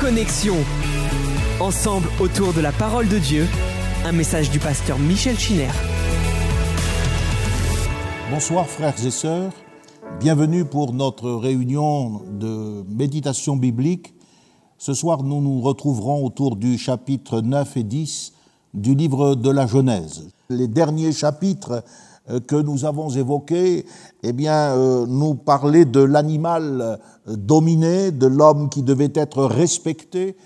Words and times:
Connexion. 0.00 0.56
Ensemble 1.60 2.08
autour 2.20 2.54
de 2.54 2.62
la 2.62 2.72
parole 2.72 3.06
de 3.06 3.18
Dieu, 3.18 3.46
un 4.06 4.12
message 4.12 4.50
du 4.50 4.58
pasteur 4.58 4.98
Michel 4.98 5.38
Chiner. 5.38 5.68
Bonsoir 8.30 8.66
frères 8.66 8.94
et 9.04 9.10
sœurs, 9.10 9.52
bienvenue 10.18 10.64
pour 10.64 10.94
notre 10.94 11.30
réunion 11.32 12.22
de 12.30 12.82
méditation 12.88 13.56
biblique. 13.56 14.14
Ce 14.78 14.94
soir, 14.94 15.22
nous 15.22 15.42
nous 15.42 15.60
retrouverons 15.60 16.24
autour 16.24 16.56
du 16.56 16.78
chapitre 16.78 17.42
9 17.42 17.76
et 17.76 17.84
10 17.84 18.32
du 18.72 18.94
livre 18.94 19.34
de 19.34 19.50
la 19.50 19.66
Genèse. 19.66 20.30
Les 20.48 20.66
derniers 20.66 21.12
chapitres 21.12 21.84
que 22.38 22.56
nous 22.56 22.84
avons 22.84 23.10
évoqués, 23.10 23.84
eh 24.22 24.32
bien, 24.32 24.76
euh, 24.76 25.06
nous 25.06 25.34
parlaient 25.34 25.84
de 25.84 26.00
l'animal 26.00 26.80
euh, 26.80 27.36
dominé, 27.36 28.10
de 28.12 28.26
l'homme 28.26 28.68
qui 28.68 28.82
devait 28.82 29.12
être 29.14 29.44
respecté, 29.44 30.36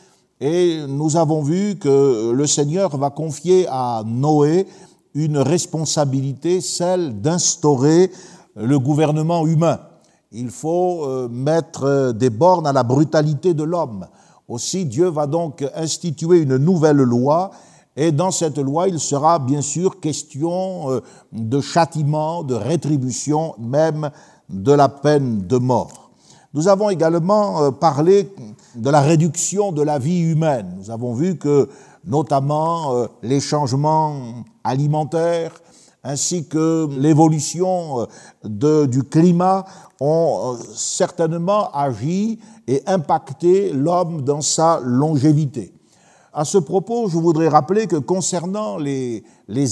et 0.41 0.81
nous 0.89 1.17
avons 1.17 1.43
vu 1.43 1.77
que 1.77 2.33
le 2.33 2.47
Seigneur 2.47 2.97
va 2.97 3.11
confier 3.11 3.67
à 3.69 4.03
Noé 4.07 4.67
une 5.15 5.39
responsabilité, 5.39 6.61
celle 6.61 7.21
d'instaurer 7.21 8.11
le 8.57 8.79
gouvernement 8.79 9.47
humain. 9.47 9.81
Il 10.33 10.51
faut 10.51 11.29
mettre 11.29 12.13
des 12.13 12.31
bornes 12.31 12.67
à 12.67 12.73
la 12.73 12.83
brutalité 12.83 13.55
de 13.55 13.63
l'homme. 13.63 14.07
Aussi, 14.49 14.85
Dieu 14.85 15.09
va 15.09 15.27
donc 15.27 15.65
instituer 15.77 16.41
une 16.41 16.57
nouvelle 16.57 16.97
loi 16.97 17.53
et 17.97 18.11
dans 18.11 18.31
cette 18.31 18.59
loi, 18.59 18.89
il 18.89 18.99
sera 18.99 19.39
bien 19.39 19.63
sûr 19.63 20.01
question 20.01 20.91
euh, 20.91 21.01
de 21.33 21.61
châtiment, 21.61 22.43
de 22.43 22.55
rétribution, 22.55 23.55
même 23.59 24.11
de 24.49 24.73
la 24.73 24.89
peine 24.89 25.47
de 25.47 25.57
mort. 25.59 26.11
Nous 26.55 26.67
avons 26.67 26.91
également 26.91 27.63
euh, 27.63 27.71
parlé 27.71 28.33
de 28.75 28.91
la 28.91 29.01
réduction 29.01 29.71
de 29.71 29.83
la 29.83 29.99
vie 29.99 30.21
humaine. 30.21 30.75
Nous 30.79 30.91
avons 30.91 31.15
vu 31.15 31.39
que 31.39 31.69
notamment 32.05 32.95
euh, 32.95 33.07
les 33.23 33.41
changements 33.41 34.45
alimentaires 34.65 35.53
ainsi 36.07 36.47
que 36.47 36.87
l'évolution 36.99 38.07
du 38.45 39.05
climat 39.05 39.65
ont 40.01 40.55
certainement 40.75 41.71
agi 41.71 42.39
et 42.69 42.83
impacté 42.87 43.73
l'homme 43.73 44.21
dans 44.21 44.43
sa 44.43 44.81
longévité. 44.81 45.74
À 46.37 46.45
ce 46.45 46.59
propos, 46.59 47.09
je 47.09 47.17
voudrais 47.17 47.47
rappeler 47.47 47.87
que 47.87 47.95
concernant 47.95 48.77
les, 48.77 49.23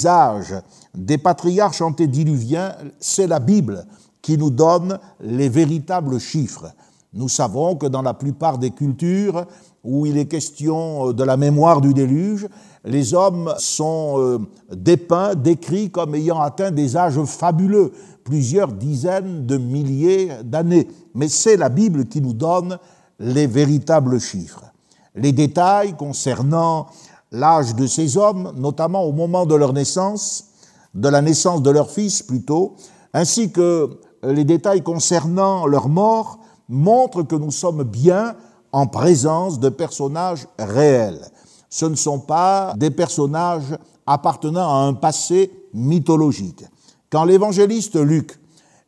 âges 0.06 0.55
des 0.94 1.19
patriarches 1.19 1.82
antédiluviens, 1.82 2.77
c'est 3.00 3.27
la 3.27 3.41
Bible 3.41 3.84
qui 4.22 4.38
nous 4.38 4.50
donne 4.50 5.00
les 5.20 5.48
véritables 5.48 6.20
chiffres. 6.20 6.72
Nous 7.14 7.28
savons 7.28 7.74
que 7.74 7.86
dans 7.86 8.02
la 8.02 8.14
plupart 8.14 8.58
des 8.58 8.70
cultures 8.70 9.44
où 9.82 10.06
il 10.06 10.16
est 10.16 10.27
question 10.27 11.12
de 11.12 11.24
la 11.24 11.36
mémoire 11.36 11.80
du 11.80 11.94
déluge, 11.94 12.46
les 12.84 13.12
hommes 13.12 13.52
sont 13.58 14.14
euh, 14.19 14.38
dépeints, 14.72 15.34
décrits 15.34 15.91
comme 15.91 16.14
ayant 16.14 16.41
atteint 16.41 16.70
des 16.70 16.97
âges 16.97 17.20
fabuleux, 17.24 17.91
plusieurs 18.22 18.69
dizaines 18.69 19.47
de 19.47 19.56
milliers 19.56 20.30
d'années. 20.44 20.86
Mais 21.16 21.28
c'est 21.28 21.56
la 21.56 21.70
Bible 21.70 22.06
qui 22.06 22.20
nous 22.20 22.34
donne 22.34 22.78
les 23.19 23.48
véritables 23.48 24.20
chiffres 24.20 24.72
les 25.14 25.32
détails 25.32 25.96
concernant 25.96 26.86
l'âge 27.30 27.74
de 27.74 27.86
ces 27.86 28.16
hommes, 28.16 28.52
notamment 28.56 29.02
au 29.05 29.12
moment 29.12 29.46
de 29.46 29.54
leur 29.54 29.72
naissance, 29.72 30.46
de 30.94 31.08
la 31.08 31.22
naissance 31.22 31.62
de 31.62 31.70
leur 31.70 31.91
fils 31.91 32.22
plutôt, 32.22 32.77
ainsi 33.14 33.50
que 33.50 33.98
les 34.22 34.44
détails 34.44 34.82
concernant 34.82 35.66
leur 35.66 35.88
mort, 35.88 36.38
montrent 36.69 37.22
que 37.22 37.34
nous 37.34 37.50
sommes 37.50 37.82
bien 37.82 38.34
en 38.72 38.86
présence 38.86 39.60
de 39.60 39.69
personnages 39.69 40.46
réels. 40.58 41.20
Ce 41.69 41.86
ne 41.86 41.94
sont 41.94 42.19
pas 42.19 42.74
des 42.76 42.91
personnages 42.91 43.76
appartenant 44.06 44.69
à 44.69 44.86
un 44.86 44.94
passé 44.94 45.50
mythologique. 45.74 46.64
Quand 47.10 47.25
l'évangéliste 47.25 47.97
Luc 47.97 48.38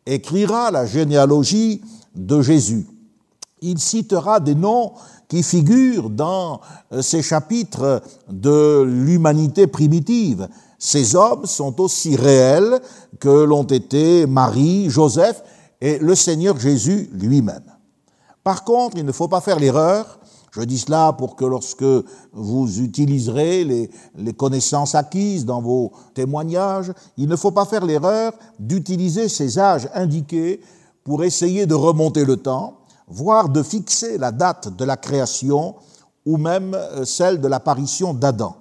écrira 0.07 0.71
la 0.71 0.87
généalogie 0.87 1.83
de 2.15 2.41
Jésus, 2.43 2.87
il 3.61 3.79
citera 3.79 4.41
des 4.41 4.55
noms 4.55 4.93
qui 5.35 5.43
figurent 5.43 6.11
dans 6.11 6.61
euh, 6.93 7.03
ces 7.03 7.21
chapitres 7.21 8.03
de 8.31 8.83
l'humanité 8.87 9.67
primitive. 9.67 10.49
Ces 10.79 11.17
hommes 11.17 11.45
sont 11.47 11.81
aussi 11.81 12.15
réels 12.15 12.81
que 13.19 13.43
l'ont 13.43 13.65
été 13.65 14.27
Marie, 14.27 14.89
Joseph 14.91 15.43
et 15.81 15.99
le 15.99 16.15
Seigneur 16.15 16.61
Jésus 16.61 17.11
lui-même. 17.15 17.65
Par 18.45 18.63
contre, 18.63 18.97
il 18.97 19.05
ne 19.05 19.11
faut 19.11 19.27
pas 19.27 19.41
faire 19.41 19.59
l'erreur, 19.59 20.21
je 20.53 20.61
dis 20.61 20.79
cela 20.79 21.13
pour 21.13 21.35
que 21.35 21.45
lorsque 21.45 21.85
vous 22.33 22.81
utiliserez 22.81 23.65
les, 23.65 23.91
les, 24.17 24.35
connaissances 24.35 24.95
acquises 24.95 25.45
dans 25.45 25.61
vos 25.61 25.91
témoignages, 26.15 26.93
il 27.17 27.27
ne 27.27 27.35
faut 27.35 27.51
pas 27.51 27.65
faire 27.65 27.85
l'erreur 27.85 28.35
d'utiliser 28.61 29.29
ces 29.29 29.59
âges 29.59 29.89
indiqués 29.95 30.61
pour 31.03 31.25
essayer 31.25 31.67
de 31.67 31.75
remonter 31.75 32.25
le 32.25 32.37
temps 32.37 32.84
voire 33.09 33.49
de 33.49 33.63
fixer 33.63 34.19
la 34.19 34.33
date 34.33 34.75
de 34.75 34.85
la 34.85 34.97
création 34.97 35.77
ou 36.27 36.37
même 36.37 36.75
euh, 36.75 37.05
celle 37.05 37.41
de 37.41 37.49
l'apparition 37.49 38.15
d'Adam. 38.15 38.57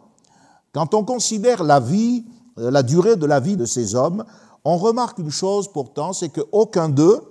Quand 0.74 0.94
on 0.94 1.04
considère 1.04 1.64
la 1.64 1.80
vie, 1.80 2.26
euh, 2.58 2.72
la 2.72 2.84
durée 2.84 3.16
de 3.16 3.26
la 3.26 3.40
vie 3.40 3.58
de 3.58 3.66
ces 3.66 3.96
hommes, 3.96 4.24
on 4.66 4.78
remarque 4.78 5.20
une 5.20 5.32
chose 5.32 5.72
pourtant, 5.72 6.14
c'est 6.14 6.30
qu'aucun 6.30 6.90
d'eux 6.90 7.22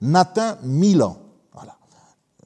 n'atteint 0.00 0.58
mille 0.62 1.02
ans. 1.02 1.18
Voilà. 1.54 1.76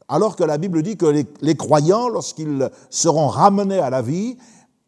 Alors 0.08 0.36
que 0.36 0.44
la 0.44 0.58
Bible 0.58 0.82
dit 0.82 0.96
que 0.96 1.06
les, 1.40 1.56
croyants, 1.56 2.08
lorsqu'ils 2.08 2.70
seront 2.90 3.28
ramenés 3.28 3.78
à 3.78 3.90
la 3.90 4.02
vie, 4.02 4.36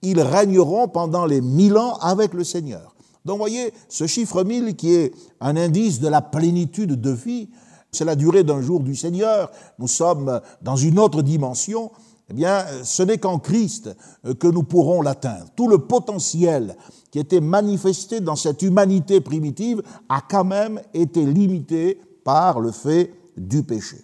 ils 0.03 0.21
régneront 0.21 0.89
pendant 0.89 1.25
les 1.25 1.41
mille 1.41 1.77
ans 1.77 1.94
avec 2.00 2.34
le 2.34 2.44
Seigneur. 2.44 2.94
Donc 3.25 3.39
voyez, 3.39 3.73
ce 3.89 4.06
chiffre 4.06 4.44
mille 4.44 4.77
qui 4.77 4.94
est 4.94 5.15
un 5.41 5.56
indice 5.56 6.00
de 6.00 6.09
la 6.09 6.21
plénitude 6.21 7.00
de 7.00 7.11
vie, 7.11 7.49
c'est 7.94 8.05
la 8.05 8.16
durée 8.16 8.44
d'un 8.44 8.60
jour 8.60 8.81
du 8.81 8.94
Seigneur, 8.94 9.50
nous 9.78 9.88
sommes 9.88 10.41
dans 10.62 10.77
une 10.77 10.99
autre 10.99 11.22
dimension, 11.22 11.91
eh 12.31 12.34
bien, 12.34 12.65
ce 12.84 13.03
n'est 13.03 13.19
qu'en 13.19 13.38
Christ 13.38 13.94
que 14.38 14.47
nous 14.47 14.62
pourrons 14.62 15.03
l'atteindre. 15.03 15.47
Tout 15.56 15.69
le 15.69 15.78
potentiel 15.78 16.77
qui 17.10 17.19
était 17.19 17.41
manifesté 17.41 18.21
dans 18.21 18.37
cette 18.37 18.62
humanité 18.62 19.21
primitive 19.21 19.82
a 20.09 20.21
quand 20.28 20.44
même 20.44 20.81
été 20.94 21.25
limité 21.25 22.00
par 22.25 22.60
le 22.60 22.72
fait 22.72 23.12
du 23.37 23.62
péché. 23.62 23.99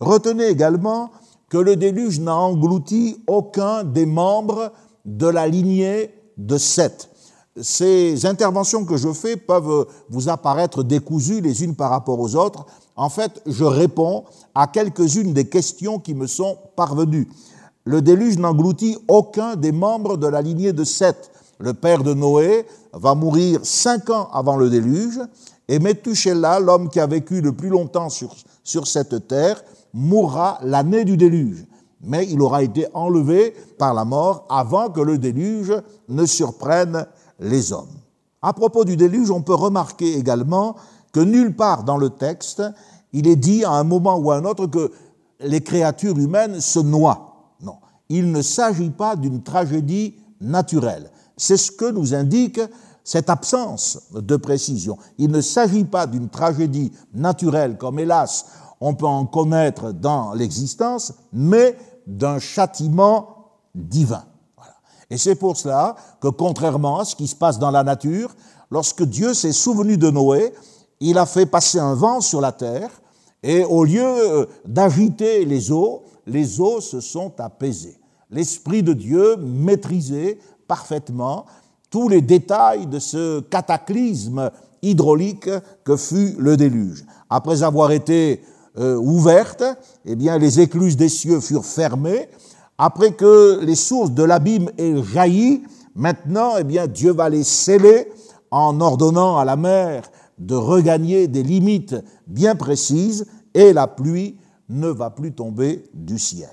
Retenez 0.00 0.46
également 0.46 1.10
que 1.48 1.58
le 1.58 1.76
déluge 1.76 2.20
n'a 2.20 2.36
englouti 2.36 3.22
aucun 3.26 3.84
des 3.84 4.06
membres 4.06 4.72
de 5.04 5.26
la 5.26 5.46
lignée 5.46 6.14
de 6.36 6.56
Seth. 6.56 7.10
Ces 7.60 8.24
interventions 8.26 8.84
que 8.84 8.96
je 8.96 9.12
fais 9.12 9.36
peuvent 9.36 9.86
vous 10.08 10.28
apparaître 10.28 10.82
décousues 10.82 11.40
les 11.40 11.64
unes 11.64 11.74
par 11.74 11.90
rapport 11.90 12.20
aux 12.20 12.36
autres, 12.36 12.66
en 12.98 13.08
fait, 13.08 13.40
je 13.46 13.64
réponds 13.64 14.24
à 14.56 14.66
quelques-unes 14.66 15.32
des 15.32 15.48
questions 15.48 16.00
qui 16.00 16.14
me 16.14 16.26
sont 16.26 16.58
parvenues. 16.74 17.28
Le 17.84 18.02
déluge 18.02 18.38
n'engloutit 18.38 18.98
aucun 19.06 19.54
des 19.54 19.70
membres 19.70 20.16
de 20.16 20.26
la 20.26 20.42
lignée 20.42 20.72
de 20.72 20.82
Seth. 20.82 21.30
Le 21.60 21.74
père 21.74 22.02
de 22.02 22.12
Noé 22.12 22.66
va 22.92 23.14
mourir 23.14 23.60
cinq 23.62 24.10
ans 24.10 24.28
avant 24.32 24.56
le 24.56 24.68
déluge, 24.68 25.20
et 25.68 25.78
Methuselah, 25.78 26.58
l'homme 26.58 26.88
qui 26.88 26.98
a 26.98 27.06
vécu 27.06 27.40
le 27.40 27.52
plus 27.52 27.68
longtemps 27.68 28.08
sur, 28.08 28.34
sur 28.64 28.88
cette 28.88 29.28
terre, 29.28 29.62
mourra 29.94 30.58
l'année 30.62 31.04
du 31.04 31.16
déluge. 31.16 31.66
Mais 32.02 32.26
il 32.28 32.42
aura 32.42 32.64
été 32.64 32.88
enlevé 32.94 33.54
par 33.78 33.94
la 33.94 34.04
mort 34.04 34.44
avant 34.50 34.90
que 34.90 35.00
le 35.00 35.18
déluge 35.18 35.72
ne 36.08 36.26
surprenne 36.26 37.06
les 37.38 37.72
hommes. 37.72 37.86
À 38.42 38.52
propos 38.52 38.84
du 38.84 38.96
déluge, 38.96 39.30
on 39.30 39.42
peut 39.42 39.54
remarquer 39.54 40.16
également 40.16 40.74
que 41.12 41.20
nulle 41.20 41.54
part 41.54 41.84
dans 41.84 41.96
le 41.96 42.10
texte, 42.10 42.62
il 43.12 43.26
est 43.26 43.36
dit 43.36 43.64
à 43.64 43.72
un 43.72 43.84
moment 43.84 44.16
ou 44.16 44.30
à 44.30 44.36
un 44.36 44.44
autre 44.44 44.66
que 44.66 44.92
les 45.40 45.62
créatures 45.62 46.18
humaines 46.18 46.60
se 46.60 46.78
noient. 46.78 47.52
Non, 47.60 47.76
il 48.08 48.30
ne 48.32 48.42
s'agit 48.42 48.90
pas 48.90 49.16
d'une 49.16 49.42
tragédie 49.42 50.14
naturelle. 50.40 51.10
C'est 51.36 51.56
ce 51.56 51.70
que 51.70 51.90
nous 51.90 52.14
indique 52.14 52.60
cette 53.04 53.30
absence 53.30 54.10
de 54.12 54.36
précision. 54.36 54.98
Il 55.16 55.30
ne 55.30 55.40
s'agit 55.40 55.84
pas 55.84 56.06
d'une 56.06 56.28
tragédie 56.28 56.92
naturelle, 57.14 57.78
comme 57.78 57.98
hélas 57.98 58.46
on 58.80 58.94
peut 58.94 59.06
en 59.06 59.26
connaître 59.26 59.92
dans 59.92 60.32
l'existence, 60.34 61.12
mais 61.32 61.76
d'un 62.06 62.38
châtiment 62.38 63.50
divin. 63.74 64.24
Et 65.10 65.18
c'est 65.18 65.34
pour 65.34 65.56
cela 65.56 65.96
que, 66.20 66.28
contrairement 66.28 67.00
à 67.00 67.04
ce 67.04 67.16
qui 67.16 67.26
se 67.26 67.36
passe 67.36 67.58
dans 67.58 67.70
la 67.70 67.82
nature, 67.82 68.34
lorsque 68.70 69.02
Dieu 69.02 69.34
s'est 69.34 69.52
souvenu 69.52 69.96
de 69.96 70.10
Noé, 70.10 70.52
il 71.00 71.18
a 71.18 71.26
fait 71.26 71.46
passer 71.46 71.78
un 71.78 71.94
vent 71.94 72.20
sur 72.20 72.40
la 72.40 72.52
terre, 72.52 72.90
et 73.42 73.64
au 73.64 73.84
lieu 73.84 74.04
euh, 74.04 74.46
d'agiter 74.66 75.44
les 75.44 75.70
eaux, 75.70 76.02
les 76.26 76.60
eaux 76.60 76.80
se 76.80 77.00
sont 77.00 77.32
apaisées. 77.38 77.98
L'Esprit 78.30 78.82
de 78.82 78.92
Dieu 78.92 79.36
maîtrisait 79.36 80.38
parfaitement 80.66 81.46
tous 81.90 82.08
les 82.08 82.20
détails 82.20 82.86
de 82.86 82.98
ce 82.98 83.40
cataclysme 83.40 84.50
hydraulique 84.82 85.48
que 85.84 85.96
fut 85.96 86.34
le 86.38 86.56
déluge. 86.56 87.04
Après 87.30 87.62
avoir 87.62 87.92
été 87.92 88.42
euh, 88.78 88.96
ouverte, 88.96 89.64
eh 90.04 90.14
bien, 90.14 90.38
les 90.38 90.60
écluses 90.60 90.96
des 90.96 91.08
cieux 91.08 91.40
furent 91.40 91.64
fermées, 91.64 92.28
Après 92.80 93.12
que 93.12 93.58
les 93.62 93.74
sources 93.74 94.12
de 94.12 94.22
l'abîme 94.22 94.70
aient 94.78 95.02
jailli, 95.02 95.64
maintenant, 95.96 96.52
eh 96.58 96.64
bien, 96.64 96.86
Dieu 96.86 97.12
va 97.12 97.28
les 97.28 97.42
sceller 97.42 98.08
en 98.52 98.80
ordonnant 98.80 99.36
à 99.36 99.44
la 99.44 99.56
mer 99.56 100.08
de 100.38 100.54
regagner 100.54 101.28
des 101.28 101.42
limites 101.42 101.96
bien 102.26 102.54
précises 102.54 103.26
et 103.54 103.72
la 103.72 103.86
pluie 103.86 104.38
ne 104.68 104.88
va 104.88 105.10
plus 105.10 105.32
tomber 105.32 105.84
du 105.94 106.18
ciel. 106.18 106.50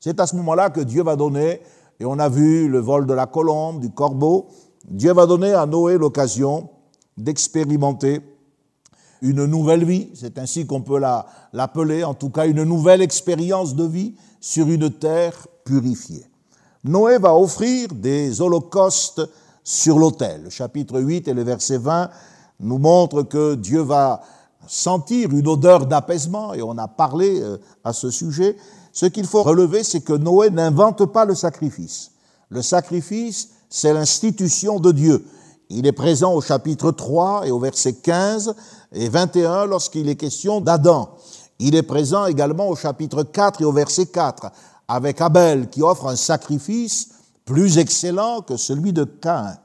C'est 0.00 0.20
à 0.20 0.26
ce 0.26 0.36
moment-là 0.36 0.70
que 0.70 0.80
Dieu 0.80 1.02
va 1.02 1.16
donner, 1.16 1.60
et 1.98 2.04
on 2.04 2.18
a 2.18 2.28
vu 2.28 2.68
le 2.68 2.78
vol 2.78 3.06
de 3.06 3.14
la 3.14 3.26
colombe, 3.26 3.80
du 3.80 3.90
corbeau, 3.90 4.48
Dieu 4.88 5.12
va 5.12 5.26
donner 5.26 5.52
à 5.52 5.64
Noé 5.64 5.96
l'occasion 5.96 6.68
d'expérimenter 7.16 8.20
une 9.22 9.46
nouvelle 9.46 9.84
vie, 9.84 10.10
c'est 10.14 10.38
ainsi 10.38 10.66
qu'on 10.66 10.82
peut 10.82 11.00
l'appeler, 11.52 12.04
en 12.04 12.12
tout 12.12 12.28
cas 12.28 12.46
une 12.46 12.64
nouvelle 12.64 13.00
expérience 13.00 13.74
de 13.74 13.84
vie 13.84 14.14
sur 14.40 14.68
une 14.68 14.90
terre 14.90 15.46
purifiée. 15.64 16.26
Noé 16.84 17.18
va 17.18 17.34
offrir 17.34 17.88
des 17.94 18.42
holocaustes 18.42 19.22
sur 19.62 19.98
l'autel. 19.98 20.42
Le 20.44 20.50
chapitre 20.50 21.00
8 21.00 21.28
et 21.28 21.32
le 21.32 21.42
verset 21.42 21.78
20 21.78 22.10
nous 22.60 22.78
montrent 22.78 23.22
que 23.22 23.54
Dieu 23.54 23.80
va 23.80 24.20
sentir 24.66 25.30
une 25.30 25.46
odeur 25.46 25.86
d'apaisement, 25.86 26.54
et 26.54 26.62
on 26.62 26.78
a 26.78 26.88
parlé 26.88 27.40
euh, 27.40 27.58
à 27.84 27.92
ce 27.92 28.10
sujet. 28.10 28.56
Ce 28.92 29.06
qu'il 29.06 29.26
faut 29.26 29.42
relever, 29.42 29.84
c'est 29.84 30.00
que 30.00 30.12
Noé 30.12 30.50
n'invente 30.50 31.04
pas 31.06 31.24
le 31.24 31.34
sacrifice. 31.34 32.12
Le 32.48 32.62
sacrifice, 32.62 33.50
c'est 33.68 33.92
l'institution 33.92 34.78
de 34.78 34.92
Dieu. 34.92 35.26
Il 35.68 35.86
est 35.86 35.92
présent 35.92 36.32
au 36.34 36.40
chapitre 36.40 36.92
3 36.92 37.46
et 37.46 37.50
au 37.50 37.58
verset 37.58 37.94
15 37.94 38.54
et 38.92 39.08
21 39.08 39.66
lorsqu'il 39.66 40.08
est 40.08 40.16
question 40.16 40.60
d'Adam. 40.60 41.16
Il 41.58 41.74
est 41.74 41.82
présent 41.82 42.26
également 42.26 42.68
au 42.68 42.76
chapitre 42.76 43.22
4 43.22 43.62
et 43.62 43.64
au 43.64 43.72
verset 43.72 44.06
4 44.06 44.50
avec 44.88 45.20
Abel 45.20 45.68
qui 45.68 45.82
offre 45.82 46.06
un 46.06 46.16
sacrifice 46.16 47.10
plus 47.44 47.78
excellent 47.78 48.42
que 48.42 48.56
celui 48.56 48.92
de 48.92 49.04
Caïn. 49.04 49.56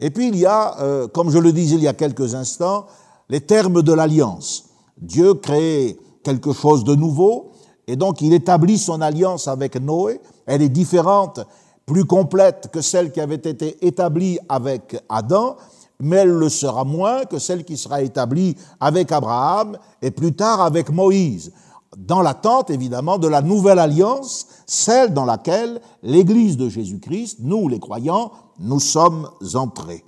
Et 0.00 0.10
puis 0.10 0.28
il 0.28 0.36
y 0.36 0.46
a, 0.46 0.80
euh, 0.80 1.08
comme 1.08 1.30
je 1.30 1.38
le 1.38 1.52
disais 1.52 1.76
il 1.76 1.82
y 1.82 1.88
a 1.88 1.94
quelques 1.94 2.34
instants, 2.34 2.86
les 3.28 3.40
termes 3.40 3.82
de 3.82 3.92
l'alliance. 3.92 4.64
Dieu 4.98 5.34
crée 5.34 5.98
quelque 6.22 6.52
chose 6.52 6.84
de 6.84 6.94
nouveau 6.94 7.52
et 7.86 7.96
donc 7.96 8.20
il 8.20 8.32
établit 8.32 8.78
son 8.78 9.00
alliance 9.00 9.48
avec 9.48 9.80
Noé. 9.80 10.20
Elle 10.46 10.62
est 10.62 10.68
différente, 10.68 11.40
plus 11.86 12.04
complète 12.04 12.68
que 12.72 12.80
celle 12.80 13.12
qui 13.12 13.20
avait 13.20 13.34
été 13.36 13.86
établie 13.86 14.38
avec 14.48 15.00
Adam, 15.08 15.56
mais 16.00 16.16
elle 16.16 16.30
le 16.30 16.48
sera 16.48 16.84
moins 16.84 17.24
que 17.24 17.38
celle 17.38 17.64
qui 17.64 17.76
sera 17.76 18.02
établie 18.02 18.56
avec 18.80 19.12
Abraham 19.12 19.78
et 20.02 20.10
plus 20.10 20.34
tard 20.34 20.60
avec 20.60 20.90
Moïse, 20.90 21.52
dans 21.96 22.22
l'attente 22.22 22.70
évidemment 22.70 23.18
de 23.18 23.28
la 23.28 23.40
nouvelle 23.40 23.78
alliance, 23.78 24.46
celle 24.66 25.14
dans 25.14 25.24
laquelle 25.24 25.80
l'Église 26.02 26.56
de 26.56 26.68
Jésus-Christ, 26.68 27.38
nous 27.40 27.68
les 27.68 27.78
croyants, 27.78 28.32
nous 28.58 28.80
sommes 28.80 29.30
entrés. 29.54 30.04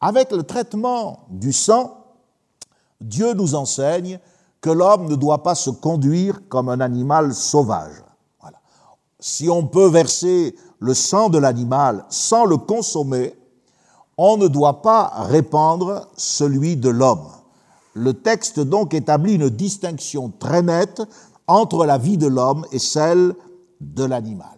Avec 0.00 0.30
le 0.32 0.42
traitement 0.42 1.20
du 1.30 1.52
sang, 1.52 1.96
Dieu 3.00 3.32
nous 3.34 3.54
enseigne 3.54 4.18
que 4.60 4.70
l'homme 4.70 5.08
ne 5.08 5.14
doit 5.14 5.42
pas 5.42 5.54
se 5.54 5.70
conduire 5.70 6.48
comme 6.48 6.68
un 6.68 6.80
animal 6.80 7.34
sauvage. 7.34 8.02
Voilà. 8.40 8.58
Si 9.20 9.48
on 9.48 9.66
peut 9.66 9.88
verser 9.88 10.54
le 10.78 10.94
sang 10.94 11.28
de 11.28 11.38
l'animal 11.38 12.04
sans 12.08 12.44
le 12.44 12.56
consommer, 12.56 13.34
on 14.16 14.36
ne 14.36 14.48
doit 14.48 14.82
pas 14.82 15.12
répandre 15.16 16.08
celui 16.16 16.76
de 16.76 16.88
l'homme. 16.88 17.28
Le 17.94 18.14
texte 18.14 18.60
donc 18.60 18.94
établit 18.94 19.34
une 19.34 19.50
distinction 19.50 20.32
très 20.38 20.62
nette 20.62 21.02
entre 21.46 21.84
la 21.84 21.98
vie 21.98 22.18
de 22.18 22.26
l'homme 22.26 22.64
et 22.72 22.78
celle 22.78 23.34
de 23.80 24.04
l'animal. 24.04 24.48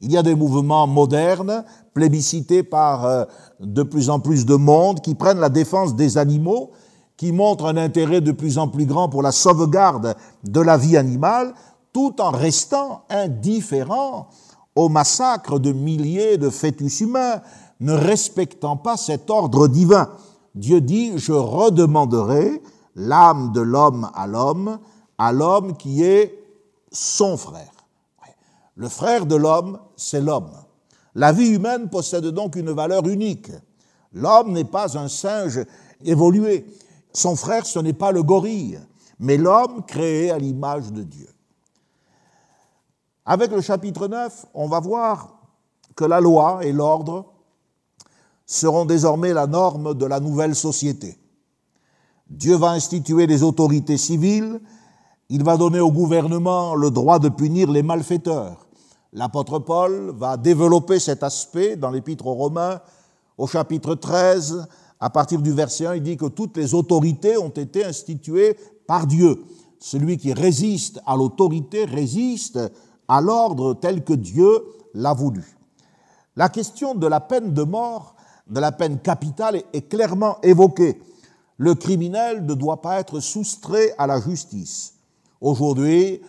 Il 0.00 0.10
y 0.10 0.16
a 0.16 0.22
des 0.22 0.34
mouvements 0.34 0.86
modernes, 0.86 1.64
plébiscités 1.94 2.62
par 2.62 3.04
euh, 3.04 3.24
de 3.60 3.82
plus 3.82 4.10
en 4.10 4.20
plus 4.20 4.46
de 4.46 4.54
monde, 4.54 5.00
qui 5.00 5.14
prennent 5.14 5.40
la 5.40 5.48
défense 5.48 5.94
des 5.94 6.18
animaux, 6.18 6.70
qui 7.16 7.32
montrent 7.32 7.66
un 7.66 7.76
intérêt 7.76 8.20
de 8.20 8.32
plus 8.32 8.58
en 8.58 8.68
plus 8.68 8.86
grand 8.86 9.08
pour 9.08 9.22
la 9.22 9.32
sauvegarde 9.32 10.16
de 10.44 10.60
la 10.60 10.76
vie 10.76 10.96
animale, 10.96 11.54
tout 11.92 12.20
en 12.20 12.30
restant 12.30 13.04
indifférents 13.10 14.28
au 14.74 14.88
massacre 14.88 15.58
de 15.58 15.72
milliers 15.72 16.38
de 16.38 16.48
fœtus 16.48 17.00
humains, 17.00 17.42
ne 17.80 17.92
respectant 17.92 18.76
pas 18.76 18.96
cet 18.96 19.28
ordre 19.28 19.68
divin. 19.68 20.08
Dieu 20.54 20.80
dit, 20.80 21.12
je 21.16 21.32
redemanderai 21.32 22.62
l'âme 22.94 23.52
de 23.52 23.60
l'homme 23.60 24.10
à 24.14 24.26
l'homme, 24.26 24.78
à 25.18 25.32
l'homme 25.32 25.76
qui 25.76 26.02
est 26.02 26.38
son 26.90 27.36
frère. 27.36 27.70
Le 28.74 28.88
frère 28.88 29.26
de 29.26 29.36
l'homme, 29.36 29.78
c'est 29.96 30.20
l'homme. 30.20 30.50
La 31.14 31.32
vie 31.32 31.48
humaine 31.48 31.88
possède 31.88 32.26
donc 32.26 32.56
une 32.56 32.70
valeur 32.70 33.06
unique. 33.06 33.50
L'homme 34.12 34.52
n'est 34.52 34.64
pas 34.64 34.98
un 34.98 35.08
singe 35.08 35.60
évolué. 36.04 36.66
Son 37.12 37.36
frère, 37.36 37.66
ce 37.66 37.78
n'est 37.78 37.92
pas 37.92 38.12
le 38.12 38.22
gorille, 38.22 38.80
mais 39.18 39.36
l'homme 39.36 39.84
créé 39.86 40.30
à 40.30 40.38
l'image 40.38 40.90
de 40.92 41.02
Dieu. 41.02 41.28
Avec 43.24 43.50
le 43.52 43.60
chapitre 43.60 44.08
9, 44.08 44.46
on 44.54 44.68
va 44.68 44.80
voir 44.80 45.38
que 45.94 46.04
la 46.04 46.20
loi 46.20 46.60
et 46.62 46.72
l'ordre 46.72 47.26
seront 48.46 48.84
désormais 48.84 49.32
la 49.32 49.46
norme 49.46 49.94
de 49.94 50.06
la 50.06 50.20
nouvelle 50.20 50.54
société. 50.54 51.18
Dieu 52.28 52.56
va 52.56 52.70
instituer 52.70 53.26
des 53.26 53.42
autorités 53.42 53.98
civiles, 53.98 54.60
il 55.28 55.44
va 55.44 55.56
donner 55.56 55.80
au 55.80 55.92
gouvernement 55.92 56.74
le 56.74 56.90
droit 56.90 57.18
de 57.18 57.28
punir 57.28 57.70
les 57.70 57.82
malfaiteurs. 57.82 58.66
L'apôtre 59.14 59.58
Paul 59.58 60.12
va 60.16 60.38
développer 60.38 60.98
cet 60.98 61.22
aspect 61.22 61.76
dans 61.76 61.90
l'épître 61.90 62.26
aux 62.26 62.34
Romains 62.34 62.80
au 63.36 63.46
chapitre 63.46 63.94
13, 63.94 64.66
à 65.00 65.10
partir 65.10 65.42
du 65.42 65.52
verset 65.52 65.86
1, 65.86 65.96
il 65.96 66.02
dit 66.02 66.16
que 66.16 66.26
toutes 66.26 66.56
les 66.56 66.74
autorités 66.74 67.36
ont 67.36 67.50
été 67.50 67.84
instituées 67.84 68.56
par 68.86 69.06
Dieu. 69.06 69.42
Celui 69.78 70.16
qui 70.16 70.32
résiste 70.32 71.00
à 71.06 71.16
l'autorité 71.16 71.84
résiste 71.84 72.58
à 73.08 73.20
l'ordre 73.20 73.74
tel 73.74 74.04
que 74.04 74.12
Dieu 74.12 74.64
l'a 74.94 75.12
voulu. 75.12 75.44
La 76.36 76.48
question 76.48 76.94
de 76.94 77.06
la 77.06 77.20
peine 77.20 77.52
de 77.52 77.64
mort 77.64 78.14
de 78.48 78.60
la 78.60 78.72
peine 78.72 78.98
capitale 78.98 79.62
est 79.72 79.88
clairement 79.88 80.38
évoquée. 80.42 81.00
Le 81.58 81.74
criminel 81.74 82.46
ne 82.46 82.54
doit 82.54 82.80
pas 82.80 83.00
être 83.00 83.20
soustrait 83.20 83.94
à 83.98 84.06
la 84.06 84.20
justice. 84.20 84.94
Aujourd'hui, 85.40 86.20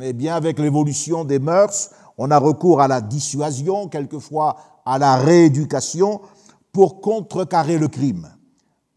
eh 0.00 0.12
bien, 0.12 0.34
avec 0.34 0.58
l'évolution 0.58 1.24
des 1.24 1.38
mœurs, 1.38 1.90
on 2.18 2.30
a 2.30 2.38
recours 2.38 2.80
à 2.80 2.88
la 2.88 3.00
dissuasion, 3.00 3.88
quelquefois 3.88 4.56
à 4.84 4.98
la 4.98 5.16
rééducation, 5.16 6.20
pour 6.72 7.00
contrecarrer 7.00 7.78
le 7.78 7.88
crime. 7.88 8.28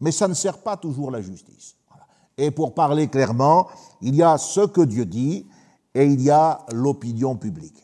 Mais 0.00 0.12
ça 0.12 0.28
ne 0.28 0.34
sert 0.34 0.58
pas 0.58 0.76
toujours 0.76 1.10
la 1.10 1.20
justice. 1.20 1.76
Et 2.38 2.50
pour 2.50 2.74
parler 2.74 3.08
clairement, 3.08 3.68
il 4.02 4.14
y 4.14 4.22
a 4.22 4.36
ce 4.38 4.60
que 4.66 4.82
Dieu 4.82 5.06
dit 5.06 5.46
et 5.94 6.04
il 6.04 6.20
y 6.20 6.30
a 6.30 6.60
l'opinion 6.72 7.36
publique. 7.36 7.82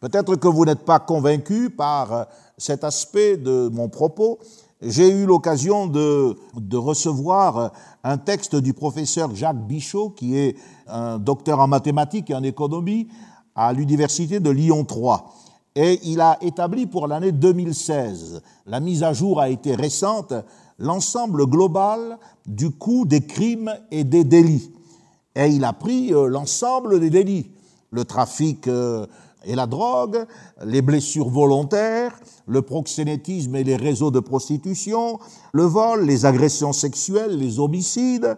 Peut-être 0.00 0.36
que 0.36 0.48
vous 0.48 0.64
n'êtes 0.64 0.84
pas 0.84 1.00
convaincu 1.00 1.70
par 1.70 2.26
cet 2.56 2.84
aspect 2.84 3.36
de 3.36 3.68
mon 3.72 3.88
propos, 3.88 4.38
j'ai 4.80 5.08
eu 5.08 5.26
l'occasion 5.26 5.88
de, 5.88 6.36
de, 6.54 6.76
recevoir 6.76 7.72
un 8.04 8.16
texte 8.16 8.54
du 8.54 8.74
professeur 8.74 9.34
Jacques 9.34 9.66
Bichot, 9.66 10.10
qui 10.10 10.36
est 10.38 10.56
un 10.86 11.18
docteur 11.18 11.58
en 11.58 11.66
mathématiques 11.66 12.30
et 12.30 12.34
en 12.34 12.44
économie 12.44 13.08
à 13.58 13.72
l'université 13.72 14.38
de 14.38 14.50
Lyon 14.50 14.84
3. 14.84 15.34
Et 15.74 15.98
il 16.04 16.20
a 16.20 16.38
établi 16.42 16.86
pour 16.86 17.08
l'année 17.08 17.32
2016, 17.32 18.40
la 18.66 18.78
mise 18.78 19.02
à 19.02 19.12
jour 19.12 19.40
a 19.40 19.48
été 19.48 19.74
récente, 19.74 20.32
l'ensemble 20.78 21.44
global 21.44 22.18
du 22.46 22.70
coût 22.70 23.04
des 23.04 23.20
crimes 23.20 23.74
et 23.90 24.04
des 24.04 24.22
délits. 24.22 24.70
Et 25.34 25.48
il 25.48 25.64
a 25.64 25.72
pris 25.72 26.14
euh, 26.14 26.28
l'ensemble 26.28 27.00
des 27.00 27.10
délits, 27.10 27.50
le 27.90 28.04
trafic 28.04 28.68
euh, 28.68 29.06
et 29.44 29.56
la 29.56 29.66
drogue, 29.66 30.24
les 30.64 30.82
blessures 30.82 31.28
volontaires, 31.28 32.20
le 32.46 32.62
proxénétisme 32.62 33.56
et 33.56 33.64
les 33.64 33.76
réseaux 33.76 34.12
de 34.12 34.20
prostitution, 34.20 35.18
le 35.52 35.64
vol, 35.64 36.04
les 36.04 36.26
agressions 36.26 36.72
sexuelles, 36.72 37.36
les 37.36 37.58
homicides, 37.58 38.36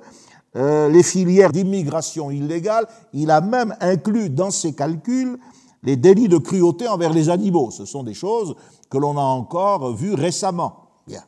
euh, 0.57 0.89
les 0.89 1.03
filières 1.03 1.53
d'immigration 1.53 2.31
illégale. 2.31 2.87
Il 3.13 3.31
a 3.31 3.41
même 3.41 3.77
inclus 3.81 4.31
dans 4.31 4.51
ses 4.51 4.73
calculs 4.73 5.39
les 5.83 5.97
délits 5.97 6.29
de 6.29 6.39
cruauté 6.39 6.89
envers 6.89 7.13
les 7.13 7.29
animaux. 7.29 7.71
Ce 7.71 7.85
sont 7.85 8.03
des 8.03 8.15
choses 8.15 8.55
que 8.91 8.99
l'on 8.99 9.17
a 9.17 9.23
encore 9.23 9.95
vues 9.95 10.15
récemment. 10.15 10.89
Bien. 11.07 11.23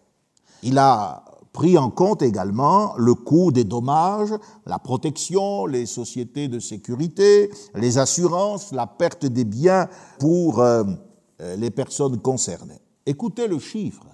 Il 0.63 0.79
a 0.79 1.25
pris 1.53 1.77
en 1.77 1.91
compte 1.91 2.23
également 2.23 2.95
le 2.97 3.15
coût 3.15 3.53
des 3.53 3.65
dommages, 3.65 4.35
la 4.67 4.79
protection, 4.79 5.67
les 5.67 5.87
sociétés 5.87 6.49
de 6.49 6.59
sécurité, 6.59 7.51
les 7.75 7.99
assurances, 7.99 8.73
la 8.73 8.87
perte 8.87 9.27
des 9.27 9.45
biens 9.45 9.89
pour 10.19 10.61
euh, 10.61 10.85
euh, 11.41 11.57
les 11.57 11.71
personnes 11.71 12.19
concernées. 12.21 12.81
Écoutez 13.05 13.49
le 13.49 13.59
chiffre 13.59 14.07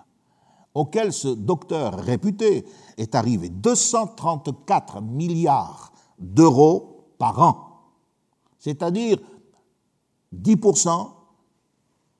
auquel 0.74 1.12
ce 1.12 1.28
docteur 1.28 1.98
réputé 1.98 2.64
est 2.96 3.14
arrivé 3.14 3.48
234 3.48 5.00
milliards 5.00 5.92
d'euros 6.18 7.12
par 7.18 7.40
an, 7.40 7.90
c'est-à-dire 8.58 9.18
10% 10.34 11.08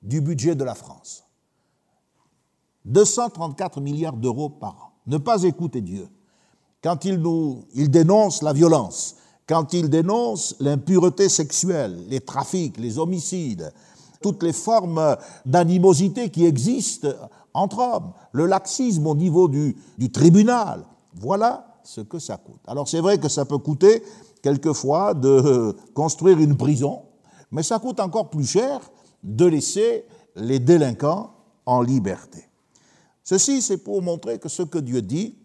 du 0.01 0.21
budget 0.21 0.55
de 0.55 0.63
la 0.63 0.75
France. 0.75 1.23
234 2.85 3.81
milliards 3.81 4.15
d'euros 4.15 4.49
par 4.49 4.71
an. 4.71 4.91
Ne 5.07 5.17
pas 5.17 5.43
écouter 5.43 5.81
Dieu. 5.81 6.07
Quand 6.81 7.03
il, 7.05 7.17
nous, 7.17 7.65
il 7.73 7.91
dénonce 7.91 8.41
la 8.41 8.53
violence, 8.53 9.17
quand 9.47 9.73
il 9.73 9.89
dénonce 9.89 10.55
l'impureté 10.59 11.27
sexuelle, 11.27 12.05
les 12.07 12.21
trafics, 12.21 12.77
les 12.77 12.99
homicides, 12.99 13.73
toutes 14.21 14.43
les 14.43 14.53
formes 14.53 15.17
d'animosité 15.45 16.29
qui 16.29 16.45
existent 16.45 17.09
entre 17.53 17.79
hommes, 17.79 18.13
le 18.31 18.45
laxisme 18.45 19.07
au 19.07 19.15
niveau 19.15 19.47
du, 19.47 19.75
tribunal, 20.11 20.85
voilà 21.13 21.79
ce 21.83 22.01
que 22.01 22.19
ça 22.19 22.37
coûte. 22.37 22.61
Alors 22.67 22.87
c'est 22.87 23.01
vrai 23.01 23.17
que 23.17 23.29
ça 23.29 23.45
peut 23.45 23.57
coûter 23.57 24.03
quelquefois 24.41 25.13
de 25.13 25.75
construire 25.93 26.39
une 26.39 26.57
prison, 26.57 27.03
mais 27.51 27.63
ça 27.63 27.79
coûte 27.79 27.99
encore 27.99 28.29
plus 28.29 28.45
cher 28.45 28.79
de 29.23 29.45
laisser 29.45 30.05
les 30.35 30.59
délinquants 30.59 31.31
en 31.65 31.81
liberté. 31.81 32.45
Ceci, 33.23 33.61
c'est 33.61 33.77
pour 33.77 34.01
montrer 34.01 34.39
que 34.39 34.49
ce 34.49 34.63
que 34.63 34.79
Dieu 34.79 35.01
dit, 35.01 35.35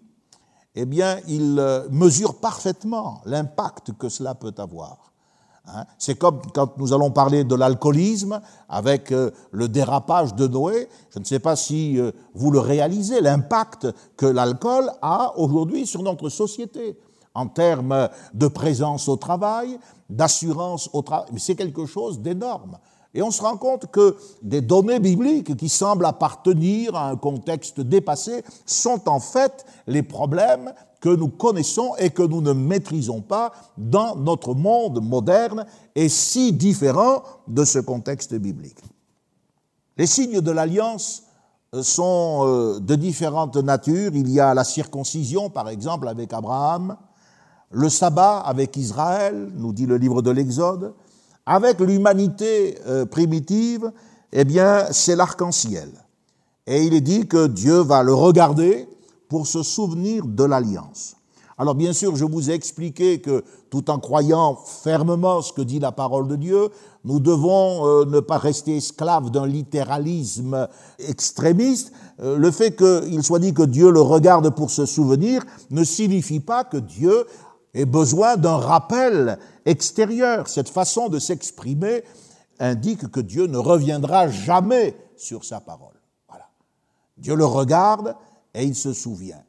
eh 0.75 0.87
bien, 0.87 1.19
il 1.29 1.59
euh, 1.59 1.89
mesure 1.91 2.41
parfaitement 2.41 3.21
l'impact 3.25 3.93
que 3.99 4.09
cela 4.09 4.35
peut 4.35 4.55
avoir. 4.59 5.13
Hein. 5.67 5.85
C'est 5.99 6.17
comme 6.17 6.41
quand 6.55 6.77
nous 6.79 6.93
allons 6.93 7.11
parler 7.11 7.45
de 7.45 7.55
l'alcoolisme 7.55 8.41
avec 8.69 9.13
euh, 9.13 9.31
le 9.51 9.69
dérapage 9.69 10.35
de 10.35 10.47
Noé. 10.47 10.89
Je 11.11 11.19
ne 11.19 11.25
sais 11.25 11.39
pas 11.39 11.57
si 11.57 11.99
euh, 11.99 12.13
vous 12.35 12.51
le 12.51 12.59
réalisez, 12.59 13.21
l'impact 13.21 13.89
que 14.17 14.27
l'alcool 14.27 14.91
a 15.01 15.33
aujourd'hui 15.39 15.87
sur 15.87 16.03
notre 16.03 16.29
société 16.29 16.99
en 17.35 17.49
termes 17.49 18.09
de 18.33 18.47
présence 18.47 19.09
au 19.09 19.17
travail, 19.17 19.79
d'assurance 20.09 20.91
au 20.93 21.03
travail. 21.03 21.29
C'est 21.39 21.57
quelque 21.57 21.87
chose 21.87 22.21
d'énorme. 22.21 22.79
Et 23.15 23.23
on 23.23 23.31
se 23.31 23.43
rend 23.43 23.57
compte 23.57 23.91
que 23.91 24.17
des 24.43 24.61
données 24.61 24.99
bibliques 24.99 25.57
qui 25.57 25.69
semblent 25.69 26.05
appartenir 26.05 26.97
à 26.97 27.09
un 27.09 27.17
contexte 27.17 27.81
dépassé 27.81 28.45
sont 28.67 29.09
en 29.09 29.21
fait 29.21 29.65
les 29.87 30.03
problèmes 30.03 30.73
que 31.05 31.11
nous 31.11 31.29
connaissons 31.29 31.95
et 31.99 32.09
que 32.09 32.23
nous 32.23 32.41
ne 32.41 32.55
maîtrisons 32.55 33.21
pas 33.21 33.53
dans 33.77 34.17
notre 34.17 34.55
monde 34.55 35.07
moderne 35.07 35.67
et 35.95 36.09
si 36.09 36.51
différent 36.51 37.23
de 37.47 37.63
ce 37.63 37.79
contexte 37.79 38.35
biblique. 38.35 38.79
Les 39.99 40.07
signes 40.07 40.41
de 40.41 40.51
l'alliance 40.51 41.25
sont 41.83 42.47
euh, 42.47 42.81
de 42.81 42.95
différentes 42.95 43.59
natures. 43.59 44.13
Il 44.15 44.31
y 44.31 44.41
a 44.41 44.55
la 44.55 44.65
circoncision, 44.65 45.51
par 45.51 45.69
exemple, 45.69 46.09
avec 46.09 46.33
Abraham, 46.33 46.97
le 47.71 47.91
sabbat 47.91 48.39
avec 48.39 48.75
Israël, 48.79 49.51
nous 49.57 49.75
dit 49.75 49.85
le 49.85 49.99
livre 49.99 50.23
de 50.23 50.31
l'Exode, 50.31 50.95
avec 51.45 51.81
l'humanité 51.81 52.79
euh, 52.87 53.05
primitive, 53.05 53.93
eh 54.33 54.47
bien, 54.47 54.87
c'est 54.91 55.17
l'arc-en-ciel. 55.17 55.91
Et 56.67 56.83
il 56.83 56.95
est 56.95 57.03
dit 57.03 57.29
que 57.29 57.47
Dieu 57.47 57.81
va 57.81 58.03
le 58.03 58.15
regarder 58.15 58.89
pour 59.29 59.47
se 59.47 59.63
souvenir 59.63 60.27
de 60.27 60.45
l'alliance. 60.45 61.17
Alors 61.57 61.77
bien 61.77 61.93
sûr, 61.93 62.17
je 62.17 62.25
vous 62.25 62.51
ai 62.51 62.55
expliqué 62.55 63.21
que 63.21 63.45
tout 63.71 63.89
en 63.91 63.99
croyant 63.99 64.57
fermement 64.57 65.41
ce 65.41 65.53
que 65.53 65.63
dit 65.63 65.79
la 65.79 65.93
parole 65.93 66.27
de 66.27 66.37
Dieu, 66.37 66.69
nous 67.05 67.21
devons 67.21 67.87
euh, 67.87 68.05
ne 68.07 68.19
pas 68.21 68.39
rester 68.39 68.77
esclaves 68.77 69.31
d'un 69.31 69.47
littéralisme 69.47 70.69
extrémiste. 70.99 71.93
Euh, 72.21 72.37
le 72.39 72.51
fait 72.51 72.75
qu'il 72.77 73.23
soit 73.23 73.39
dit 73.39 73.55
que 73.55 73.63
Dieu 73.63 73.91
le 73.91 74.01
regarde 74.01 74.51
pour 74.51 74.71
se 74.71 74.85
souvenir 74.85 75.45
ne 75.71 75.85
signifie 75.85 76.41
pas 76.41 76.65
que 76.65 76.77
Dieu 76.77 77.25
ait 77.73 77.85
besoin 77.85 78.37
d'un 78.37 78.57
rappel 78.57 79.39
extérieur. 79.65 80.49
Cette 80.49 80.69
façon 80.69 81.09
de 81.09 81.21
s'exprimer 81.21 82.03
indique 82.59 83.11
que 83.11 83.21
Dieu 83.21 83.47
ne 83.47 83.59
reviendra 83.59 84.29
jamais 84.29 84.97
sur 85.17 85.45
sa 85.45 85.61
parole. 85.61 86.01
Voilà. 86.29 86.47
Dieu 87.17 87.37
le 87.37 87.45
regarde 87.45 88.17
et 88.55 88.65
il 88.65 88.75
se 88.75 88.93
souvient. 88.93 89.43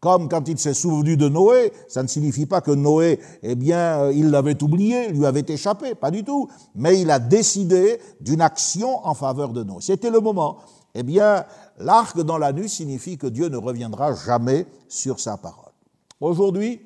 Comme 0.00 0.30
quand 0.30 0.48
il 0.48 0.58
s'est 0.58 0.74
souvenu 0.74 1.18
de 1.18 1.28
Noé, 1.28 1.72
ça 1.86 2.02
ne 2.02 2.08
signifie 2.08 2.46
pas 2.46 2.62
que 2.62 2.70
Noé, 2.70 3.20
eh 3.42 3.54
bien, 3.54 4.00
euh, 4.00 4.12
il 4.14 4.30
l'avait 4.30 4.60
oublié, 4.62 5.08
lui 5.08 5.26
avait 5.26 5.44
échappé, 5.46 5.94
pas 5.94 6.10
du 6.10 6.24
tout. 6.24 6.48
Mais 6.74 6.98
il 6.98 7.10
a 7.10 7.18
décidé 7.18 8.00
d'une 8.18 8.40
action 8.40 9.06
en 9.06 9.12
faveur 9.12 9.50
de 9.50 9.62
Noé. 9.62 9.80
C'était 9.80 10.08
le 10.08 10.20
moment. 10.20 10.56
Eh 10.94 11.02
bien, 11.02 11.44
l'arc 11.78 12.18
dans 12.22 12.38
la 12.38 12.54
nuit 12.54 12.70
signifie 12.70 13.18
que 13.18 13.26
Dieu 13.26 13.48
ne 13.48 13.58
reviendra 13.58 14.14
jamais 14.14 14.66
sur 14.88 15.20
sa 15.20 15.36
parole. 15.36 15.72
Aujourd'hui, 16.18 16.80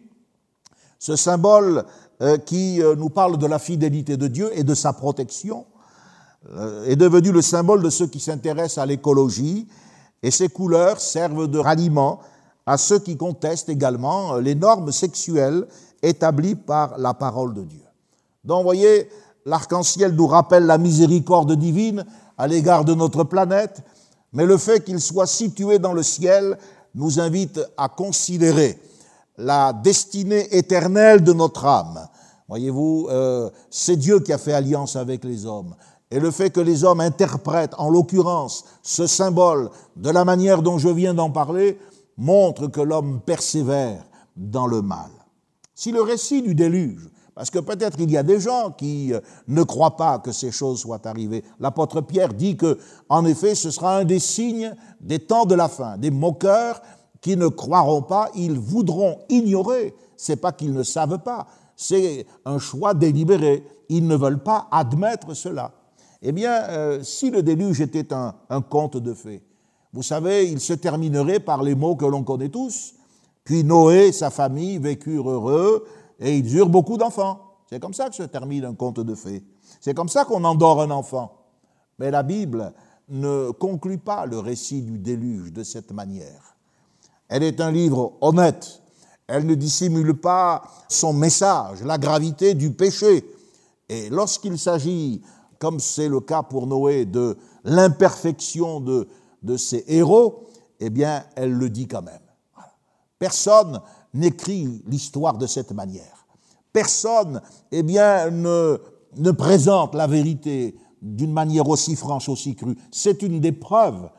ce 0.98 1.14
symbole 1.14 1.84
euh, 2.20 2.36
qui 2.36 2.82
euh, 2.82 2.96
nous 2.96 3.10
parle 3.10 3.38
de 3.38 3.46
la 3.46 3.60
fidélité 3.60 4.16
de 4.16 4.26
Dieu 4.26 4.50
et 4.58 4.64
de 4.64 4.74
sa 4.74 4.92
protection, 4.92 5.66
est 6.86 6.96
devenu 6.96 7.32
le 7.32 7.40
symbole 7.40 7.82
de 7.82 7.88
ceux 7.88 8.06
qui 8.06 8.20
s'intéressent 8.20 8.76
à 8.76 8.84
l'écologie, 8.84 9.66
et 10.25 10.31
ces 10.31 10.49
couleurs 10.49 11.02
servent 11.02 11.49
de 11.49 11.59
ralliement 11.59 12.19
à 12.64 12.78
ceux 12.78 12.99
qui 12.99 13.14
contestent 13.19 13.69
également 13.69 14.37
les 14.38 14.54
normes 14.54 14.90
sexuelles 14.90 15.66
établies 16.02 16.54
par 16.54 16.97
la 16.97 17.12
parole 17.12 17.52
de 17.52 17.62
Dieu. 17.62 17.85
Donc, 18.43 18.61
vous 18.61 18.64
voyez, 18.64 19.11
l'arc-en-ciel 19.45 20.12
nous 20.12 20.26
rappelle 20.26 20.64
la 20.64 20.78
miséricorde 20.78 21.52
divine 21.52 22.07
à 22.38 22.49
l'égard 22.49 22.87
de 22.87 22.95
notre 22.95 23.25
planète, 23.25 23.83
mais 24.33 24.47
le 24.47 24.57
fait 24.57 24.83
qu'il 24.83 24.99
soit 24.99 25.26
situé 25.26 25.78
dans 25.78 25.93
le 25.93 26.02
ciel 26.02 26.57
nous 26.95 27.21
invite 27.21 27.61
à 27.76 27.90
considérer 27.90 28.78
la 29.37 29.75
destinée 29.75 30.57
éternelle 30.57 31.23
de 31.23 31.35
notre 31.35 31.66
âme. 31.66 32.09
Voyez-vous, 32.49 33.09
euh, 33.11 33.50
c'est 33.69 33.97
Dieu 33.97 34.21
qui 34.21 34.33
a 34.33 34.38
fait 34.38 34.54
alliance 34.54 34.97
avec 34.97 35.23
les 35.23 35.45
hommes. 35.45 35.75
Et 36.14 36.21
le 36.21 36.30
fait 36.30 36.50
que 36.50 36.61
les 36.61 36.85
hommes 36.85 37.00
interprètent, 37.00 37.75
en 37.76 37.90
l'occurrence, 37.90 38.64
ce 38.85 39.04
symbole 39.04 39.68
de 39.97 40.11
la 40.11 40.25
manière 40.25 40.62
dont 40.62 40.78
je 40.78 40.88
viens 40.88 41.12
d'en 41.12 41.28
parler, 41.28 41.76
montre 42.16 42.68
que 42.68 42.80
l'homme 42.80 43.21
persévère 43.21 44.04
dans 44.37 44.68
le 44.68 44.80
mal. 44.80 45.11
Si 45.75 45.90
le 45.90 46.02
récit 46.02 46.40
du 46.40 46.54
déluge, 46.54 47.11
parce 47.35 47.50
que 47.50 47.59
peut-être 47.59 47.99
il 47.99 48.12
y 48.12 48.16
a 48.16 48.23
des 48.23 48.38
gens 48.38 48.71
qui 48.71 49.12
euh, 49.12 49.18
ne 49.49 49.64
croient 49.64 49.97
pas 49.97 50.21
que 50.21 50.30
ces 50.30 50.52
choses 50.52 50.78
soient 50.78 51.04
arrivées. 51.04 51.42
L'apôtre 51.59 52.00
Pierre 52.00 52.33
dit 52.33 52.56
que, 52.56 52.78
en 53.09 53.25
effet, 53.25 53.56
ce 53.56 53.73
sera 53.73 53.99
un 53.99 54.04
des 54.04 54.21
signes 54.21 54.73
des 55.00 55.18
temps 55.18 55.47
de 55.47 55.56
la 55.56 55.68
fin, 55.68 55.99
des 55.99 56.12
moqueurs 56.12 56.80
qui 57.23 57.37
ne 57.37 57.49
croiront 57.49 58.02
pas, 58.02 58.30
ils 58.37 58.61
voudront 58.61 59.18
ignorer. 59.30 59.97
C'est 60.16 60.37
pas 60.37 60.52
qu'ils 60.52 60.75
ne 60.75 60.85
savent 60.85 61.18
pas, 61.18 61.49
c'est 61.75 62.25
un 62.44 62.61
choix 62.61 62.94
délibéré. 62.94 63.66
Ils 63.88 64.06
ne 64.06 64.14
veulent 64.14 64.44
pas 64.44 64.68
admettre 64.71 65.35
cela. 65.35 65.73
Eh 66.26 66.33
bien, 66.33 66.62
euh, 66.71 67.02
si 67.02 67.31
le 67.31 67.43
déluge 67.43 67.83
était 67.83 68.14
un, 68.14 68.62
conte 68.62 68.97
de 68.97 69.12
fées, 69.12 69.43
vous 69.93 70.02
savez, 70.02 70.50
il 70.50 70.59
se 70.59 70.73
terminerait 70.73 71.38
par 71.38 71.62
les 71.62 71.75
mots 71.75 71.97
que 71.97 72.07
l'on 72.07 72.25
connaît 72.25 72.49
tous. 72.49 72.95
Puis 73.45 73.62
Noé 73.62 74.07
et 74.07 74.12
sa 74.12 74.31
famille 74.31 74.78
vécurent 74.78 75.31
heureux 75.31 75.87
et 76.19 76.38
ils 76.38 76.57
eurent 76.57 76.71
beaucoup 76.71 76.97
d'enfants. 76.97 77.59
C'est 77.69 77.78
comme 77.78 77.93
ça 77.93 78.09
que 78.09 78.16
se 78.16 78.23
termine 78.23 78.64
un 78.64 78.75
conte 78.75 79.00
de 79.00 79.14
fées. 79.14 79.45
C'est 79.81 79.93
comme 79.93 80.09
ça 80.09 80.25
qu'on 80.25 80.45
endort 80.45 80.81
un 80.81 80.90
enfant. 80.90 81.43
Mais 81.99 82.11
la 82.11 82.23
Bible 82.23 82.73
ne 83.11 83.50
conclut 83.50 83.99
pas 83.99 84.25
le 84.25 84.38
récit 84.38 84.81
du 84.81 84.97
déluge 84.97 85.52
de 85.52 85.62
cette 85.62 85.93
manière. 85.93 86.57
Elle 87.28 87.43
est 87.43 87.61
un 87.61 87.71
livre 87.71 88.14
honnête. 88.23 88.81
Elle 89.26 89.45
ne 89.45 89.54
dissimule 89.54 90.14
pas 90.14 90.62
son 90.88 91.12
message, 91.12 91.83
la 91.83 91.99
gravité 91.99 92.54
du 92.54 92.71
péché. 92.71 93.26
Et 93.90 94.09
lorsqu'il 94.09 94.59
s'agit, 94.59 95.21
comme 95.58 95.80
c'est 95.80 96.08
le 96.08 96.20
cas 96.20 96.42
pour 96.42 96.66
Noé, 96.66 97.04
de 97.04 97.37
l'imperfection 97.64 98.80
de, 98.80 99.08
de 99.42 99.56
ses 99.56 99.84
héros, 99.88 100.44
eh 100.80 100.90
bien, 100.90 101.25
elle 101.37 101.52
le 101.52 101.70
dit 101.70 101.87
quand 101.87 102.02
même. 102.02 102.18
Personne 103.18 103.80
n'écrit 104.12 104.82
l'histoire 104.87 105.38
de 105.38 105.46
cette 105.46 105.73
manière. 105.73 106.26
Personne, 106.73 107.40
eh 107.70 107.82
bien, 107.82 108.30
ne, 108.30 108.78
ne 109.16 109.30
présente 109.30 109.94
la 109.94 110.06
vérité 110.06 110.76
d'une 111.00 111.32
manière 111.32 111.68
aussi 111.68 111.96
franche, 111.96 112.28
aussi 112.28 112.56
crue. 112.56 112.76
C'est 112.90 113.23
une 113.23 113.40
des 113.40 113.52
preuves 113.52 114.11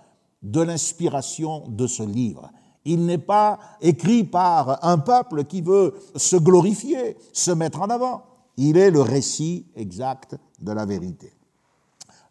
de 0.41 0.61
l'inspiration 0.61 1.63
de 1.67 1.87
ce 1.87 2.03
livre. 2.03 2.49
Il 2.85 3.05
n'est 3.05 3.17
pas 3.17 3.59
écrit 3.81 4.23
par 4.23 4.85
un 4.85 4.99
peuple 4.99 5.45
qui 5.45 5.61
veut 5.61 5.95
se 6.15 6.35
glorifier, 6.35 7.17
se 7.33 7.51
mettre 7.51 7.81
en 7.81 7.89
avant. 7.89 8.23
Il 8.57 8.77
est 8.77 8.91
le 8.91 9.01
récit 9.01 9.65
exact 9.75 10.35
de 10.59 10.71
la 10.71 10.85
vérité. 10.85 11.33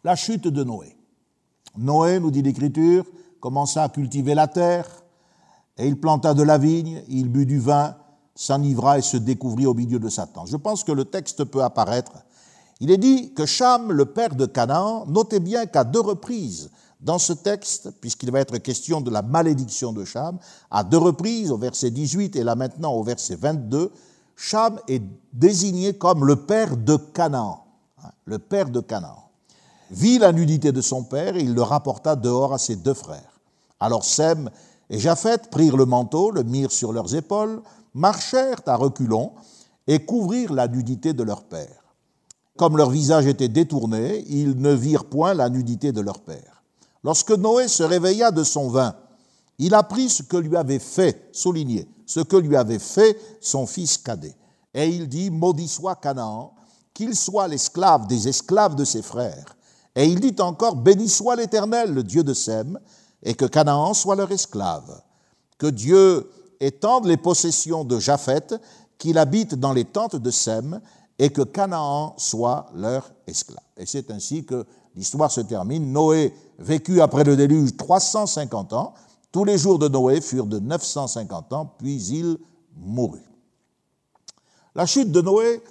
La 0.03 0.15
chute 0.15 0.47
de 0.47 0.63
Noé. 0.63 0.95
Noé, 1.77 2.19
nous 2.19 2.31
dit 2.31 2.41
l'Écriture, 2.41 3.05
commença 3.39 3.83
à 3.83 3.89
cultiver 3.89 4.33
la 4.33 4.47
terre, 4.47 4.87
et 5.77 5.87
il 5.87 5.99
planta 5.99 6.33
de 6.33 6.43
la 6.43 6.57
vigne, 6.57 7.03
il 7.09 7.29
but 7.29 7.45
du 7.45 7.59
vin, 7.59 7.95
s'enivra 8.33 8.97
et 8.97 9.01
se 9.01 9.17
découvrit 9.17 9.65
au 9.65 9.73
milieu 9.73 9.99
de 9.99 10.09
Satan. 10.09 10.45
Je 10.45 10.57
pense 10.57 10.83
que 10.83 10.91
le 10.91 11.05
texte 11.05 11.43
peut 11.43 11.63
apparaître. 11.63 12.13
Il 12.79 12.91
est 12.91 12.97
dit 12.97 13.33
que 13.33 13.45
Cham, 13.45 13.91
le 13.91 14.05
père 14.05 14.35
de 14.35 14.45
Canaan, 14.45 15.05
notait 15.07 15.39
bien 15.39 15.65
qu'à 15.65 15.83
deux 15.83 16.01
reprises, 16.01 16.69
dans 17.01 17.19
ce 17.19 17.33
texte, 17.33 17.91
puisqu'il 18.01 18.31
va 18.31 18.39
être 18.39 18.57
question 18.57 18.99
de 18.99 19.11
la 19.11 19.21
malédiction 19.21 19.93
de 19.93 20.03
Cham, 20.05 20.39
à 20.71 20.83
deux 20.83 20.97
reprises, 20.97 21.51
au 21.51 21.57
verset 21.57 21.91
18 21.91 22.35
et 22.35 22.43
là 22.43 22.55
maintenant 22.55 22.93
au 22.93 23.03
verset 23.03 23.35
22, 23.35 23.91
Cham 24.35 24.79
est 24.87 25.03
désigné 25.33 25.93
comme 25.97 26.25
le 26.25 26.35
père 26.35 26.77
de 26.77 26.97
Canaan. 26.97 27.65
hein, 28.03 28.11
le 28.25 28.39
père 28.39 28.69
de 28.69 28.79
Canaan, 28.79 29.29
vit 29.91 30.19
la 30.19 30.31
nudité 30.31 30.71
de 30.71 30.81
son 30.81 31.03
père 31.03 31.35
et 31.35 31.41
il 31.41 31.53
le 31.53 31.61
rapporta 31.61 32.15
dehors 32.15 32.53
à 32.53 32.57
ses 32.57 32.75
deux 32.75 32.93
frères. 32.93 33.39
Alors 33.79 34.03
Sem 34.03 34.49
et 34.89 34.99
Japheth 34.99 35.49
prirent 35.49 35.77
le 35.77 35.85
manteau, 35.85 36.31
le 36.31 36.43
mirent 36.43 36.71
sur 36.71 36.91
leurs 36.91 37.15
épaules, 37.15 37.61
marchèrent 37.93 38.61
à 38.65 38.75
reculons 38.75 39.31
et 39.87 40.05
couvrirent 40.05 40.53
la 40.53 40.67
nudité 40.67 41.13
de 41.13 41.23
leur 41.23 41.43
père. 41.43 41.83
Comme 42.57 42.77
leur 42.77 42.89
visage 42.89 43.27
était 43.27 43.49
détourné, 43.49 44.23
ils 44.27 44.59
ne 44.59 44.73
virent 44.73 45.05
point 45.05 45.33
la 45.33 45.49
nudité 45.49 45.91
de 45.91 46.01
leur 46.01 46.19
père. 46.21 46.63
Lorsque 47.03 47.31
Noé 47.31 47.67
se 47.67 47.83
réveilla 47.83 48.31
de 48.31 48.43
son 48.43 48.69
vin, 48.69 48.95
il 49.59 49.73
apprit 49.73 50.09
ce 50.09 50.23
que 50.23 50.37
lui 50.37 50.55
avait 50.55 50.79
fait, 50.79 51.29
souligné, 51.31 51.87
ce 52.05 52.19
que 52.19 52.35
lui 52.35 52.55
avait 52.55 52.79
fait 52.79 53.17
son 53.41 53.65
fils 53.65 53.97
cadet. 53.97 54.35
Et 54.73 54.87
il 54.87 55.07
dit, 55.07 55.29
maudit 55.29 55.67
soit 55.67 55.95
Canaan, 55.95 56.53
qu'il 56.93 57.15
soit 57.15 57.47
l'esclave 57.47 58.07
des 58.07 58.27
esclaves 58.27 58.75
de 58.75 58.85
ses 58.85 59.01
frères. 59.01 59.55
Et 59.95 60.05
il 60.05 60.19
dit 60.19 60.35
encore, 60.41 60.75
béni 60.75 61.07
soit 61.07 61.35
l'Éternel, 61.35 61.93
le 61.93 62.03
Dieu 62.03 62.23
de 62.23 62.33
Sem, 62.33 62.79
et 63.23 63.33
que 63.33 63.45
Canaan 63.45 63.93
soit 63.93 64.15
leur 64.15 64.31
esclave. 64.31 65.01
Que 65.57 65.67
Dieu 65.67 66.29
étende 66.59 67.05
les 67.05 67.17
possessions 67.17 67.85
de 67.85 67.99
Japheth, 67.99 68.55
qu'il 68.97 69.17
habite 69.17 69.55
dans 69.55 69.73
les 69.73 69.85
tentes 69.85 70.15
de 70.15 70.31
Sem, 70.31 70.81
et 71.17 71.29
que 71.29 71.41
Canaan 71.41 72.13
soit 72.17 72.67
leur 72.75 73.09
esclave. 73.27 73.63
Et 73.77 73.85
c'est 73.85 74.11
ainsi 74.11 74.45
que 74.45 74.65
l'histoire 74.95 75.31
se 75.31 75.41
termine. 75.41 75.91
Noé 75.91 76.33
vécut 76.59 77.01
après 77.01 77.23
le 77.23 77.35
déluge 77.35 77.75
350 77.77 78.73
ans. 78.73 78.93
Tous 79.35 79.43
les 79.43 79.57
jours 79.57 79.77
de 79.77 79.89
Noé 79.89 80.21
furent 80.21 80.45
de 80.45 80.59
950 80.59 81.51
ans, 81.51 81.75
puis 81.77 82.01
il 82.03 82.37
mourut. 82.77 83.27
La 84.73 84.85
chute 84.85 85.11
de 85.11 85.19
Noé 85.19 85.61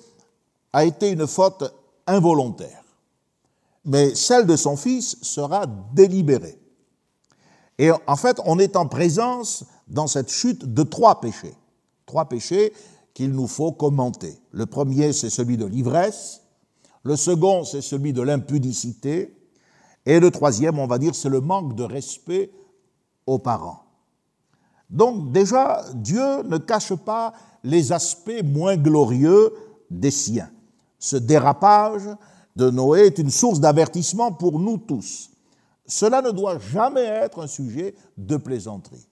a 0.75 0.85
été 0.85 1.09
une 1.09 1.27
faute 1.27 1.65
involontaire, 2.07 2.85
mais 3.87 4.15
celle 4.15 4.45
de 4.45 4.55
son 4.55 4.77
fils 4.77 5.17
sera 5.23 5.65
délibérée. 5.95 6.61
Et 7.79 7.91
en 7.91 8.17
fait, 8.17 8.39
on 8.45 8.59
est 8.59 8.77
en 8.77 8.87
présence 8.87 9.65
dans 9.89 10.09
cette 10.09 10.29
chute 10.29 10.67
de 10.67 10.83
trois 10.83 11.23
péchés. 11.23 11.55
Trois 12.05 12.29
péchés 12.29 12.71
qu'il 13.15 13.33
nous 13.33 13.47
faut 13.47 13.73
commenter. 13.73 14.39
Le 14.51 14.67
premier, 14.67 15.15
c'est 15.15 15.31
celui 15.31 15.57
de 15.57 15.65
l'ivresse. 15.65 16.43
Le 17.03 17.17
second, 17.17 17.65
c'est 17.65 17.81
celui 17.81 18.13
de 18.13 18.21
l'impudicité. 18.21 19.35
Et 20.05 20.21
le 20.21 20.31
troisième, 20.31 20.79
on 20.79 20.87
va 20.87 20.99
dire, 20.99 21.15
c'est 21.15 21.31
le 21.31 21.41
manque 21.41 21.75
de 21.75 21.85
respect 21.85 22.51
aux 23.27 23.39
parents. 23.39 23.83
Donc 24.91 25.33
déjà, 25.33 25.85
Dieu 25.95 26.43
ne 26.43 26.59
cache 26.59 26.95
pas 26.95 27.33
les 27.63 27.93
aspects 27.93 28.43
moins 28.45 28.77
glorieux 28.77 29.53
des 29.91 30.11
siens. 30.11 30.51
Ce 30.99 31.17
dérapage 31.17 32.09
de 32.57 32.71
Noé 32.71 33.07
est 33.07 33.19
une 33.19 33.31
source 33.31 33.61
d'avertissement 33.61 34.33
pour 34.33 34.59
nous 34.59 34.79
tous. 34.79 35.31
Cela 35.87 36.23
ne 36.23 36.31
doit 36.31 36.59
jamais 36.59 37.05
être 37.05 37.43
un 37.43 37.47
sujet 37.47 37.95
de 38.17 38.37
plaisanterie. 38.37 39.07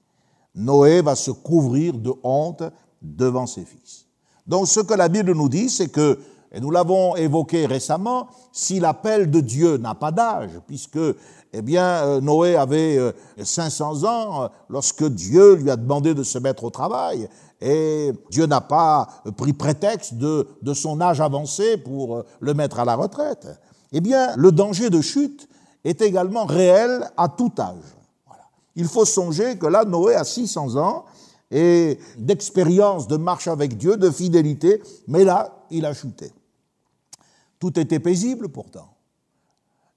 Noé 0.55 1.03
va 1.03 1.15
se 1.15 1.31
couvrir 1.31 1.95
de 1.95 2.13
honte 2.23 2.63
devant 3.01 3.47
ses 3.47 3.65
fils. 3.65 4.07
Donc 4.47 4.69
ce 4.69 4.81
que 4.81 4.95
la 4.95 5.09
Bible 5.09 5.33
nous 5.33 5.49
dit, 5.49 5.69
c'est 5.69 5.89
que, 5.89 6.19
et 6.53 6.61
nous 6.61 6.71
l'avons 6.71 7.17
évoqué 7.17 7.65
récemment, 7.67 8.29
si 8.53 8.79
l'appel 8.79 9.31
de 9.31 9.41
Dieu 9.41 9.79
n'a 9.79 9.95
pas 9.95 10.11
d'âge, 10.11 10.51
puisque 10.67 10.99
eh 11.55 11.63
bien, 11.63 11.85
euh, 11.85 12.21
Noé 12.21 12.57
avait 12.57 12.99
500 13.43 14.05
euh, 14.05 14.07
ans 14.07 14.43
euh, 14.43 14.49
lorsque 14.69 15.05
Dieu 15.05 15.55
lui 15.55 15.71
a 15.71 15.77
demandé 15.77 16.15
de 16.15 16.23
se 16.23 16.39
mettre 16.39 16.65
au 16.65 16.71
travail, 16.71 17.29
et 17.61 18.13
Dieu 18.31 18.47
n'a 18.47 18.61
pas 18.61 19.09
pris 19.37 19.55
prétexte 19.55 20.15
de, 20.15 20.47
de 20.61 20.75
son 20.75 21.01
âge 21.01 21.21
avancé 21.21 21.79
pour 21.79 22.25
le 22.41 22.55
mettre 22.55 22.81
à 22.81 22.85
la 22.85 22.97
retraite. 22.97 23.49
Eh 23.93 24.01
bien, 24.01 24.35
le 24.37 24.53
danger 24.53 24.91
de 24.91 25.01
chute 25.01 25.49
est 25.85 26.03
également 26.03 26.45
réel 26.45 27.11
à 27.17 27.29
tout 27.29 27.53
âge. 27.59 27.97
Il 28.75 28.87
faut 28.87 29.05
songer 29.05 29.57
que 29.59 29.67
là, 29.67 29.85
Noé 29.85 30.15
a 30.15 30.25
600 30.25 30.77
ans, 30.77 31.05
et 31.51 31.99
d'expérience 32.19 33.07
de 33.09 33.17
marche 33.17 33.47
avec 33.47 33.77
Dieu, 33.77 33.97
de 33.97 34.11
fidélité, 34.11 34.83
mais 35.07 35.23
là, 35.23 35.55
il 35.71 35.85
a 35.85 35.93
chuté. 35.93 36.33
Tout 37.63 37.79
était 37.79 38.01
paisible 38.01 38.49
pourtant. 38.49 38.89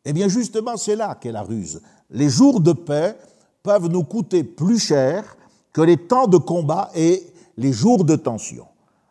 Eh 0.05 0.13
bien 0.13 0.27
justement, 0.27 0.77
c'est 0.77 0.95
là 0.95 1.17
qu'est 1.19 1.31
la 1.31 1.41
ruse. 1.41 1.81
Les 2.11 2.29
jours 2.29 2.59
de 2.59 2.73
paix 2.73 3.17
peuvent 3.63 3.87
nous 3.87 4.03
coûter 4.03 4.43
plus 4.43 4.77
cher 4.77 5.35
que 5.73 5.81
les 5.81 5.97
temps 5.97 6.27
de 6.27 6.37
combat 6.37 6.91
et 6.93 7.25
les 7.57 7.73
jours 7.73 8.03
de 8.05 8.15
tension. 8.15 8.67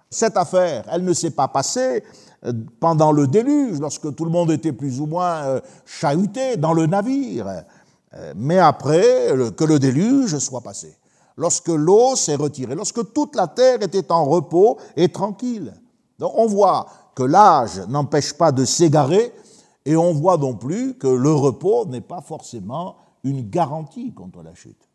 Cette 0.08 0.36
affaire, 0.36 0.84
elle 0.92 1.02
ne 1.02 1.12
s'est 1.12 1.32
pas 1.32 1.48
passée 1.48 2.04
euh, 2.44 2.52
pendant 2.78 3.10
le 3.10 3.26
déluge, 3.26 3.80
lorsque 3.80 4.14
tout 4.14 4.24
le 4.24 4.30
monde 4.30 4.52
était 4.52 4.72
plus 4.72 5.00
ou 5.00 5.06
moins 5.06 5.34
euh, 5.46 5.60
chahuté 5.84 6.56
dans 6.56 6.74
le 6.74 6.86
navire, 6.86 7.48
euh, 8.14 8.32
mais 8.36 8.60
après 8.60 9.32
que 9.56 9.64
le 9.64 9.80
déluge 9.80 10.38
soit 10.38 10.60
passé 10.60 10.96
lorsque 11.36 11.70
l'eau 11.70 12.14
s'est 12.14 12.36
retirée, 12.36 12.76
lorsque 12.76 13.12
toute 13.12 13.34
la 13.34 13.48
terre 13.48 13.82
était 13.82 14.12
en 14.12 14.24
repos 14.24 14.78
et 14.94 15.08
tranquille. 15.08 15.74
Donc 16.20 16.30
on 16.36 16.46
voit 16.46 16.86
que 17.14 17.22
l'âge 17.22 17.81
n'empêche 17.88 18.33
pas 18.33 18.53
de 18.53 18.64
s'égarer 18.64 19.33
et 19.85 19.96
on 19.96 20.12
voit 20.12 20.38
non 20.38 20.55
plus 20.55 20.94
que 20.94 21.07
le 21.07 21.33
repos 21.33 21.87
n'est 21.87 22.00
pas 22.00 22.20
forcément 22.20 22.96
une 23.22 23.48
garantie 23.48 24.12
contre 24.12 24.42
la 24.42 24.55
chute. 24.55 24.88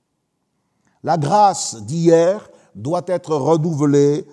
La 1.04 1.18
grâce 1.18 1.82
d'hier 1.84 2.50
doit 2.76 3.04
être 3.08 3.36
renouvelée 3.36 4.26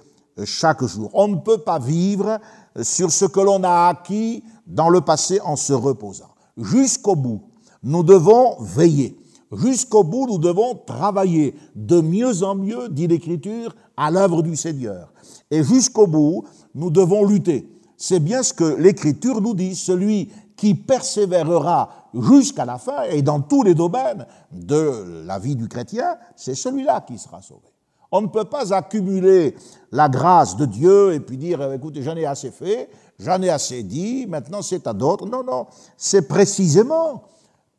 chaque 0.44 0.84
jour. 0.84 1.10
On 1.14 1.28
ne 1.28 1.36
peut 1.36 1.58
pas 1.58 1.78
vivre 1.78 2.38
sur 2.82 3.10
ce 3.10 3.24
que 3.24 3.40
l'on 3.40 3.62
a 3.64 3.88
acquis 3.88 4.42
dans 4.66 4.88
le 4.88 5.00
passé 5.00 5.40
en 5.40 5.56
se 5.56 5.72
reposant. 5.72 6.34
Jusqu'au 6.56 7.16
bout, 7.16 7.42
nous 7.82 8.02
devons 8.02 8.60
veiller. 8.60 9.16
Jusqu'au 9.52 10.02
bout, 10.02 10.26
nous 10.26 10.38
devons 10.38 10.74
travailler 10.74 11.54
de 11.74 12.00
mieux 12.00 12.42
en 12.42 12.56
mieux, 12.56 12.88
dit 12.88 13.06
l'Écriture, 13.06 13.74
à 13.96 14.10
l'œuvre 14.10 14.42
du 14.42 14.56
Seigneur. 14.56 15.12
Et 15.50 15.62
jusqu'au 15.62 16.06
bout, 16.06 16.44
nous 16.74 16.90
devons 16.90 17.24
lutter. 17.24 17.70
C'est 17.96 18.20
bien 18.20 18.42
ce 18.42 18.52
que 18.52 18.64
l'Écriture 18.64 19.40
nous 19.40 19.54
dit. 19.54 19.74
Celui 19.74 20.30
qui 20.56 20.74
persévérera 20.74 22.08
jusqu'à 22.14 22.64
la 22.64 22.78
fin 22.78 23.02
et 23.04 23.22
dans 23.22 23.40
tous 23.40 23.62
les 23.62 23.74
domaines 23.74 24.26
de 24.52 25.22
la 25.26 25.38
vie 25.38 25.56
du 25.56 25.68
chrétien, 25.68 26.16
c'est 26.34 26.54
celui-là 26.54 27.02
qui 27.06 27.18
sera 27.18 27.42
sauvé. 27.42 27.68
On 28.12 28.22
ne 28.22 28.28
peut 28.28 28.44
pas 28.44 28.72
accumuler 28.72 29.56
la 29.92 30.08
grâce 30.08 30.56
de 30.56 30.64
Dieu 30.64 31.12
et 31.12 31.20
puis 31.20 31.36
dire, 31.36 31.72
écoutez, 31.72 32.02
j'en 32.02 32.16
ai 32.16 32.24
assez 32.24 32.50
fait, 32.50 32.88
j'en 33.18 33.42
ai 33.42 33.50
assez 33.50 33.82
dit, 33.82 34.26
maintenant 34.26 34.62
c'est 34.62 34.86
à 34.86 34.92
d'autres. 34.92 35.26
Non, 35.26 35.42
non, 35.42 35.66
c'est 35.96 36.28
précisément 36.28 37.24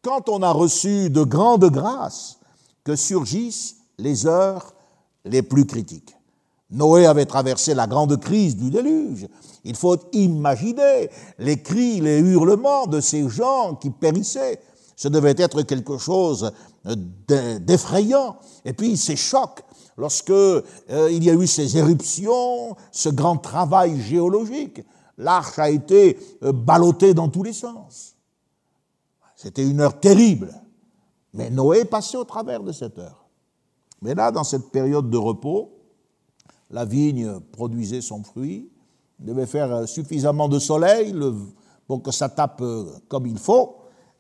quand 0.02 0.30
on 0.30 0.42
a 0.42 0.52
reçu 0.52 1.10
de 1.10 1.24
grandes 1.24 1.70
grâces 1.70 2.40
que 2.84 2.96
surgissent 2.96 3.78
les 3.98 4.28
heures 4.28 4.74
les 5.26 5.42
plus 5.42 5.66
critiques. 5.66 6.17
Noé 6.70 7.06
avait 7.06 7.26
traversé 7.26 7.74
la 7.74 7.88
grande 7.88 8.20
crise 8.20 8.58
du 8.58 8.70
déluge. 8.70 9.28
Il 9.64 9.76
faut 9.76 9.98
imaginer 10.12 11.10
les 11.40 11.62
cris, 11.62 12.02
les 12.02 12.20
hurlements 12.20 12.88
de 12.88 13.00
ces 13.00 13.28
gens 13.30 13.76
qui 13.76 13.90
périssaient. 13.90 14.60
Ce 14.96 15.08
devait 15.08 15.36
être 15.38 15.62
quelque 15.62 15.98
chose 15.98 16.52
d'effrayant. 17.60 18.38
Et 18.66 18.74
puis 18.74 18.98
ces 18.98 19.16
chocs, 19.16 19.64
lorsque 19.96 20.30
euh, 20.30 20.64
il 21.12 21.24
y 21.24 21.30
a 21.30 21.34
eu 21.34 21.48
ces 21.48 21.78
éruptions, 21.78 22.76
ce 22.92 23.10
grand 23.10 23.38
travail 23.38 24.02
géologique, 24.02 24.82
l'arche 25.18 25.60
a 25.60 25.70
été 25.70 26.20
euh, 26.44 26.52
ballottée 26.52 27.14
dans 27.14 27.30
tous 27.30 27.44
les 27.44 27.54
sens. 27.54 28.16
C'était 29.36 29.68
une 29.68 29.80
heure 29.80 30.00
terrible. 30.00 30.54
Mais 31.34 31.50
Noé 31.50 31.86
passait 31.86 32.18
au 32.18 32.24
travers 32.24 32.64
de 32.64 32.72
cette 32.72 32.98
heure. 32.98 33.26
Mais 34.02 34.16
là, 34.16 34.32
dans 34.32 34.44
cette 34.44 34.70
période 34.72 35.10
de 35.10 35.18
repos, 35.18 35.77
la 36.70 36.86
vigne 36.86 37.40
produisait 37.52 38.02
son 38.02 38.24
fruit, 38.24 38.70
il 39.20 39.26
devait 39.26 39.46
faire 39.46 39.88
suffisamment 39.88 40.48
de 40.48 40.60
soleil 40.60 41.14
pour 41.88 42.04
que 42.04 42.12
ça 42.12 42.30
tape 42.30 42.62
euh, 42.62 42.86
comme 43.08 43.26
il 43.26 43.38
faut. 43.38 43.78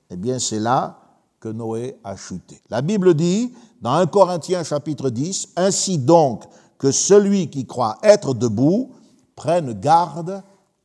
Eh 0.09 0.15
bien, 0.15 0.39
c'est 0.39 0.59
là 0.59 0.99
que 1.39 1.49
Noé 1.49 1.99
a 2.03 2.15
chuté. 2.15 2.61
La 2.69 2.81
Bible 2.81 3.13
dit, 3.13 3.53
dans 3.81 3.93
1 3.93 4.07
Corinthiens 4.07 4.63
chapitre 4.63 5.09
10, 5.09 5.49
Ainsi 5.55 5.97
donc 5.97 6.45
que 6.77 6.91
celui 6.91 7.49
qui 7.49 7.65
croit 7.65 7.97
être 8.01 8.33
debout 8.33 8.91
prenne 9.35 9.73
garde 9.73 10.43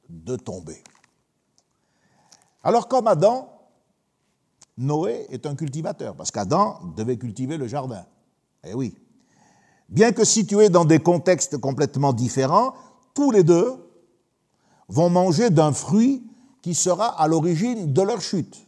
de 0.08 0.36
tomber. 0.36 0.82
Alors 2.62 2.88
comme 2.88 3.06
Adam, 3.06 3.48
Noé 4.76 5.26
est 5.30 5.46
un 5.46 5.54
cultivateur, 5.54 6.14
parce 6.14 6.30
qu'Adam 6.30 6.78
devait 6.96 7.16
cultiver 7.16 7.56
le 7.56 7.66
jardin. 7.66 8.04
Eh 8.64 8.74
oui. 8.74 8.94
Bien 9.92 10.12
que 10.12 10.24
situés 10.24 10.70
dans 10.70 10.86
des 10.86 11.00
contextes 11.00 11.58
complètement 11.58 12.14
différents, 12.14 12.72
tous 13.12 13.30
les 13.30 13.44
deux 13.44 13.74
vont 14.88 15.10
manger 15.10 15.50
d'un 15.50 15.72
fruit 15.72 16.22
qui 16.62 16.74
sera 16.74 17.20
à 17.20 17.28
l'origine 17.28 17.92
de 17.92 18.00
leur 18.00 18.22
chute. 18.22 18.66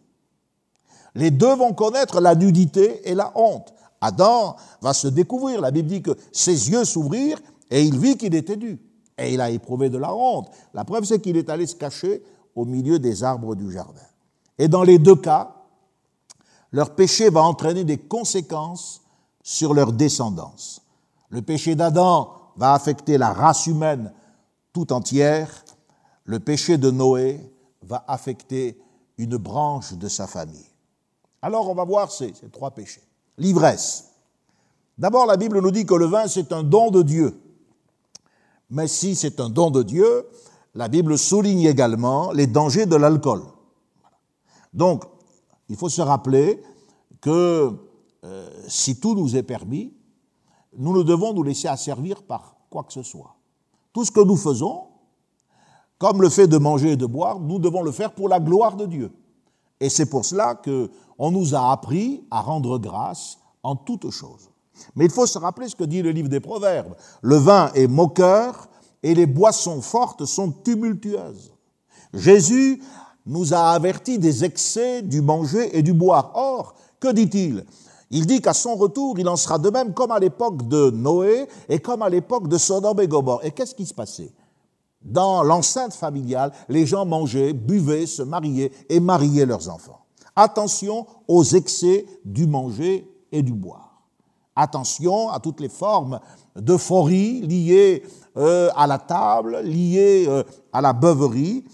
Les 1.14 1.30
deux 1.30 1.54
vont 1.54 1.72
connaître 1.72 2.20
la 2.20 2.34
nudité 2.34 3.08
et 3.08 3.14
la 3.14 3.32
honte. 3.36 3.72
Adam 4.02 4.56
va 4.82 4.92
se 4.92 5.08
découvrir. 5.08 5.62
La 5.62 5.70
Bible 5.70 5.88
dit 5.88 6.02
que 6.02 6.10
ses 6.30 6.70
yeux 6.70 6.84
s'ouvrirent 6.84 7.40
et 7.70 7.82
il 7.82 7.98
vit 7.98 8.18
qu'il 8.18 8.34
était 8.34 8.56
nu. 8.56 8.78
Et 9.16 9.32
il 9.32 9.40
a 9.40 9.48
éprouvé 9.48 9.88
de 9.88 9.96
la 9.96 10.14
honte. 10.14 10.50
La 10.74 10.84
preuve, 10.84 11.04
c'est 11.04 11.20
qu'il 11.20 11.38
est 11.38 11.48
allé 11.48 11.66
se 11.66 11.74
cacher 11.74 12.22
au 12.54 12.66
milieu 12.66 12.98
des 12.98 13.24
arbres 13.24 13.54
du 13.54 13.72
jardin. 13.72 14.02
Et 14.58 14.68
dans 14.68 14.82
les 14.82 14.98
deux 14.98 15.16
cas, 15.16 15.54
leur 16.70 16.94
péché 16.94 17.30
va 17.30 17.42
entraîner 17.42 17.84
des 17.84 17.96
conséquences 17.96 19.00
sur 19.42 19.72
leur 19.72 19.90
descendance. 19.90 20.83
Le 21.34 21.42
péché 21.42 21.74
d'Adam 21.74 22.32
va 22.54 22.74
affecter 22.74 23.18
la 23.18 23.32
race 23.32 23.66
humaine 23.66 24.12
tout 24.72 24.92
entière. 24.92 25.64
Le 26.26 26.38
péché 26.38 26.78
de 26.78 26.92
Noé 26.92 27.40
va 27.82 28.04
affecter 28.06 28.78
une 29.18 29.36
branche 29.36 29.94
de 29.94 30.06
sa 30.06 30.28
famille. 30.28 30.70
Alors 31.42 31.68
on 31.68 31.74
va 31.74 31.82
voir 31.82 32.12
ces, 32.12 32.32
trois 32.52 32.70
péchés. 32.70 33.02
L'ivresse. 33.36 34.12
D'abord, 34.96 35.26
la 35.26 35.36
Bible 35.36 35.60
nous 35.60 35.72
dit 35.72 35.84
que 35.84 35.94
le 35.94 36.06
vin, 36.06 36.28
c'est 36.28 36.52
un 36.52 36.62
don 36.62 36.92
de 36.92 37.02
Dieu. 37.02 37.36
Mais 38.70 38.86
si 38.86 39.16
c'est 39.16 39.40
un 39.40 39.50
don 39.50 39.72
de 39.72 39.82
Dieu, 39.82 40.28
la 40.76 40.86
Bible 40.86 41.18
souligne 41.18 41.64
également 41.64 42.30
les 42.30 42.46
dangers 42.46 42.86
de 42.86 42.94
l'alcool. 42.94 43.42
Donc, 44.72 45.02
il 45.68 45.74
faut 45.74 45.88
se 45.88 46.00
rappeler 46.00 46.62
que 47.20 47.72
euh, 48.22 48.48
si 48.68 49.00
tout 49.00 49.16
nous 49.16 49.34
est 49.34 49.42
permis, 49.42 49.92
nous 50.76 50.96
ne 50.96 51.02
devons 51.02 51.32
nous 51.32 51.42
laisser 51.42 51.68
asservir 51.68 52.22
par 52.22 52.56
quoi 52.70 52.84
que 52.84 52.92
ce 52.92 53.02
soit. 53.02 53.36
Tout 53.92 54.04
ce 54.04 54.10
que 54.10 54.20
nous 54.20 54.36
faisons, 54.36 54.84
comme 55.98 56.20
le 56.20 56.28
fait 56.28 56.48
de 56.48 56.58
manger 56.58 56.92
et 56.92 56.96
de 56.96 57.06
boire, 57.06 57.38
nous 57.38 57.58
devons 57.58 57.82
le 57.82 57.92
faire 57.92 58.12
pour 58.12 58.28
la 58.28 58.40
gloire 58.40 58.76
de 58.76 58.86
Dieu. 58.86 59.12
Et 59.80 59.88
c'est 59.88 60.06
pour 60.06 60.24
cela 60.24 60.54
qu'on 60.54 61.30
nous 61.30 61.54
a 61.54 61.70
appris 61.70 62.24
à 62.30 62.40
rendre 62.40 62.78
grâce 62.78 63.38
en 63.62 63.76
toutes 63.76 64.10
choses. 64.10 64.50
Mais 64.96 65.04
il 65.04 65.10
faut 65.10 65.26
se 65.26 65.38
rappeler 65.38 65.68
ce 65.68 65.76
que 65.76 65.84
dit 65.84 66.02
le 66.02 66.10
livre 66.10 66.28
des 66.28 66.40
Proverbes. 66.40 66.94
Le 67.22 67.36
vin 67.36 67.70
est 67.74 67.86
moqueur 67.86 68.68
et 69.02 69.14
les 69.14 69.26
boissons 69.26 69.80
fortes 69.80 70.24
sont 70.24 70.50
tumultueuses. 70.50 71.52
Jésus 72.12 72.82
nous 73.26 73.54
a 73.54 73.70
avertis 73.70 74.18
des 74.18 74.44
excès 74.44 75.02
du 75.02 75.20
manger 75.20 75.76
et 75.76 75.82
du 75.82 75.92
boire. 75.92 76.32
Or, 76.34 76.74
que 77.00 77.12
dit-il? 77.12 77.64
Il 78.16 78.26
dit 78.26 78.40
qu'à 78.40 78.54
son 78.54 78.76
retour, 78.76 79.18
il 79.18 79.28
en 79.28 79.34
sera 79.34 79.58
de 79.58 79.68
même 79.70 79.92
comme 79.92 80.12
à 80.12 80.20
l'époque 80.20 80.68
de 80.68 80.88
Noé 80.92 81.48
et 81.68 81.80
comme 81.80 82.00
à 82.00 82.08
l'époque 82.08 82.46
de 82.46 82.56
Sodome 82.58 83.00
et 83.00 83.08
Gomorre. 83.08 83.44
Et 83.44 83.50
qu'est-ce 83.50 83.74
qui 83.74 83.84
se 83.84 83.92
passait? 83.92 84.32
Dans 85.02 85.42
l'enceinte 85.42 85.94
familiale, 85.94 86.52
les 86.68 86.86
gens 86.86 87.04
mangeaient, 87.04 87.52
buvaient, 87.52 88.06
se 88.06 88.22
mariaient 88.22 88.70
et 88.88 89.00
mariaient 89.00 89.46
leurs 89.46 89.68
enfants. 89.68 89.98
Attention 90.36 91.08
aux 91.26 91.42
excès 91.42 92.06
du 92.24 92.46
manger 92.46 93.10
et 93.32 93.42
du 93.42 93.52
boire. 93.52 94.00
Attention 94.54 95.30
à 95.30 95.40
toutes 95.40 95.58
les 95.58 95.68
formes 95.68 96.20
d'euphorie 96.54 97.40
liées 97.40 98.04
euh, 98.36 98.70
à 98.76 98.86
la 98.86 98.98
table, 98.98 99.58
liées 99.64 100.26
euh, 100.28 100.44
à 100.72 100.80
la 100.80 100.92
beuverie, 100.92 101.64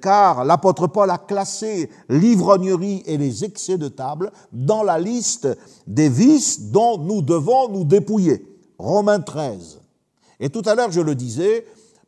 car 0.00 0.44
l'apôtre 0.44 0.86
Paul 0.86 1.10
a 1.10 1.18
classé 1.18 1.90
l'ivrognerie 2.08 3.02
et 3.06 3.16
les 3.16 3.44
excès 3.44 3.78
de 3.78 3.88
table 3.88 4.30
dans 4.52 4.82
la 4.82 4.98
liste 4.98 5.48
des 5.86 6.08
vices 6.08 6.70
dont 6.70 6.98
nous 6.98 7.22
devons 7.22 7.68
nous 7.68 7.84
dépouiller. 7.84 8.46
Romains 8.78 9.20
13. 9.20 9.80
Et 10.38 10.50
tout 10.50 10.62
à 10.64 10.74
l'heure, 10.74 10.90
je 10.90 11.00
le 11.00 11.14
disais, 11.14 11.66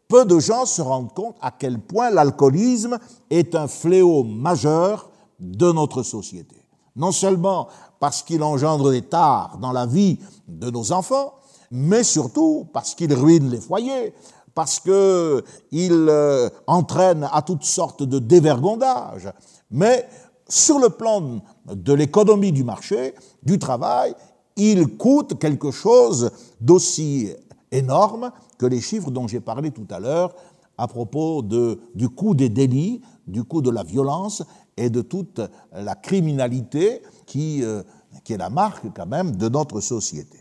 peu 0.08 0.24
de 0.24 0.38
gens 0.38 0.66
se 0.66 0.82
rendent 0.82 1.12
compte 1.12 1.37
à 1.40 1.50
quel 1.50 1.78
point 1.78 2.11
l'alcoolisme 2.11 2.98
est 3.30 3.54
un 3.54 3.68
fléau 3.68 4.24
majeur 4.24 5.11
de 5.40 5.72
notre 5.72 6.02
société. 6.02 6.56
Non 6.96 7.12
seulement 7.12 7.68
parce 7.98 8.22
qu'il 8.22 8.42
engendre 8.42 8.90
des 8.90 9.02
tares 9.02 9.58
dans 9.61 9.72
la 9.72 9.87
vie 9.87 10.18
de 10.48 10.70
nos 10.70 10.92
enfants, 10.92 11.35
mais 11.70 12.04
surtout 12.04 12.66
parce 12.72 12.94
qu'il 12.94 13.12
ruine 13.14 13.50
les 13.50 13.61
foyers, 13.61 14.12
parce 14.54 14.80
qu'il 14.80 14.92
euh, 14.92 16.48
entraîne 16.66 17.28
à 17.32 17.42
toutes 17.42 17.64
sortes 17.64 18.02
de 18.02 18.18
dévergondage. 18.18 19.32
Mais 19.70 20.06
sur 20.48 20.78
le 20.78 20.90
plan 20.90 21.40
de 21.66 21.92
l'économie 21.92 22.52
du 22.52 22.64
marché, 22.64 23.14
du 23.42 23.58
travail, 23.58 24.14
il 24.56 24.96
coûte 24.96 25.38
quelque 25.38 25.70
chose 25.70 26.30
d'aussi 26.60 27.30
énorme 27.70 28.30
que 28.58 28.66
les 28.66 28.80
chiffres 28.80 29.10
dont 29.10 29.26
j'ai 29.26 29.40
parlé 29.40 29.70
tout 29.70 29.86
à 29.90 29.98
l'heure 29.98 30.34
à 30.76 30.88
propos 30.88 31.42
du 31.42 32.08
coût 32.08 32.34
des 32.34 32.48
délits, 32.48 33.00
du 33.26 33.44
coût 33.44 33.62
de 33.62 33.70
la 33.70 33.82
violence 33.82 34.42
et 34.76 34.90
de 34.90 35.02
toute 35.02 35.40
la 35.72 35.94
criminalité 35.94 37.02
qui, 37.26 37.62
euh, 37.62 37.82
qui 38.24 38.32
est 38.32 38.38
la 38.38 38.50
marque 38.50 38.86
quand 38.94 39.06
même 39.06 39.36
de 39.36 39.48
notre 39.48 39.80
société. 39.80 40.38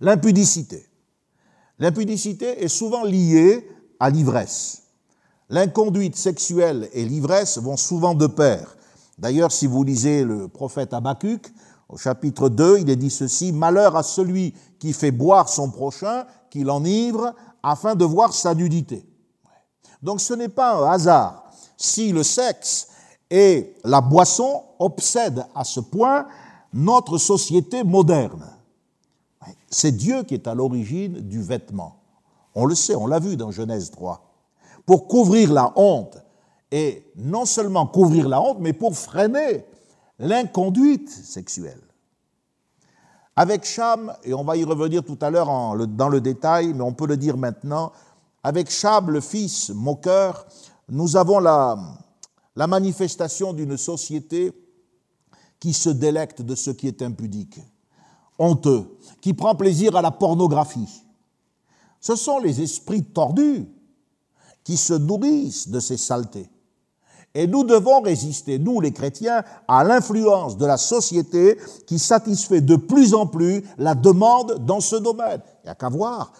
L'impudicité. 0.00 0.86
L'impudicité 1.78 2.64
est 2.64 2.68
souvent 2.68 3.04
liée 3.04 3.68
à 4.00 4.10
l'ivresse. 4.10 4.82
L'inconduite 5.48 6.16
sexuelle 6.16 6.88
et 6.92 7.04
l'ivresse 7.04 7.58
vont 7.58 7.76
souvent 7.76 8.14
de 8.14 8.26
pair. 8.26 8.76
D'ailleurs, 9.18 9.52
si 9.52 9.66
vous 9.66 9.84
lisez 9.84 10.24
le 10.24 10.48
prophète 10.48 10.92
Habakkuk, 10.92 11.52
au 11.88 11.96
chapitre 11.96 12.48
2, 12.48 12.78
il 12.80 12.90
est 12.90 12.96
dit 12.96 13.10
ceci, 13.10 13.52
Malheur 13.52 13.96
à 13.96 14.02
celui 14.02 14.54
qui 14.78 14.92
fait 14.92 15.12
boire 15.12 15.48
son 15.48 15.70
prochain, 15.70 16.26
qui 16.50 16.64
l'enivre, 16.64 17.34
afin 17.62 17.94
de 17.94 18.04
voir 18.04 18.32
sa 18.32 18.54
nudité. 18.54 19.04
Donc 20.02 20.20
ce 20.20 20.34
n'est 20.34 20.48
pas 20.48 20.74
un 20.76 20.90
hasard 20.90 21.46
si 21.76 22.12
le 22.12 22.22
sexe 22.22 22.88
et 23.30 23.74
la 23.84 24.00
boisson 24.00 24.62
obsèdent 24.78 25.46
à 25.54 25.64
ce 25.64 25.80
point 25.80 26.26
notre 26.72 27.18
société 27.18 27.84
moderne. 27.84 28.55
C'est 29.76 29.92
Dieu 29.92 30.22
qui 30.22 30.32
est 30.32 30.48
à 30.48 30.54
l'origine 30.54 31.20
du 31.20 31.42
vêtement. 31.42 32.00
On 32.54 32.64
le 32.64 32.74
sait, 32.74 32.94
on 32.94 33.06
l'a 33.06 33.18
vu 33.18 33.36
dans 33.36 33.50
Genèse 33.50 33.90
3. 33.90 34.22
Pour 34.86 35.06
couvrir 35.06 35.52
la 35.52 35.70
honte, 35.76 36.16
et 36.70 37.12
non 37.14 37.44
seulement 37.44 37.86
couvrir 37.86 38.26
la 38.26 38.40
honte, 38.40 38.56
mais 38.58 38.72
pour 38.72 38.96
freiner 38.96 39.66
l'inconduite 40.18 41.10
sexuelle. 41.10 41.82
Avec 43.36 43.66
Cham, 43.66 44.14
et 44.24 44.32
on 44.32 44.44
va 44.44 44.56
y 44.56 44.64
revenir 44.64 45.04
tout 45.04 45.18
à 45.20 45.28
l'heure 45.28 45.48
dans 45.86 46.08
le 46.08 46.20
détail, 46.22 46.72
mais 46.72 46.80
on 46.80 46.94
peut 46.94 47.06
le 47.06 47.18
dire 47.18 47.36
maintenant, 47.36 47.92
avec 48.42 48.70
Cham, 48.70 49.10
le 49.10 49.20
fils 49.20 49.68
moqueur, 49.68 50.46
nous 50.88 51.18
avons 51.18 51.38
la, 51.38 51.76
la 52.56 52.66
manifestation 52.66 53.52
d'une 53.52 53.76
société 53.76 54.52
qui 55.60 55.74
se 55.74 55.90
délecte 55.90 56.40
de 56.40 56.54
ce 56.54 56.70
qui 56.70 56.88
est 56.88 57.02
impudique, 57.02 57.60
honteux, 58.38 58.98
qui 59.20 59.34
prend 59.34 59.54
plaisir 59.54 59.96
à 59.96 60.02
la 60.02 60.10
pornographie. 60.10 61.02
Ce 62.00 62.14
sont 62.14 62.38
les 62.38 62.60
esprits 62.60 63.04
tordus 63.04 63.68
qui 64.62 64.76
se 64.76 64.94
nourrissent 64.94 65.68
de 65.68 65.80
ces 65.80 65.96
saletés. 65.96 66.50
Et 67.34 67.46
nous 67.46 67.64
devons 67.64 68.00
résister, 68.00 68.58
nous 68.58 68.80
les 68.80 68.92
chrétiens, 68.92 69.44
à 69.68 69.84
l'influence 69.84 70.56
de 70.56 70.64
la 70.64 70.78
société 70.78 71.58
qui 71.86 71.98
satisfait 71.98 72.62
de 72.62 72.76
plus 72.76 73.12
en 73.12 73.26
plus 73.26 73.62
la 73.76 73.94
demande 73.94 74.64
dans 74.64 74.80
ce 74.80 74.96
domaine. 74.96 75.42
Il 75.62 75.66
n'y 75.66 75.70
a 75.70 75.74
qu'à 75.74 75.90
voir 75.90 76.32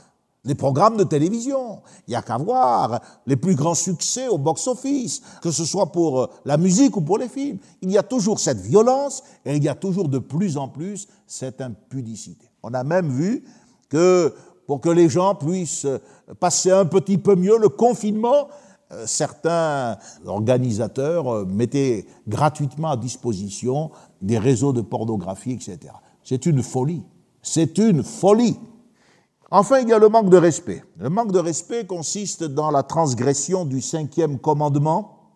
les 0.47 0.55
programmes 0.55 0.97
de 0.97 1.05
télévision. 1.05 1.83
Il 2.07 2.13
n'y 2.13 2.17
a 2.17 2.23
qu'à 2.23 2.39
voir 2.39 3.01
les 3.27 3.37
plus 3.37 3.55
grands 3.55 3.75
succès 3.75 4.29
au 4.29 4.39
box-office, 4.39 5.21
que 5.43 5.51
ce 5.51 5.65
soit 5.65 5.93
pour 5.93 6.21
euh, 6.21 6.27
la 6.45 6.57
musique 6.57 6.97
ou 6.97 7.03
pour 7.03 7.19
les 7.19 7.29
films. 7.29 7.59
Il 7.83 7.91
y 7.91 7.99
a 7.99 8.03
toujours 8.03 8.41
cette 8.41 8.61
violence 8.61 9.23
et 9.45 9.57
il 9.57 9.63
y 9.63 9.69
a 9.69 9.75
toujours 9.75 10.09
de 10.09 10.19
plus 10.19 10.57
en 10.57 10.69
plus 10.69 11.09
cette 11.27 11.61
impudicité. 11.61 12.47
On 12.63 12.73
a 12.73 12.85
même 12.85 13.11
vu 13.11 13.45
que 13.91 14.33
pour 14.67 14.81
que 14.81 14.89
les 14.89 15.09
gens 15.09 15.35
puissent 15.35 15.85
euh, 15.85 15.99
passer 16.39 16.71
un 16.71 16.87
petit 16.87 17.19
peu 17.19 17.35
mieux 17.35 17.59
le 17.59 17.69
confinement, 17.69 18.49
euh, 18.93 19.05
certains 19.05 19.99
organisateurs 20.25 21.45
mettaient 21.45 22.07
gratuitement 22.29 22.93
à 22.93 22.97
disposition 22.97 23.91
des 24.23 24.39
réseaux 24.39 24.73
de 24.73 24.81
pornographie, 24.81 25.53
etc. 25.53 25.79
C'est 26.23 26.47
une 26.47 26.63
folie. 26.63 27.03
C'est 27.43 27.79
une 27.79 28.05
folie. 28.05 28.57
Enfin, 29.51 29.79
il 29.79 29.89
y 29.89 29.93
a 29.93 29.99
le 29.99 30.09
manque 30.09 30.29
de 30.29 30.37
respect. 30.37 30.83
Le 30.97 31.09
manque 31.09 31.31
de 31.31 31.39
respect 31.39 31.87
consiste 31.87 32.43
dans 32.43 32.71
la 32.71 32.83
transgression 32.83 33.65
du 33.65 33.81
cinquième 33.81 34.41
commandement, 34.41 35.31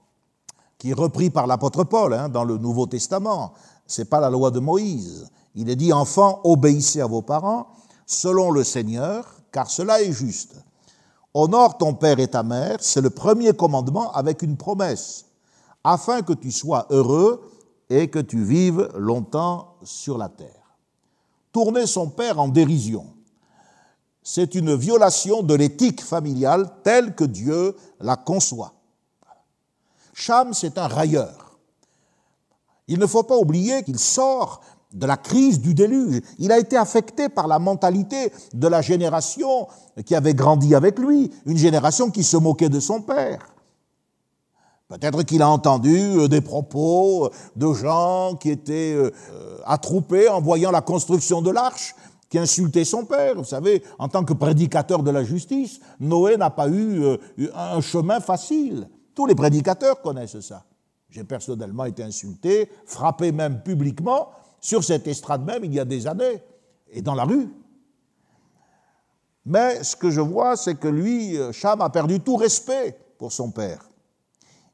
qui 0.79 0.91
est 0.91 0.95
repris 0.95 1.31
par 1.31 1.47
l'apôtre 1.47 1.85
Paul 1.85 2.15
hein, 2.15 2.29
dans 2.29 2.43
le 2.43 2.59
Nouveau 2.59 2.87
Testament. 2.87 3.53
C'est 3.87 4.11
pas 4.11 4.19
la 4.19 4.31
loi 4.31 4.51
de 4.51 4.59
Moïse. 4.59 5.31
Il 5.55 5.71
est 5.71 5.77
dit 5.77 5.93
enfants, 5.93 6.41
obéissez 6.43 7.01
à 7.01 7.07
vos 7.07 7.23
parents 7.23 7.69
selon 8.07 8.51
le 8.51 8.65
Seigneur, 8.65 9.25
car 9.53 9.71
cela 9.71 10.03
est 10.03 10.13
juste. 10.13 10.57
Honore 11.33 11.79
ton 11.79 11.95
père 11.95 12.19
et 12.19 12.27
ta 12.27 12.43
mère, 12.43 12.79
c'est 12.81 13.01
le 13.01 13.11
premier 13.11 13.53
commandement 13.53 14.11
avec 14.13 14.43
une 14.43 14.57
promesse, 14.57 15.27
afin 15.85 16.23
que 16.23 16.33
tu 16.33 16.51
sois 16.51 16.87
heureux 16.91 17.41
et 17.89 18.11
que 18.11 18.19
tu 18.19 18.43
vives 18.43 18.89
longtemps 18.97 19.77
sur 19.85 20.19
la 20.19 20.29
terre. 20.29 20.77
Tourner 21.53 21.87
son 21.87 22.09
père 22.09 22.41
en 22.41 22.49
dérision 22.49 23.07
c'est 24.33 24.55
une 24.55 24.77
violation 24.77 25.43
de 25.43 25.55
l'éthique 25.55 26.05
familiale 26.05 26.71
telle 26.85 27.17
que 27.17 27.25
Dieu 27.25 27.75
la 27.99 28.15
conçoit. 28.15 28.75
Cham, 30.15 30.55
c'est 30.55 30.79
un 30.79 30.87
railleur. 30.87 31.59
Il 32.87 33.01
ne 33.01 33.07
faut 33.09 33.25
pas 33.25 33.37
oublier 33.37 33.83
qu'il 33.83 33.99
sort 33.99 34.61
de 34.93 35.05
la 35.05 35.17
crise 35.17 35.61
du 35.61 35.75
déluge. 35.75 36.21
Il 36.39 36.53
a 36.53 36.61
été 36.61 36.77
affecté 36.77 37.29
par 37.29 37.49
la 37.49 37.59
mentalité 37.59 38.33
de 38.55 38.69
la 38.69 38.83
génération 38.83 39.67
qui 40.07 40.15
avait 40.15 40.35
grandi 40.35 40.77
avec 40.77 41.01
lui, 41.01 41.33
une 41.45 41.59
génération 41.59 42.09
qui 42.13 42.23
se 42.23 42.37
moquait 42.37 42.69
de 42.69 42.79
son 42.79 43.03
père. 43.03 43.41
Peut-être 44.87 45.25
qu'il 45.25 45.43
a 45.43 45.49
entendu 45.49 45.97
euh, 45.97 46.29
des 46.29 46.41
propos 46.41 47.31
de 47.57 47.73
gens 47.73 48.37
qui 48.37 48.51
étaient 48.51 48.95
euh, 48.95 49.11
attroupés 49.65 50.29
en 50.29 50.41
voyant 50.41 50.71
la 50.71 50.81
construction 50.83 51.43
de 51.43 51.51
l'arche, 51.51 51.95
qui 52.31 52.39
insultaient 52.39 52.85
son 52.87 53.05
père. 53.05 53.35
Vous 53.35 53.45
savez, 53.45 53.83
en 53.99 54.09
tant 54.09 54.25
que 54.25 54.33
prédicateur 54.33 55.03
de 55.03 55.11
la 55.11 55.25
justice, 55.25 55.81
Noé 55.99 56.37
n'a 56.39 56.49
pas 56.49 56.69
eu 56.69 57.03
un 57.55 57.81
chemin 57.83 58.21
facile. 58.21 58.89
Tous 59.15 59.27
les 59.27 59.35
prédicateurs 59.35 60.01
connaissent 60.01 60.41
ça. 60.41 60.65
J'ai 61.11 61.25
personnellement 61.25 61.85
été 61.85 62.05
insulté, 62.05 62.71
frappé 62.87 63.33
même 63.33 63.63
publiquement, 63.63 64.31
sur 64.61 64.85
cette 64.85 65.09
estrade 65.09 65.45
même 65.45 65.65
il 65.65 65.75
y 65.75 65.81
a 65.81 65.85
des 65.85 66.07
années, 66.07 66.41
et 66.93 67.03
dans 67.03 67.15
la 67.15 67.25
rue. 67.25 67.49
Mais 69.45 69.83
ce 69.83 69.97
que 69.97 70.11
je 70.11 70.21
vois, 70.21 70.57
c'est 70.57 70.77
que 70.77 70.87
lui, 70.89 71.37
Cham, 71.53 71.81
a 71.81 71.91
perdu 71.91 72.21
tout 72.21 72.37
respect 72.37 72.97
pour 73.19 73.33
son 73.33 73.51
père. 73.51 73.91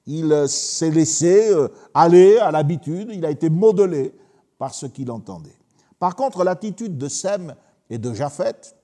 Il 0.07 0.33
euh, 0.33 0.47
s'est 0.47 0.90
laissé 0.90 1.53
euh, 1.53 1.69
aller 1.92 2.38
à 2.38 2.51
l'habitude, 2.53 3.11
il 3.12 3.25
a 3.25 3.31
été 3.31 3.51
modelé 3.51 4.14
par 4.57 4.73
ce 4.73 4.87
qu'il 4.87 5.11
entendait. 5.11 5.56
Par 5.99 6.17
contre, 6.17 6.45
l'attitude 6.45 6.99
de 6.99 7.09
Sem 7.09 7.55
et 7.91 7.99
de 7.99 8.13
Japhet, 8.13 8.75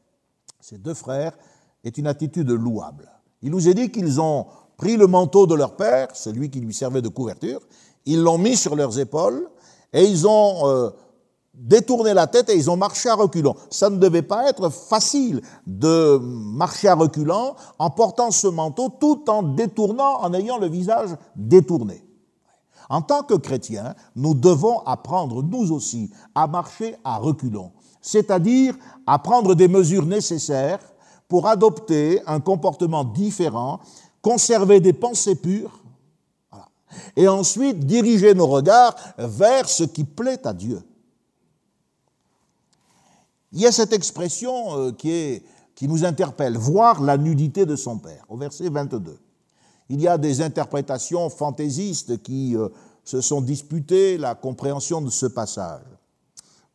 ces 0.61 0.79
deux 0.79 0.95
frères, 0.95 1.37
est 1.85 1.99
une 1.99 2.07
attitude 2.07 2.51
louable. 2.51 3.11
Il 3.43 3.51
nous 3.51 3.69
est 3.69 3.75
dit 3.75 3.91
qu'ils 3.91 4.21
ont 4.21 4.47
pris 4.77 4.97
le 4.97 5.07
manteau 5.07 5.47
de 5.47 5.55
leur 5.55 5.77
père, 5.77 6.09
celui 6.15 6.51
qui 6.51 6.61
lui 6.61 6.73
servait 6.73 7.03
de 7.03 7.09
couverture, 7.09 7.61
ils 8.07 8.21
l'ont 8.21 8.39
mis 8.39 8.57
sur 8.57 8.77
leurs 8.77 8.99
épaules 8.99 9.49
et 9.93 10.05
ils 10.05 10.27
ont 10.27 10.67
euh, 10.67 10.91
détourné 11.55 12.15
la 12.15 12.27
tête 12.27 12.49
et 12.49 12.57
ils 12.57 12.71
ont 12.71 12.77
marché 12.77 13.09
à 13.09 13.15
reculons. 13.15 13.55
Ça 13.71 13.91
ne 13.91 13.99
devait 13.99 14.23
pas 14.23 14.49
être 14.49 14.71
facile 14.71 15.43
de 15.67 16.19
marcher 16.19 16.89
à 16.89 16.95
reculons 16.95 17.55
en 17.79 17.91
portant 17.91 18.31
ce 18.31 18.49
manteau 18.49 18.89
tout 18.89 19.29
en 19.29 19.43
détournant, 19.43 20.21
en 20.21 20.33
ayant 20.35 20.59
le 20.59 20.69
visage 20.69 21.11
détourné. 21.37 22.05
En 22.93 23.01
tant 23.01 23.23
que 23.23 23.35
chrétiens, 23.35 23.95
nous 24.15 24.35
devons 24.35 24.81
apprendre, 24.81 25.43
nous 25.43 25.73
aussi, 25.73 26.11
à 26.35 26.47
marcher 26.47 26.95
à 27.05 27.17
reculons, 27.17 27.73
c'est-à-dire 28.03 28.77
à 29.07 29.19
prendre 29.19 29.55
des 29.55 29.67
mesures 29.67 30.05
nécessaires 30.05 30.81
pour 31.27 31.47
adopter 31.47 32.21
un 32.27 32.39
comportement 32.39 33.03
différent 33.03 33.81
conserver 34.23 34.81
des 34.81 34.93
pensées 34.93 35.35
pures, 35.35 35.81
et 37.17 37.27
ensuite 37.27 37.81
diriger 37.87 38.35
nos 38.35 38.47
regards 38.47 38.95
vers 39.19 39.69
ce 39.69 39.85
qui 39.85 40.05
plaît 40.05 40.47
à 40.47 40.53
Dieu. 40.53 40.83
Il 43.53 43.61
y 43.61 43.67
a 43.67 43.73
cette 43.73 43.93
expression 43.93 44.79
euh, 44.79 44.93
qui, 44.93 45.43
qui 45.75 45.89
nous 45.89 46.05
interpelle, 46.05 46.57
voir 46.57 47.03
la 47.03 47.17
nudité 47.17 47.67
de 47.67 47.77
son 47.77 47.99
Père, 47.99 48.25
au 48.29 48.37
verset 48.37 48.69
22. 48.69 49.19
Il 49.93 50.01
y 50.01 50.09
a 50.09 50.19
des 50.19 50.41
interprétations 50.41 51.29
fantaisistes 51.31 52.23
qui 52.23 52.57
euh, 52.57 52.69
se 53.05 53.21
sont 53.21 53.41
disputées 53.41 54.19
la 54.19 54.35
compréhension 54.35 55.01
de 55.01 55.11
ce 55.11 55.27
passage. 55.27 55.85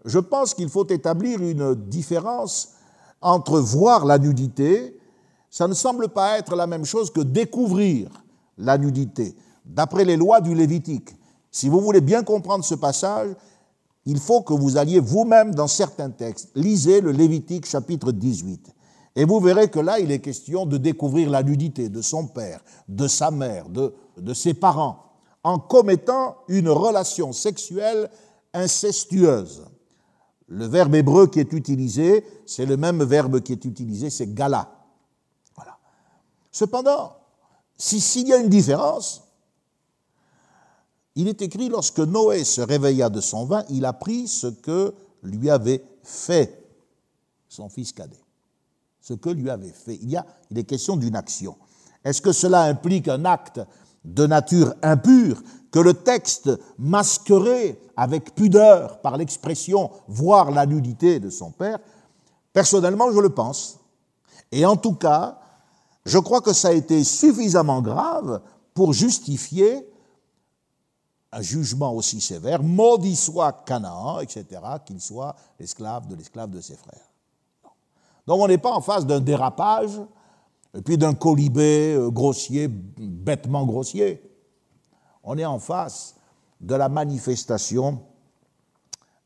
Je 0.06 0.19
pense 0.19 0.53
qu'il 0.53 0.69
faut 0.69 0.88
établir 0.88 1.41
une 1.41 1.75
différence 1.75 2.69
entre 3.19 3.60
voir 3.60 4.06
la 4.06 4.17
nudité 4.17 4.97
ça 5.49 5.67
ne 5.67 5.73
semble 5.73 6.10
pas 6.10 6.38
être 6.38 6.56
la 6.56 6.67
même 6.67 6.86
chose 6.86 7.12
que 7.12 7.21
découvrir 7.21 8.10
la 8.58 8.77
nudité, 8.77 9.36
d'après 9.65 10.06
les 10.06 10.17
lois 10.17 10.41
du 10.41 10.53
Lévitique. 10.53 11.10
Si 11.51 11.69
vous 11.69 11.82
voulez 11.82 12.01
bien 12.01 12.23
comprendre 12.23 12.63
ce 12.63 12.75
passage, 12.75 13.30
il 14.06 14.19
faut 14.19 14.41
que 14.41 14.53
vous 14.53 14.77
alliez 14.77 14.99
vous-même 14.99 15.56
dans 15.56 15.67
certains 15.67 16.10
textes. 16.10 16.49
Lisez 16.56 17.01
le 17.01 17.12
Lévitique 17.12 17.65
chapitre 17.65 18.12
18. 18.12 18.69
Et 19.17 19.25
vous 19.25 19.39
verrez 19.39 19.67
que 19.67 19.80
là, 19.80 19.99
il 19.99 20.12
est 20.12 20.19
question 20.19 20.67
de 20.67 20.77
découvrir 20.77 21.32
la 21.32 21.41
nudité 21.41 21.89
de 21.89 22.03
son 22.03 22.27
père, 22.27 22.63
de 22.88 23.08
sa 23.08 23.32
mère, 23.32 23.67
de, 23.67 23.91
ses 24.36 24.53
parents, 24.53 25.12
en 25.43 25.58
commettant 25.58 26.38
une 26.47 26.69
relation 26.69 27.34
sexuelle 27.34 28.12
incestueuse. 28.53 29.65
Le 30.47 30.67
verbe 30.67 30.93
hébreu 30.93 31.25
qui 31.25 31.39
est 31.39 31.51
utilisé, 31.51 32.23
c'est 32.45 32.67
le 32.67 32.77
même 32.77 33.03
verbe 33.03 33.41
qui 33.41 33.53
est 33.53 33.65
utilisé, 33.65 34.12
c'est 34.12 34.36
gala. 34.36 34.71
Cependant, 36.51 37.17
s'il 37.75 38.27
y 38.27 38.34
a 38.34 38.38
une 38.38 38.49
différence, 38.49 39.23
il 41.15 41.27
est 41.27 41.41
écrit 41.41 41.69
lorsque 41.69 41.99
Noé 41.99 42.43
se 42.43 42.62
réveilla 42.62 43.10
de 43.10 43.19
son 43.19 43.45
vin, 43.45 43.63
il 43.71 43.86
apprit 43.86 44.27
ce 44.27 44.45
que 44.45 44.93
lui 45.23 45.49
avait 45.49 45.84
fait 46.03 46.63
son 47.49 47.67
fils 47.67 47.91
cadet. 47.91 48.26
Ce 49.08 49.13
que 49.13 49.30
lui 49.30 49.50
avait 49.50 49.72
fait. 49.72 49.98
Il, 50.02 50.10
y 50.10 50.17
a, 50.17 50.26
est 50.54 50.63
question 50.65 50.98
d'une 50.98 51.15
action. 51.15 51.56
Est-ce 52.04 52.22
que 52.22 52.34
cela 52.34 52.63
implique 52.63 53.08
un 53.08 53.24
acte 53.24 53.62
de 54.04 54.28
nature 54.28 54.74
impure 54.82 55.41
que 55.72 55.80
le 55.80 55.93
texte 55.93 56.52
masquerait 56.78 57.80
avec 57.96 58.36
pudeur 58.36 59.00
par 59.00 59.15
l'expression 59.15 59.91
voir 60.10 60.52
la 60.52 60.65
nudité 60.65 61.22
de 61.22 61.30
son 61.30 61.52
père? 61.52 61.80
Personnellement, 62.52 63.10
je 63.13 63.22
le 63.22 63.30
pense. 63.30 63.80
Et 64.52 64.65
en 64.65 64.76
tout 64.76 64.96
cas, 64.96 65.39
je 66.06 66.17
crois 66.17 66.41
que 66.41 66.52
ça 66.52 66.67
a 66.67 66.74
été 66.74 67.06
suffisamment 67.06 67.82
grave 67.82 68.41
pour 68.74 68.91
justifier 68.91 69.88
un 71.32 71.41
jugement 71.41 71.93
aussi 71.93 72.20
sévère, 72.20 72.62
maudit 72.62 73.15
soit 73.15 73.63
Canaan, 73.65 74.20
etc., 74.20 74.46
qu'il 74.86 75.00
soit 75.00 75.34
l'esclave 75.58 76.08
de 76.08 76.15
l'esclave 76.15 76.50
de 76.50 76.60
ses 76.60 76.76
frères. 76.76 77.07
Donc 78.27 78.41
on 78.41 78.47
n'est 78.47 78.57
pas 78.57 78.73
en 78.73 78.81
face 78.81 79.05
d'un 79.05 79.21
dérapage 79.21 79.99
et 80.77 80.81
puis 80.81 80.97
d'un 80.97 81.13
colibé 81.13 81.95
euh, 81.95 82.11
grossier, 82.11 82.67
bêtement 82.67 83.65
grossier. 83.65 84.21
On 85.23 85.37
est 85.37 85.45
en 85.45 85.59
face 85.59 86.15
de 86.59 86.75
la 86.75 86.89
manifestation 86.89 88.01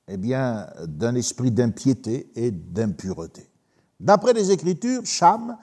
eh 0.07 0.17
d'un 0.17 1.15
esprit 1.15 1.51
d'impiété 1.51 2.31
et 2.35 2.51
d'impureté. 2.51 3.49
D'après 3.99 4.33
les 4.33 4.51
Écritures, 4.51 5.05
Cham 5.05 5.57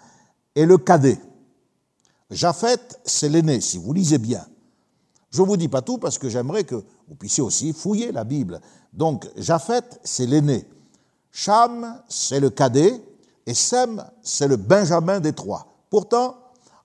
et 0.55 0.65
le 0.65 0.79
cadet. 0.79 1.19
Japhet, 2.31 2.81
c'est 3.05 3.29
l'aîné, 3.29 3.61
si 3.61 3.79
vous 3.79 3.93
lisez 3.93 4.19
bien. 4.19 4.47
Je 5.31 5.43
ne 5.43 5.47
vous 5.47 5.57
dis 5.57 5.69
pas 5.69 5.83
tout 5.83 5.99
parce 5.99 6.19
que 6.19 6.29
j'aimerais 6.29 6.65
que 6.65 6.77
vous 7.09 7.15
puissiez 7.15 7.43
aussi 7.43 7.73
fouiller 7.73 8.13
la 8.13 8.25
Bible. 8.25 8.61
Donc, 8.93 9.29
Japhet, 9.37 9.83
c'est 10.03 10.27
l'aîné. 10.27 10.67
Cham, 11.31 12.01
c'est 12.09 12.41
le 12.41 12.51
cadet. 12.51 13.03
Et 13.49 13.55
Sem, 13.55 14.05
c'est 14.21 14.47
le 14.47 14.57
Benjamin 14.59 15.21
des 15.21 15.33
trois. 15.33 15.67
Pourtant, 15.89 16.37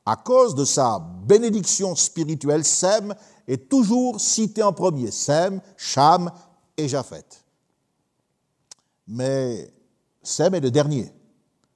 à 0.06 0.16
cause 0.16 0.56
de 0.56 0.64
sa 0.64 0.98
bénédiction 1.28 1.94
spirituelle, 1.94 2.64
Sem 2.64 3.14
est 3.50 3.70
toujours 3.70 4.22
cité 4.22 4.64
en 4.64 4.72
premier. 4.72 5.12
Sem, 5.12 5.60
Cham 5.76 6.32
et 6.78 6.88
Japhet. 6.88 7.26
Mais 9.10 9.74
Sem 10.22 10.56
est 10.56 10.62
le 10.62 10.72
dernier. 10.72 11.12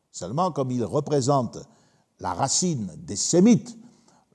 Seulement, 0.09 0.53
comme 0.53 0.71
il 0.71 0.85
représente 0.85 1.57
la 2.21 2.33
racine 2.33 2.89
des 2.95 3.17
Sémites, 3.17 3.77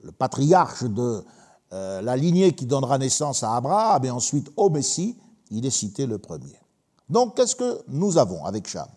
le 0.02 0.12
patriarche 0.12 0.84
de 0.84 1.24
euh, 1.72 2.02
la 2.02 2.14
lignée 2.14 2.52
qui 2.52 2.66
donnera 2.66 2.98
naissance 2.98 3.42
à 3.42 3.56
Abraham 3.56 4.04
et 4.04 4.10
ensuite 4.10 4.50
au 4.58 4.68
Messie, 4.68 5.16
il 5.50 5.64
est 5.64 5.70
cité 5.70 6.04
le 6.04 6.18
premier. 6.18 6.60
Donc 7.08 7.38
qu'est-ce 7.38 7.56
que 7.56 7.82
nous 7.88 8.18
avons 8.18 8.44
avec 8.44 8.68
Cham? 8.68 8.88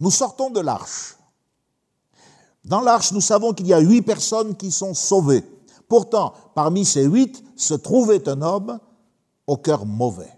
Nous 0.00 0.10
sortons 0.10 0.50
de 0.50 0.60
l'arche. 0.60 1.16
Dans 2.64 2.80
l'arche, 2.80 3.12
nous 3.12 3.20
savons 3.20 3.52
qu'il 3.52 3.66
y 3.66 3.74
a 3.74 3.78
huit 3.78 4.02
personnes 4.02 4.56
qui 4.56 4.70
sont 4.70 4.94
sauvées. 4.94 5.44
Pourtant, 5.88 6.32
parmi 6.54 6.84
ces 6.84 7.04
huit 7.04 7.42
se 7.56 7.74
trouvait 7.74 8.28
un 8.28 8.40
homme 8.42 8.78
au 9.46 9.56
cœur 9.56 9.84
mauvais. 9.84 10.32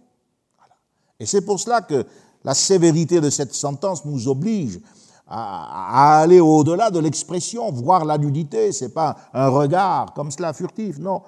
Et 1.21 1.27
c'est 1.27 1.41
pour 1.41 1.61
cela 1.61 1.81
que 1.81 2.05
la 2.45 2.55
sévérité 2.55 3.21
de 3.21 3.31
cette 3.31 3.55
sentence 3.55 4.05
nous 4.05 4.29
oblige 4.29 4.81
à, 5.27 6.21
aller 6.21 6.41
au-delà 6.41 6.91
de 6.91 6.99
l'expression, 6.99 7.71
voir 7.73 8.05
la 8.05 8.19
nudité, 8.19 8.73
c'est 8.73 8.95
pas 8.95 9.17
un 9.33 9.49
regard 9.49 10.13
comme 10.15 10.31
cela 10.31 10.53
furtif, 10.53 10.99
non. 10.99 11.23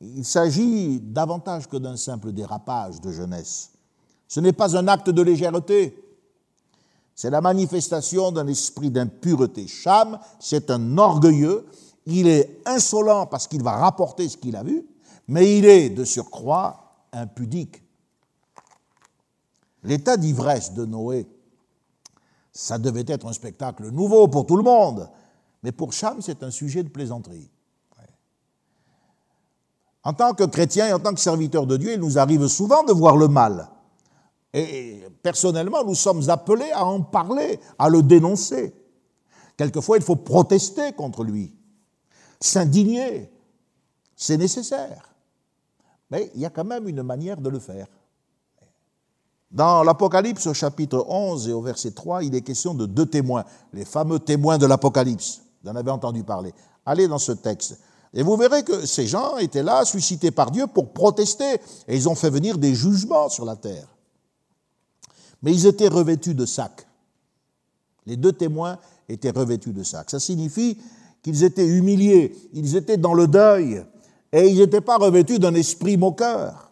Il 0.00 0.24
s'agit 0.24 1.00
davantage 1.00 1.68
que 1.68 1.76
d'un 1.76 1.96
simple 1.96 2.32
dérapage 2.32 3.00
de 3.00 3.12
jeunesse. 3.12 3.70
Ce 4.26 4.40
n'est 4.40 4.52
pas 4.52 4.76
un 4.76 4.88
acte 4.88 5.10
de 5.10 5.22
légèreté, 5.22 6.01
c'est 7.22 7.30
la 7.30 7.40
manifestation 7.40 8.32
d'un 8.32 8.48
esprit 8.48 8.90
d'impureté. 8.90 9.68
Cham, 9.68 10.18
c'est 10.40 10.72
un 10.72 10.98
orgueilleux, 10.98 11.64
il 12.04 12.26
est 12.26 12.60
insolent 12.66 13.26
parce 13.26 13.46
qu'il 13.46 13.62
va 13.62 13.76
rapporter 13.76 14.28
ce 14.28 14.36
qu'il 14.36 14.56
a 14.56 14.64
vu, 14.64 14.84
mais 15.28 15.56
il 15.56 15.64
est 15.64 15.88
de 15.88 16.04
surcroît 16.04 17.06
impudique. 17.12 17.80
L'état 19.84 20.16
d'ivresse 20.16 20.72
de 20.72 20.84
Noé 20.84 21.28
ça 22.50 22.78
devait 22.78 23.04
être 23.06 23.28
un 23.28 23.32
spectacle 23.32 23.88
nouveau 23.92 24.26
pour 24.26 24.44
tout 24.44 24.56
le 24.56 24.64
monde. 24.64 25.08
Mais 25.62 25.70
pour 25.70 25.92
Cham, 25.92 26.20
c'est 26.20 26.42
un 26.42 26.50
sujet 26.50 26.82
de 26.82 26.88
plaisanterie. 26.88 27.52
En 30.02 30.12
tant 30.12 30.34
que 30.34 30.42
chrétien 30.42 30.88
et 30.88 30.92
en 30.92 30.98
tant 30.98 31.14
que 31.14 31.20
serviteur 31.20 31.68
de 31.68 31.76
Dieu, 31.76 31.92
il 31.92 32.00
nous 32.00 32.18
arrive 32.18 32.48
souvent 32.48 32.82
de 32.82 32.92
voir 32.92 33.16
le 33.16 33.28
mal. 33.28 33.68
Et 34.54 35.02
personnellement, 35.22 35.84
nous 35.84 35.94
sommes 35.94 36.28
appelés 36.28 36.70
à 36.72 36.84
en 36.84 37.00
parler, 37.00 37.58
à 37.78 37.88
le 37.88 38.02
dénoncer. 38.02 38.74
Quelquefois, 39.56 39.96
il 39.96 40.02
faut 40.02 40.16
protester 40.16 40.92
contre 40.92 41.24
lui, 41.24 41.54
s'indigner. 42.40 43.30
C'est 44.16 44.36
nécessaire. 44.36 45.14
Mais 46.10 46.30
il 46.34 46.40
y 46.40 46.46
a 46.46 46.50
quand 46.50 46.64
même 46.64 46.88
une 46.88 47.02
manière 47.02 47.40
de 47.40 47.48
le 47.48 47.58
faire. 47.58 47.86
Dans 49.50 49.82
l'Apocalypse 49.82 50.46
au 50.46 50.54
chapitre 50.54 51.04
11 51.08 51.48
et 51.48 51.52
au 51.52 51.60
verset 51.60 51.90
3, 51.90 52.24
il 52.24 52.34
est 52.34 52.40
question 52.40 52.74
de 52.74 52.86
deux 52.86 53.06
témoins, 53.06 53.44
les 53.72 53.84
fameux 53.84 54.18
témoins 54.18 54.58
de 54.58 54.66
l'Apocalypse. 54.66 55.42
Vous 55.62 55.70
en 55.70 55.76
avez 55.76 55.90
entendu 55.90 56.24
parler. 56.24 56.54
Allez 56.84 57.06
dans 57.06 57.18
ce 57.18 57.32
texte. 57.32 57.78
Et 58.14 58.22
vous 58.22 58.36
verrez 58.36 58.62
que 58.62 58.86
ces 58.86 59.06
gens 59.06 59.36
étaient 59.38 59.62
là, 59.62 59.84
suscités 59.84 60.30
par 60.30 60.50
Dieu 60.50 60.66
pour 60.66 60.92
protester, 60.92 61.54
et 61.88 61.96
ils 61.96 62.08
ont 62.08 62.14
fait 62.14 62.30
venir 62.30 62.58
des 62.58 62.74
jugements 62.74 63.28
sur 63.28 63.44
la 63.44 63.56
terre. 63.56 63.88
Mais 65.42 65.52
ils 65.52 65.66
étaient 65.66 65.88
revêtus 65.88 66.34
de 66.34 66.46
sacs. 66.46 66.86
Les 68.06 68.16
deux 68.16 68.32
témoins 68.32 68.78
étaient 69.08 69.30
revêtus 69.30 69.72
de 69.72 69.82
sacs. 69.82 70.10
Ça 70.10 70.20
signifie 70.20 70.78
qu'ils 71.22 71.44
étaient 71.44 71.66
humiliés, 71.66 72.34
ils 72.52 72.76
étaient 72.76 72.96
dans 72.96 73.14
le 73.14 73.28
deuil, 73.28 73.84
et 74.32 74.48
ils 74.48 74.58
n'étaient 74.58 74.80
pas 74.80 74.96
revêtus 74.96 75.38
d'un 75.38 75.54
esprit 75.54 75.96
moqueur. 75.96 76.70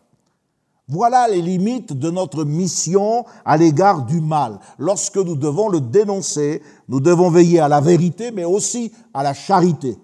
Voilà 0.89 1.29
les 1.29 1.41
limites 1.41 1.93
de 1.93 2.11
notre 2.11 2.45
mission 2.45 3.25
à 3.45 3.57
l'égard 3.57 4.07
du 4.07 4.21
mal. 4.21 4.59
Lorsque 4.77 5.19
nous 5.19 5.37
devons 5.37 5.69
le 5.69 5.81
dénoncer, 5.81 6.63
nous 6.89 6.99
devons 6.99 7.31
veiller 7.31 7.61
à 7.61 7.69
la 7.69 7.81
vérité, 7.81 8.33
mais 8.33 8.45
aussi 8.45 8.91
à 9.15 9.23
la 9.23 9.33
charité. 9.33 9.97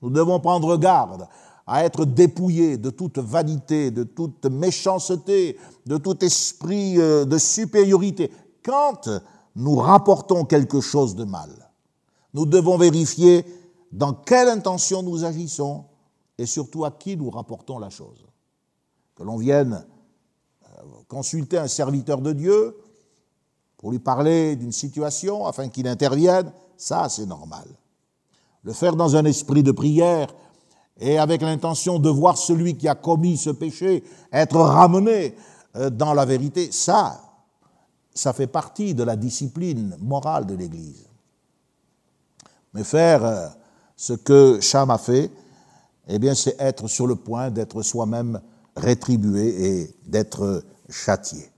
Nous 0.00 0.08
devons 0.08 0.40
prendre 0.40 0.76
garde 0.78 1.28
à 1.66 1.84
être 1.84 2.04
dépouillés 2.04 2.76
de 2.76 2.90
toute 2.90 3.18
vanité, 3.18 3.90
de 3.90 4.04
toute 4.04 4.46
méchanceté, 4.46 5.58
de 5.86 5.96
tout 5.96 6.24
esprit 6.24 6.98
euh, 6.98 7.24
de 7.24 7.38
supériorité. 7.38 8.30
Quand 8.64 9.08
nous 9.54 9.76
rapportons 9.76 10.44
quelque 10.44 10.80
chose 10.80 11.14
de 11.14 11.24
mal, 11.24 11.70
nous 12.34 12.46
devons 12.46 12.78
vérifier 12.78 13.44
dans 13.92 14.12
quelle 14.12 14.48
intention 14.48 15.02
nous 15.02 15.24
agissons 15.24 15.84
et 16.38 16.46
surtout 16.46 16.84
à 16.84 16.90
qui 16.90 17.16
nous 17.16 17.30
rapportons 17.30 17.78
la 17.78 17.90
chose 17.90 18.26
que 19.14 19.22
l'on 19.22 19.36
vienne 19.36 19.84
euh, 20.64 20.82
consulter 21.08 21.58
un 21.58 21.68
serviteur 21.68 22.20
de 22.20 22.32
Dieu 22.32 22.76
pour 23.76 23.90
lui 23.90 23.98
parler 23.98 24.56
d'une 24.56 24.72
situation 24.72 25.46
afin 25.46 25.68
qu'il 25.68 25.86
intervienne, 25.86 26.52
ça 26.76 27.08
c'est 27.08 27.26
normal. 27.26 27.66
Le 28.62 28.72
faire 28.72 28.96
dans 28.96 29.16
un 29.16 29.24
esprit 29.24 29.62
de 29.62 29.72
prière 29.72 30.28
et 31.02 31.18
avec 31.18 31.42
l'intention 31.42 31.98
de 31.98 32.08
voir 32.08 32.38
celui 32.38 32.76
qui 32.76 32.86
a 32.86 32.94
commis 32.94 33.36
ce 33.36 33.50
péché 33.50 34.04
être 34.32 34.60
ramené 34.60 35.34
euh, 35.74 35.90
dans 35.90 36.14
la 36.14 36.24
vérité, 36.24 36.70
ça, 36.70 37.20
ça 38.14 38.32
fait 38.32 38.46
partie 38.46 38.94
de 38.94 39.02
la 39.02 39.16
discipline 39.16 39.96
morale 39.98 40.46
de 40.46 40.54
l'Église. 40.54 41.08
Mais 42.72 42.84
faire 42.84 43.24
euh, 43.24 43.48
ce 43.96 44.12
que 44.12 44.60
Cham 44.60 44.90
a 44.90 44.98
fait, 44.98 45.32
eh 46.06 46.20
bien, 46.20 46.36
c'est 46.36 46.54
être 46.60 46.86
sur 46.86 47.08
le 47.08 47.16
point 47.16 47.50
d'être 47.50 47.82
soi-même 47.82 48.40
rétribuer 48.76 49.80
et 49.80 49.96
d'être 50.06 50.62
châtié. 50.88 51.50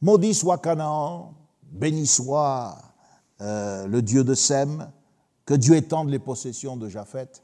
Maudit 0.00 0.34
soit 0.34 0.58
Canaan, 0.58 1.34
béni 1.72 2.06
soit 2.06 2.76
euh, 3.40 3.88
le 3.88 4.00
Dieu 4.00 4.22
de 4.22 4.34
Sem, 4.34 4.88
que 5.52 5.56
Dieu 5.58 5.76
étende 5.76 6.08
les 6.08 6.18
possessions 6.18 6.78
de 6.78 6.88
Japheth. 6.88 7.42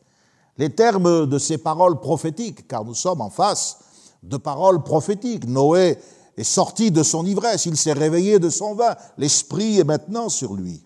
Les 0.57 0.71
termes 0.71 1.27
de 1.27 1.39
ces 1.39 1.59
paroles 1.59 2.01
prophétiques, 2.01 2.67
car 2.67 2.83
nous 2.83 2.95
sommes 2.95 3.21
en 3.21 3.29
face 3.29 3.81
de 4.23 4.39
paroles 4.39 4.83
prophétiques. 4.83 5.47
Noé 5.47 5.99
est 6.39 6.43
sorti 6.43 6.91
de 6.91 7.03
son 7.03 7.27
ivresse, 7.27 7.67
il 7.67 7.77
s'est 7.77 7.93
réveillé 7.93 8.39
de 8.39 8.49
son 8.49 8.75
vin, 8.75 8.97
l'Esprit 9.19 9.79
est 9.79 9.85
maintenant 9.85 10.31
sur 10.31 10.55
lui. 10.55 10.83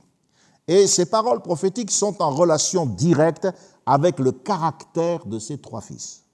Et 0.67 0.89
ces 0.89 1.07
paroles 1.07 1.43
prophétiques 1.43 1.93
sont 1.93 2.21
en 2.21 2.31
relation 2.31 2.87
directe 2.87 3.47
avec 3.87 4.19
le 4.19 4.33
caractère 4.33 5.25
de 5.25 5.39
ses 5.39 5.59
trois 5.59 5.81
fils. 5.81 6.25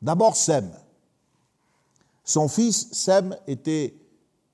D'abord 0.00 0.36
Sem. 0.36 0.70
Son 2.22 2.46
fils 2.46 2.92
Sem 2.92 3.36
était 3.48 3.92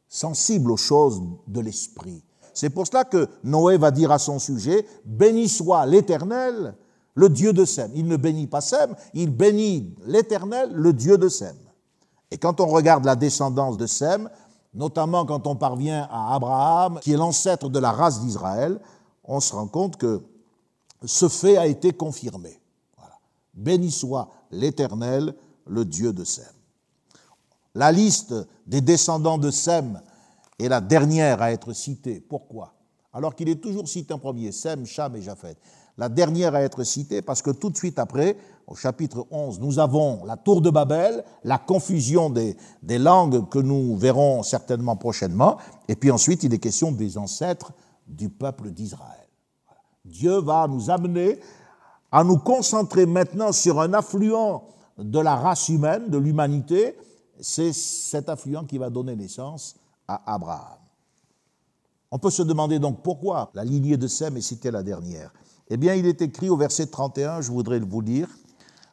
sensible 0.09 0.71
aux 0.73 0.79
choses 0.79 1.21
de 1.47 1.61
l'esprit. 1.61 2.23
C'est 2.55 2.71
pour 2.71 2.87
cela 2.87 3.05
que 3.05 3.29
Noé 3.45 3.77
va 3.77 3.91
dire 3.91 4.13
à 4.13 4.19
son 4.19 4.39
sujet, 4.39 4.87
Béni 5.05 5.49
soit 5.49 5.87
l'Éternel, 5.87 6.75
le 7.15 7.29
Dieu 7.29 7.53
de 7.53 7.65
Sem. 7.65 7.91
Il 7.95 8.07
ne 8.07 8.17
bénit 8.17 8.47
pas 8.47 8.61
Sem, 8.61 8.95
il 9.15 9.31
bénit 9.31 9.95
l'Éternel, 10.07 10.71
le 10.73 10.93
Dieu 10.93 11.19
de 11.19 11.29
Sem. 11.29 11.57
Et 12.31 12.39
quand 12.39 12.61
on 12.61 12.67
regarde 12.67 13.05
la 13.05 13.17
descendance 13.17 13.77
de 13.77 13.87
Sem, 13.87 14.29
notamment 14.75 15.25
quand 15.27 15.47
on 15.47 15.57
parvient 15.57 16.09
à 16.11 16.35
Abraham, 16.35 17.01
qui 17.01 17.13
est 17.13 17.17
l'ancêtre 17.17 17.69
de 17.69 17.79
la 17.79 17.93
race 17.93 18.21
d'Israël, 18.21 18.81
on 19.25 19.41
se 19.41 19.55
rend 19.55 19.67
compte 19.67 19.97
que 19.97 20.23
ce 21.05 21.29
fait 21.29 21.57
a 21.57 21.67
été 21.67 21.93
confirmé. 21.93 22.61
Béni 23.55 23.91
soit 23.91 24.29
l'Éternel, 24.51 25.35
le 25.67 25.85
Dieu 25.85 26.13
de 26.13 26.25
Sem. 26.25 26.45
La 27.75 27.93
liste 27.93 28.35
des 28.67 28.81
descendants 28.81 29.39
de 29.39 29.51
Sem 29.51 30.01
est 30.61 30.69
la 30.69 30.81
dernière 30.81 31.43
à 31.43 31.53
être 31.53 31.73
citée. 31.73 32.21
Pourquoi? 32.21 32.75
Alors 33.13 33.35
qu'il 33.35 33.49
est 33.49 33.61
toujours 33.61 33.89
cité 33.89 34.15
en 34.15 34.19
premier, 34.19 34.53
Sem, 34.53 34.87
Cham 34.87 35.17
et 35.17 35.23
Japhet. 35.23 35.57
La 35.99 36.09
dernière 36.09 36.55
à 36.55 36.63
être 36.63 36.85
citée 36.85 37.23
parce 37.23 37.43
que 37.43 37.51
tout 37.51 37.71
de 37.71 37.77
suite 37.77 37.99
après, 37.99 38.37
au 38.67 38.75
chapitre 38.75 39.27
11, 39.31 39.61
nous 39.61 39.79
avons 39.79 40.25
la 40.25 40.37
tour 40.37 40.61
de 40.61 40.71
Babel, 40.71 41.25
la 41.45 41.59
confusion 41.59 42.31
des, 42.31 42.57
des 42.83 42.99
langues 42.99 43.49
que 43.49 43.59
nous 43.59 43.97
verrons 43.97 44.43
certainement 44.43 44.97
prochainement, 44.97 45.59
et 45.89 45.97
puis 45.97 46.11
ensuite 46.11 46.45
il 46.45 46.55
est 46.55 46.59
question 46.59 46.93
des 46.93 47.19
ancêtres 47.19 47.73
du 48.07 48.29
peuple 48.29 48.71
d'Israël. 48.71 49.27
Dieu 50.05 50.39
va 50.41 50.67
nous 50.69 50.89
amener 50.89 51.41
à 52.13 52.25
nous 52.25 52.39
concentrer 52.39 53.07
maintenant 53.07 53.53
sur 53.53 53.81
un 53.81 53.93
affluent 53.93 54.65
de 54.99 55.19
la 55.19 55.37
race 55.37 55.69
humaine, 55.69 56.09
de 56.09 56.19
l'humanité, 56.19 56.97
c'est 57.41 57.73
cet 57.73 58.29
affluent 58.29 58.65
qui 58.65 58.79
va 58.79 58.91
donner 58.91 59.17
naissance 59.17 59.77
à 60.11 60.35
Abraham. 60.35 60.79
On 62.11 62.19
peut 62.19 62.31
se 62.31 62.43
demander 62.43 62.79
donc 62.79 63.03
pourquoi 63.03 63.51
la 63.55 63.65
lignée 63.65 63.97
de 63.97 64.09
Sem 64.09 64.37
est 64.37 64.41
citée 64.41 64.71
la 64.71 64.83
dernière. 64.83 65.33
Eh 65.69 65.77
bien, 65.77 65.95
il 65.95 66.07
est 66.07 66.21
écrit 66.21 66.51
au 66.51 66.57
verset 66.57 66.87
31, 66.87 67.41
je 67.41 67.53
voudrais 67.53 67.79
vous 67.79 68.01
lire. 68.01 68.29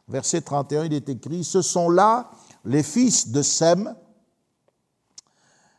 Verset 0.06 0.42
31, 0.42 0.84
il 0.84 0.94
est 0.94 1.08
écrit 1.08 1.42
Ce 1.42 1.60
sont 1.60 1.90
là 1.90 2.30
les 2.64 2.84
fils 2.84 3.30
de 3.30 3.42
Sem, 3.42 3.94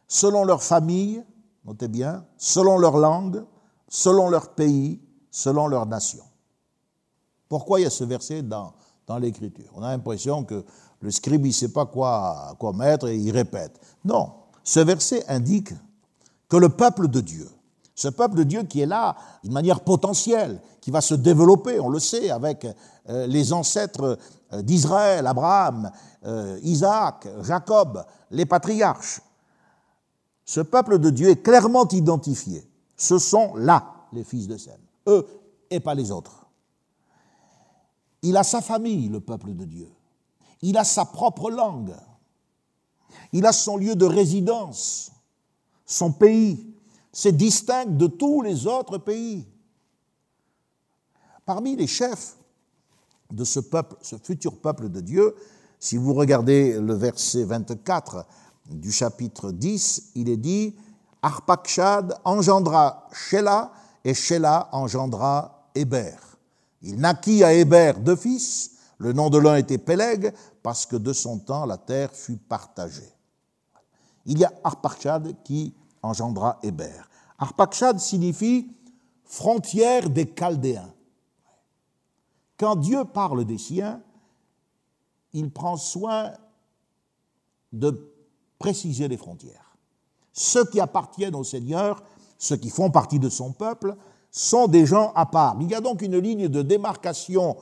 selon 0.08 0.43
leur 0.43 0.62
famille, 0.62 1.23
notez 1.63 1.88
bien, 1.88 2.25
selon 2.38 2.78
leur 2.78 2.97
langue, 2.97 3.45
selon 3.88 4.30
leur 4.30 4.54
pays, 4.56 5.02
selon 5.32 5.67
leur 5.67 5.86
nation. 5.86 6.23
Pourquoi 7.47 7.80
il 7.80 7.84
y 7.84 7.86
a 7.86 7.89
ce 7.89 8.04
verset 8.04 8.41
dans, 8.41 8.73
dans 9.08 9.17
l'Écriture? 9.17 9.71
On 9.75 9.82
a 9.82 9.91
l'impression 9.91 10.43
que 10.43 10.65
le 10.99 11.12
scribe, 11.12 11.45
il 11.45 11.49
ne 11.49 11.54
sait 11.54 11.71
pas 11.71 11.86
quoi, 11.86 12.56
quoi 12.60 12.73
mettre 12.73 13.08
et 13.08 13.17
il 13.17 13.32
répète. 13.32 13.80
Non, 14.04 14.34
ce 14.69 14.79
verset 14.82 15.25
indique 15.27 15.73
que 16.47 16.55
le 16.55 16.69
peuple 16.69 17.08
de 17.08 17.21
Dieu, 17.21 17.49
ce 17.95 18.08
peuple 18.08 18.36
de 18.36 18.43
Dieu 18.43 18.62
qui 18.62 18.82
est 18.82 18.86
là 18.86 19.15
d'une 19.43 19.51
manière 19.51 19.79
potentielle, 19.79 20.62
qui 20.79 20.91
va 20.91 21.01
se 21.01 21.15
développer, 21.15 21.79
on 21.79 21.89
le 21.89 21.97
sait, 21.97 22.29
avec 22.29 22.67
euh, 23.10 23.25
les 23.25 23.51
ancêtres 23.51 24.19
euh, 24.53 24.62
d'Israël, 24.62 25.25
Abraham, 25.25 25.89
euh, 26.23 26.60
Isaac, 26.62 27.27
Jacob, 27.41 28.05
les 28.29 28.45
patriarches. 28.45 29.21
Ce 30.45 30.62
peuple 30.62 30.99
de 30.99 31.10
Dieu 31.10 31.29
est 31.29 31.41
clairement 31.41 31.88
identifié. 31.88 32.63
Ce 32.95 33.17
sont 33.17 33.55
là 33.55 34.05
les 34.13 34.23
fils 34.23 34.47
de 34.47 34.58
Sem, 34.58 34.77
eux 35.08 35.25
et 35.71 35.79
pas 35.79 35.95
les 35.95 36.12
autres. 36.12 36.45
Il 38.21 38.38
a 38.38 38.43
sa 38.43 38.62
famille, 38.62 39.10
le 39.10 39.19
peuple 39.19 39.55
de 39.55 39.65
Dieu. 39.65 39.89
Il 40.62 40.77
a 40.77 40.84
sa 40.84 41.05
propre 41.05 41.49
langue. 41.49 41.95
Il 43.31 43.45
a 43.45 43.51
son 43.51 43.77
lieu 43.77 43.95
de 43.95 44.05
résidence, 44.05 45.11
son 45.85 46.11
pays. 46.11 46.65
C'est 47.12 47.35
distinct 47.35 47.85
de 47.85 48.07
tous 48.07 48.41
les 48.41 48.67
autres 48.67 48.97
pays. 48.97 49.45
Parmi 51.45 51.75
les 51.75 51.87
chefs 51.87 52.35
de 53.31 53.43
ce 53.43 53.60
peuple, 53.60 53.95
ce 54.01 54.15
futur 54.17 54.60
peuple 54.60 54.89
de 54.89 55.01
Dieu, 55.01 55.35
si 55.79 55.97
vous 55.97 56.13
regardez 56.13 56.79
le 56.79 56.93
verset 56.93 57.43
24 57.43 58.25
du 58.69 58.91
chapitre 58.91 59.51
10, 59.51 60.12
il 60.15 60.29
est 60.29 60.37
dit 60.37 60.75
Arpakshad 61.21 62.19
engendra 62.23 63.07
Shelah 63.13 63.71
et 64.03 64.13
Shelah 64.13 64.69
engendra 64.71 65.69
Héber. 65.75 66.17
Il 66.81 66.97
naquit 66.97 67.43
à 67.43 67.53
Héber 67.53 67.93
deux 67.99 68.15
fils. 68.15 68.71
Le 69.00 69.13
nom 69.13 69.29
de 69.29 69.37
l'un 69.37 69.56
était 69.56 69.77
Péleg, 69.77 70.33
parce 70.62 70.85
que 70.85 70.97
de 70.97 71.13
son 71.13 71.39
temps 71.39 71.65
la 71.65 71.77
terre 71.77 72.13
fut 72.13 72.37
partagée. 72.37 73.12
Il 74.25 74.37
y 74.37 74.45
a 74.45 74.54
Arpachad 74.63 75.35
qui 75.43 75.73
engendra 76.04 76.60
Héber. 76.62 77.10
Arpachad 77.37 77.97
signifie 78.00 78.69
frontière 79.23 80.10
des 80.10 80.25
Chaldéens. 80.25 80.93
Quand 82.58 82.75
Dieu 82.75 83.06
parle 83.06 83.45
des 83.45 83.58
siens, 83.58 84.02
il 85.31 85.50
prend 85.50 85.77
soin 85.77 86.33
de 87.71 88.13
préciser 88.58 89.08
les 89.08 89.17
frontières. 89.17 89.77
Ceux 90.33 90.65
qui 90.65 90.81
appartiennent 90.81 91.35
au 91.35 91.45
Seigneur, 91.45 92.04
ceux 92.37 92.58
qui 92.58 92.69
font 92.69 92.91
partie 92.91 93.19
de 93.19 93.29
son 93.29 93.54
peuple, 93.54 93.95
sont 94.31 94.67
des 94.67 94.85
gens 94.85 95.13
à 95.15 95.25
part. 95.25 95.56
Il 95.62 95.69
y 95.69 95.75
a 95.75 95.81
donc 95.81 96.02
une 96.02 96.17
ligne 96.17 96.50
de 96.50 96.62
démarcation 96.62 97.56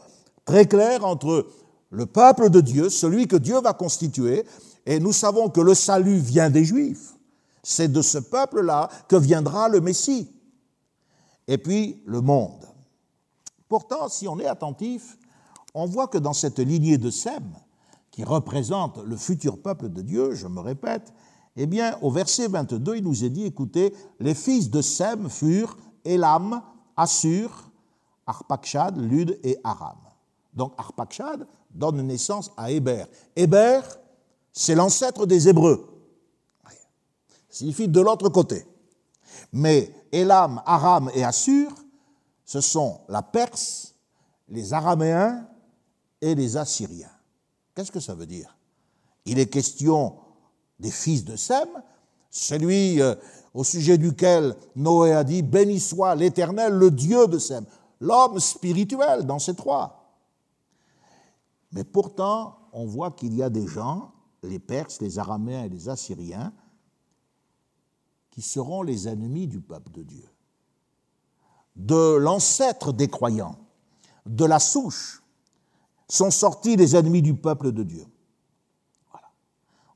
très 0.48 0.66
claire 0.66 1.06
entre 1.06 1.46
le 1.92 2.06
peuple 2.08 2.50
de 2.50 2.62
Dieu, 2.62 2.90
celui 2.90 3.28
que 3.28 3.36
Dieu 3.36 3.60
va 3.62 3.74
constituer, 3.74 4.46
et 4.86 5.00
nous 5.00 5.12
savons 5.12 5.50
que 5.50 5.62
le 5.62 5.76
salut 5.76 6.18
vient 6.18 6.50
des 6.50 6.64
Juifs. 6.64 7.14
C'est 7.62 7.92
de 7.92 8.02
ce 8.02 8.18
peuple-là 8.18 8.90
que 9.10 9.18
viendra 9.18 9.68
le 9.68 9.82
Messie. 9.82 10.32
Et 11.48 11.58
puis 11.58 12.02
le 12.06 12.22
monde. 12.22 12.66
Pourtant, 13.68 14.08
si 14.08 14.28
on 14.28 14.40
est 14.40 14.46
attentif, 14.46 15.18
on 15.74 15.86
voit 15.86 16.08
que 16.08 16.18
dans 16.18 16.34
cette 16.34 16.60
lignée 16.60 16.98
de 16.98 17.10
Sem, 17.10 17.44
qui 18.10 18.24
représente 18.24 18.98
le 19.00 19.18
futur 19.18 19.62
peuple 19.62 19.90
de 19.90 20.02
Dieu, 20.02 20.34
je 20.34 20.48
me 20.48 20.62
répète, 20.62 21.14
eh 21.58 21.66
bien, 21.66 21.98
au 22.02 22.10
verset 22.10 22.48
22, 22.48 22.96
il 22.96 23.04
nous 23.04 23.26
est 23.26 23.30
dit, 23.30 23.46
écoutez, 23.46 23.94
les 24.22 24.34
fils 24.34 24.70
de 24.70 24.82
Sem 24.82 25.30
furent 25.30 25.76
Elam, 26.06 26.62
Assur, 26.96 27.70
Arpakshad, 28.26 28.98
Lud 28.98 29.38
et 29.44 29.58
Aram. 29.66 30.07
Donc 30.58 30.74
Arpakshad 30.76 31.46
donne 31.70 32.02
naissance 32.02 32.52
à 32.58 32.72
Héber. 32.72 33.06
Héber, 33.36 33.82
c'est 34.52 34.74
l'ancêtre 34.74 35.28
des 35.28 35.48
Hébreux. 35.48 35.88
signifie 37.48 37.88
de 37.88 38.02
l'autre 38.02 38.28
côté. 38.30 38.66
Mais 39.54 39.94
Elam, 40.12 40.62
Aram 40.66 41.12
et 41.14 41.24
Assur, 41.24 41.72
ce 42.44 42.60
sont 42.60 43.02
la 43.08 43.22
Perse, 43.22 43.94
les 44.50 44.74
Araméens 44.74 45.48
et 46.22 46.34
les 46.34 46.58
Assyriens. 46.58 47.12
Qu'est-ce 47.76 47.92
que 47.92 48.00
ça 48.00 48.16
veut 48.16 48.26
dire? 48.26 48.58
Il 49.26 49.38
est 49.38 49.48
question 49.48 50.16
des 50.80 50.92
fils 50.92 51.24
de 51.24 51.36
Sem, 51.36 51.68
celui 52.32 53.00
euh, 53.00 53.14
au 53.54 53.64
sujet 53.64 54.00
duquel 54.00 54.56
Noé 54.76 55.14
a 55.14 55.24
dit 55.24 55.44
Béni 55.44 55.80
soit 55.80 56.16
l'Éternel, 56.16 56.74
le 56.74 56.90
Dieu 56.90 57.28
de 57.28 57.38
Sem, 57.38 57.64
l'homme 58.00 58.40
spirituel 58.40 59.24
dans 59.28 59.38
ces 59.38 59.54
trois. 59.54 59.97
Mais 61.72 61.84
pourtant, 61.84 62.58
on 62.72 62.86
voit 62.86 63.12
qu'il 63.12 63.34
y 63.36 63.44
a 63.44 63.50
des 63.50 63.68
gens, 63.68 64.14
les 64.44 64.60
Perses, 64.60 65.02
les 65.02 65.20
Araméens 65.20 65.64
et 65.64 65.70
les 65.70 65.90
Assyriens, 65.90 66.54
qui 68.32 68.42
seront 68.42 68.84
les 68.84 69.08
ennemis 69.08 69.48
du 69.48 69.60
peuple 69.60 69.92
de 69.92 70.04
Dieu, 70.04 70.30
de 71.76 72.16
l'ancêtre 72.16 72.94
des 72.94 73.08
croyants, 73.08 73.58
de 74.26 74.46
la 74.46 74.60
souche, 74.60 75.24
sont 76.08 76.32
sortis 76.32 76.76
les 76.76 76.96
ennemis 76.96 77.22
du 77.22 77.34
peuple 77.34 77.72
de 77.72 77.84
Dieu. 77.84 78.06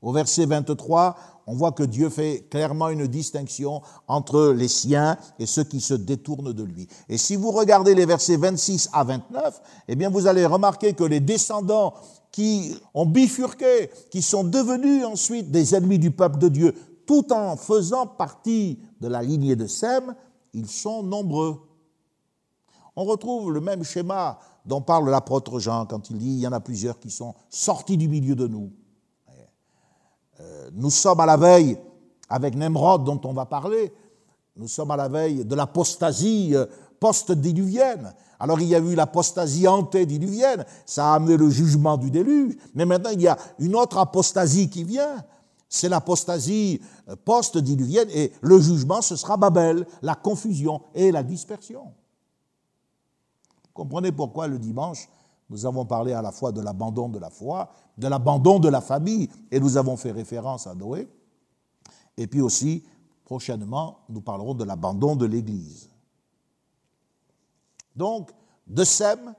Au 0.02 0.12
verset 0.12 0.46
23, 0.46 1.16
on 1.46 1.54
voit 1.54 1.72
que 1.72 1.82
Dieu 1.82 2.08
fait 2.08 2.46
clairement 2.50 2.88
une 2.88 3.06
distinction 3.06 3.82
entre 4.08 4.52
les 4.52 4.68
siens 4.68 5.16
et 5.38 5.46
ceux 5.46 5.64
qui 5.64 5.80
se 5.80 5.94
détournent 5.94 6.52
de 6.52 6.62
lui. 6.62 6.88
Et 7.08 7.18
si 7.18 7.36
vous 7.36 7.50
regardez 7.50 7.94
les 7.94 8.06
versets 8.06 8.36
26 8.36 8.90
à 8.92 9.04
29, 9.04 9.60
eh 9.88 9.96
bien 9.96 10.10
vous 10.10 10.26
allez 10.26 10.46
remarquer 10.46 10.92
que 10.92 11.04
les 11.04 11.20
descendants 11.20 11.94
qui 12.30 12.74
ont 12.94 13.06
bifurqué, 13.06 13.90
qui 14.10 14.22
sont 14.22 14.44
devenus 14.44 15.04
ensuite 15.04 15.50
des 15.50 15.74
ennemis 15.74 15.98
du 15.98 16.10
peuple 16.10 16.38
de 16.38 16.48
Dieu, 16.48 16.74
tout 17.06 17.32
en 17.32 17.56
faisant 17.56 18.06
partie 18.06 18.78
de 19.00 19.08
la 19.08 19.22
lignée 19.22 19.56
de 19.56 19.66
Sem, 19.66 20.14
ils 20.54 20.68
sont 20.68 21.02
nombreux. 21.02 21.60
On 22.96 23.04
retrouve 23.04 23.52
le 23.52 23.60
même 23.60 23.84
schéma 23.84 24.38
dont 24.64 24.80
parle 24.80 25.10
l'apôtre 25.10 25.58
Jean 25.58 25.86
quand 25.86 26.10
il 26.10 26.18
dit 26.18 26.34
il 26.34 26.40
y 26.40 26.46
en 26.46 26.52
a 26.52 26.60
plusieurs 26.60 26.98
qui 27.00 27.10
sont 27.10 27.34
sortis 27.48 27.96
du 27.96 28.08
milieu 28.08 28.34
de 28.34 28.46
nous. 28.46 28.70
Euh, 30.40 30.70
nous 30.72 30.90
sommes 30.90 31.20
à 31.20 31.26
la 31.26 31.36
veille, 31.36 31.78
avec 32.28 32.54
Nemrod 32.54 33.04
dont 33.04 33.20
on 33.24 33.32
va 33.32 33.46
parler, 33.46 33.92
nous 34.56 34.68
sommes 34.68 34.90
à 34.90 34.96
la 34.96 35.08
veille 35.08 35.44
de 35.44 35.54
l'apostasie 35.54 36.52
euh, 36.54 36.66
post-diluvienne. 37.00 38.14
Alors 38.38 38.60
il 38.60 38.68
y 38.68 38.74
a 38.74 38.78
eu 38.78 38.94
l'apostasie 38.94 39.68
antédiluvienne, 39.68 40.64
ça 40.84 41.12
a 41.12 41.14
amené 41.14 41.36
le 41.36 41.48
jugement 41.48 41.96
du 41.96 42.10
déluge, 42.10 42.56
mais 42.74 42.84
maintenant 42.84 43.10
il 43.10 43.20
y 43.20 43.28
a 43.28 43.38
une 43.58 43.76
autre 43.76 43.98
apostasie 43.98 44.68
qui 44.68 44.84
vient, 44.84 45.24
c'est 45.68 45.88
l'apostasie 45.88 46.80
euh, 47.08 47.16
post-diluvienne, 47.24 48.08
et 48.10 48.32
le 48.40 48.58
jugement, 48.60 49.00
ce 49.00 49.16
sera 49.16 49.36
Babel, 49.36 49.86
la 50.02 50.14
confusion 50.14 50.82
et 50.94 51.12
la 51.12 51.22
dispersion. 51.22 51.92
Comprenez 53.72 54.12
pourquoi 54.12 54.48
le 54.48 54.58
dimanche, 54.58 55.08
nous 55.52 55.66
avons 55.66 55.84
parlé 55.84 56.14
à 56.14 56.22
la 56.22 56.32
fois 56.32 56.50
de 56.50 56.62
l'abandon 56.62 57.10
de 57.10 57.18
la 57.18 57.28
foi, 57.28 57.70
de 57.98 58.08
l'abandon 58.08 58.58
de 58.58 58.70
la 58.70 58.80
famille, 58.80 59.28
et 59.50 59.60
nous 59.60 59.76
avons 59.76 59.98
fait 59.98 60.10
référence 60.10 60.66
à 60.66 60.74
Noé. 60.74 61.06
Et 62.16 62.26
puis 62.26 62.40
aussi, 62.40 62.82
prochainement, 63.22 63.98
nous 64.08 64.22
parlerons 64.22 64.54
de 64.54 64.64
l'abandon 64.64 65.14
de 65.14 65.26
l'Église. 65.26 65.90
Donc, 67.94 68.32
de 68.66 68.82
Sem, 68.82 69.34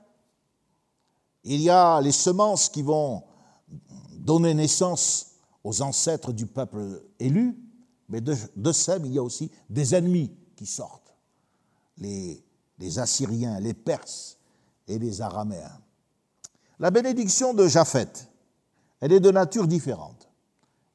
il 1.42 1.60
y 1.60 1.68
a 1.68 2.00
les 2.00 2.12
semences 2.12 2.68
qui 2.68 2.82
vont 2.82 3.24
donner 4.12 4.54
naissance 4.54 5.32
aux 5.64 5.82
ancêtres 5.82 6.32
du 6.32 6.46
peuple 6.46 7.02
élu, 7.18 7.58
mais 8.08 8.20
de, 8.20 8.72
Sem, 8.72 9.04
il 9.04 9.14
y 9.14 9.18
a 9.18 9.22
aussi 9.22 9.50
des 9.68 9.96
ennemis 9.96 10.30
qui 10.54 10.66
sortent, 10.66 11.12
les 11.98 12.44
Assyriens, 12.98 13.58
les 13.58 13.74
Perses 13.74 14.38
et 14.86 14.96
les 14.96 15.20
Araméens. 15.20 15.80
La 16.78 16.90
bénédiction 16.90 17.54
de 17.54 17.66
Japheth, 17.68 18.28
elle 19.00 19.12
est 19.12 19.20
de 19.20 19.30
nature 19.30 19.66
différente. 19.66 20.28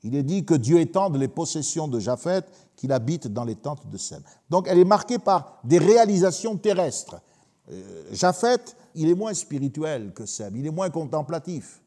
Il 0.04 0.16
est 0.16 0.24
dit 0.24 0.46
que 0.46 0.54
Dieu 0.54 0.80
étende 0.80 1.18
les 1.18 1.28
possessions 1.28 1.88
de 1.88 2.00
Japheth, 2.00 2.46
qu'il 2.76 2.92
habite 2.94 3.28
dans 3.28 3.44
les 3.44 3.56
tentes 3.56 3.90
de 3.90 3.98
Sem. 3.98 4.22
Donc 4.50 4.68
elle 4.68 4.80
est 4.80 4.86
marquée 4.86 5.20
par 5.20 5.60
des 5.64 5.78
réalisations 5.78 6.56
terrestres. 6.58 7.22
Euh, 7.70 8.04
Japheth, 8.14 8.78
il 8.96 9.10
est 9.10 9.16
moins 9.16 9.34
spirituel 9.34 10.14
que 10.14 10.26
Sem, 10.26 10.56
il 10.56 10.66
est 10.66 10.72
moins 10.72 10.90
contemplatif. 10.90 11.82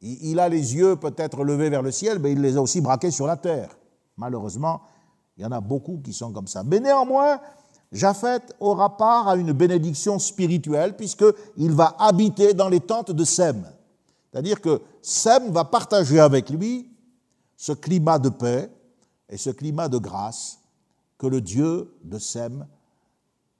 Il 0.00 0.38
a 0.38 0.48
les 0.48 0.76
yeux 0.76 0.94
peut-être 0.94 1.42
levés 1.42 1.70
vers 1.70 1.82
le 1.82 1.90
ciel, 1.90 2.20
mais 2.20 2.30
il 2.30 2.40
les 2.40 2.56
a 2.56 2.62
aussi 2.62 2.80
braqués 2.80 3.10
sur 3.10 3.26
la 3.26 3.36
terre. 3.36 3.76
Malheureusement, 4.16 4.80
il 5.36 5.42
y 5.42 5.46
en 5.46 5.50
a 5.50 5.60
beaucoup 5.60 6.00
qui 6.04 6.12
sont 6.12 6.32
comme 6.32 6.46
ça. 6.46 6.62
Mais 6.62 6.78
néanmoins, 6.78 7.40
Japheth 7.92 8.54
aura 8.60 8.96
part 8.96 9.28
à 9.28 9.36
une 9.36 9.52
bénédiction 9.52 10.18
spirituelle 10.18 10.96
puisqu'il 10.96 11.72
va 11.72 11.96
habiter 11.98 12.54
dans 12.54 12.68
les 12.68 12.80
tentes 12.80 13.12
de 13.12 13.24
Sem. 13.24 13.66
C'est-à-dire 14.30 14.60
que 14.60 14.82
Sem 15.00 15.50
va 15.50 15.64
partager 15.64 16.20
avec 16.20 16.50
lui 16.50 16.90
ce 17.56 17.72
climat 17.72 18.18
de 18.18 18.28
paix 18.28 18.70
et 19.28 19.36
ce 19.36 19.50
climat 19.50 19.88
de 19.88 19.98
grâce 19.98 20.60
que 21.16 21.26
le 21.26 21.40
Dieu 21.40 21.94
de 22.04 22.18
Sem 22.18 22.66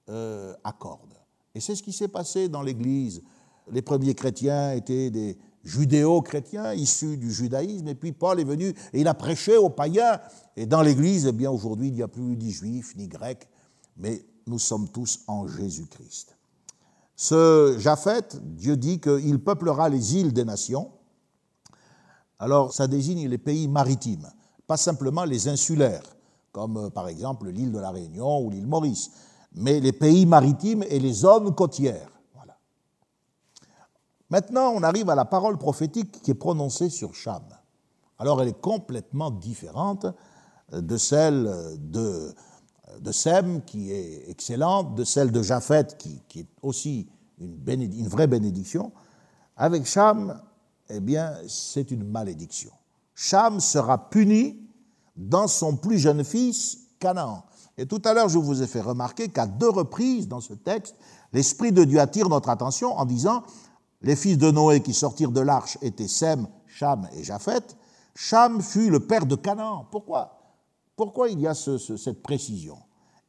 euh, 0.09 0.53
accorde. 0.63 1.13
Et 1.55 1.59
c'est 1.59 1.75
ce 1.75 1.83
qui 1.83 1.91
s'est 1.93 2.07
passé 2.07 2.49
dans 2.49 2.61
l'Église. 2.61 3.23
Les 3.71 3.81
premiers 3.81 4.15
chrétiens 4.15 4.73
étaient 4.73 5.09
des, 5.09 5.37
judéo-chrétien 5.63 6.73
issu 6.73 7.17
du 7.17 7.31
judaïsme, 7.31 7.87
et 7.87 7.95
puis 7.95 8.11
Paul 8.11 8.39
est 8.39 8.45
venu 8.45 8.69
et 8.93 9.01
il 9.01 9.07
a 9.07 9.13
prêché 9.13 9.57
aux 9.57 9.69
païens. 9.69 10.19
Et 10.55 10.65
dans 10.65 10.81
l'Église, 10.81 11.27
eh 11.27 11.31
bien 11.31 11.51
aujourd'hui, 11.51 11.87
il 11.87 11.93
n'y 11.93 12.01
a 12.01 12.07
plus 12.07 12.35
ni 12.37 12.51
juifs 12.51 12.95
ni 12.95 13.07
grecs, 13.07 13.47
mais 13.99 14.25
nous 14.47 14.59
sommes 14.59 14.89
tous 14.89 15.19
en 15.27 15.47
Jésus-Christ. 15.47 16.35
Ce 17.15 17.75
Japheth, 17.77 18.39
Dieu 18.55 18.77
dit 18.77 18.99
qu'il 18.99 19.43
peuplera 19.43 19.89
les 19.89 20.15
îles 20.15 20.33
des 20.33 20.45
nations. 20.45 20.91
Alors, 22.39 22.73
ça 22.73 22.87
désigne 22.87 23.27
les 23.27 23.37
pays 23.37 23.67
maritimes, 23.67 24.27
pas 24.65 24.77
simplement 24.77 25.25
les 25.25 25.49
insulaires, 25.49 26.03
comme 26.53 26.77
euh, 26.77 26.89
par 26.89 27.09
exemple 27.09 27.49
l'île 27.49 27.73
de 27.73 27.79
la 27.79 27.91
Réunion 27.91 28.39
ou 28.39 28.49
l'île 28.49 28.65
Maurice, 28.65 29.11
mais 29.53 29.81
les 29.81 29.91
pays 29.91 30.25
maritimes 30.25 30.83
et 30.83 30.99
les 30.99 31.11
zones 31.11 31.53
côtières. 31.53 32.09
Maintenant, 34.29 34.71
on 34.75 34.83
arrive 34.83 35.09
à 35.09 35.15
la 35.15 35.25
parole 35.25 35.57
prophétique 35.57 36.21
qui 36.21 36.31
est 36.31 36.35
prononcée 36.35 36.89
sur 36.89 37.15
Cham. 37.15 37.43
Alors, 38.19 38.41
elle 38.41 38.49
est 38.49 38.61
complètement 38.61 39.31
différente 39.31 40.05
de 40.71 40.97
celle 40.97 41.49
de, 41.79 42.33
de 42.99 43.11
Sem, 43.11 43.61
qui 43.63 43.91
est 43.91 44.29
excellente, 44.29 44.95
de 44.95 45.03
celle 45.03 45.31
de 45.31 45.41
Japheth, 45.41 45.97
qui, 45.97 46.21
est 46.39 46.47
aussi 46.61 47.07
une, 47.39 47.57
une, 47.67 48.07
vraie 48.07 48.27
bénédiction. 48.27 48.91
Avec 49.55 49.85
Cham, 49.85 50.41
eh 50.89 50.99
bien, 50.99 51.33
c'est 51.47 51.91
une 51.91 52.03
malédiction. 52.03 52.71
Cham 53.15 53.59
sera 53.59 54.09
puni 54.09 54.57
dans 55.15 55.47
son 55.47 55.75
plus 55.75 55.99
jeune 55.99 56.23
fils, 56.23 56.79
Canaan. 56.99 57.43
Et 57.77 57.85
tout 57.85 58.01
à 58.05 58.13
l'heure, 58.13 58.29
je 58.29 58.37
vous 58.37 58.61
ai 58.61 58.67
fait 58.67 58.81
remarquer 58.81 59.29
qu'à 59.29 59.45
deux 59.45 59.69
reprises 59.69 60.27
dans 60.27 60.41
ce 60.41 60.53
texte, 60.53 60.95
l'Esprit 61.31 61.71
de 61.71 61.83
Dieu 61.83 61.99
attire 61.99 62.27
notre 62.27 62.49
attention 62.49 62.97
en 62.97 63.05
disant 63.05 63.43
les 64.01 64.15
fils 64.15 64.37
de 64.37 64.51
Noé 64.51 64.81
qui 64.81 64.93
sortirent 64.93 65.31
de 65.31 65.41
l'arche 65.41 65.77
étaient 65.81 66.07
Sem, 66.07 66.47
Cham 66.67 67.07
et 67.13 67.23
Japheth. 67.23 67.77
Cham 68.15 68.61
fut 68.61 68.89
le 68.89 68.99
père 68.99 69.25
de 69.25 69.35
Canaan. 69.35 69.85
Pourquoi? 69.91 70.38
Pourquoi 70.99 71.29
il 71.29 71.39
y 71.39 71.47
a 71.47 71.53
cette 71.53 72.21
précision? 72.21 72.77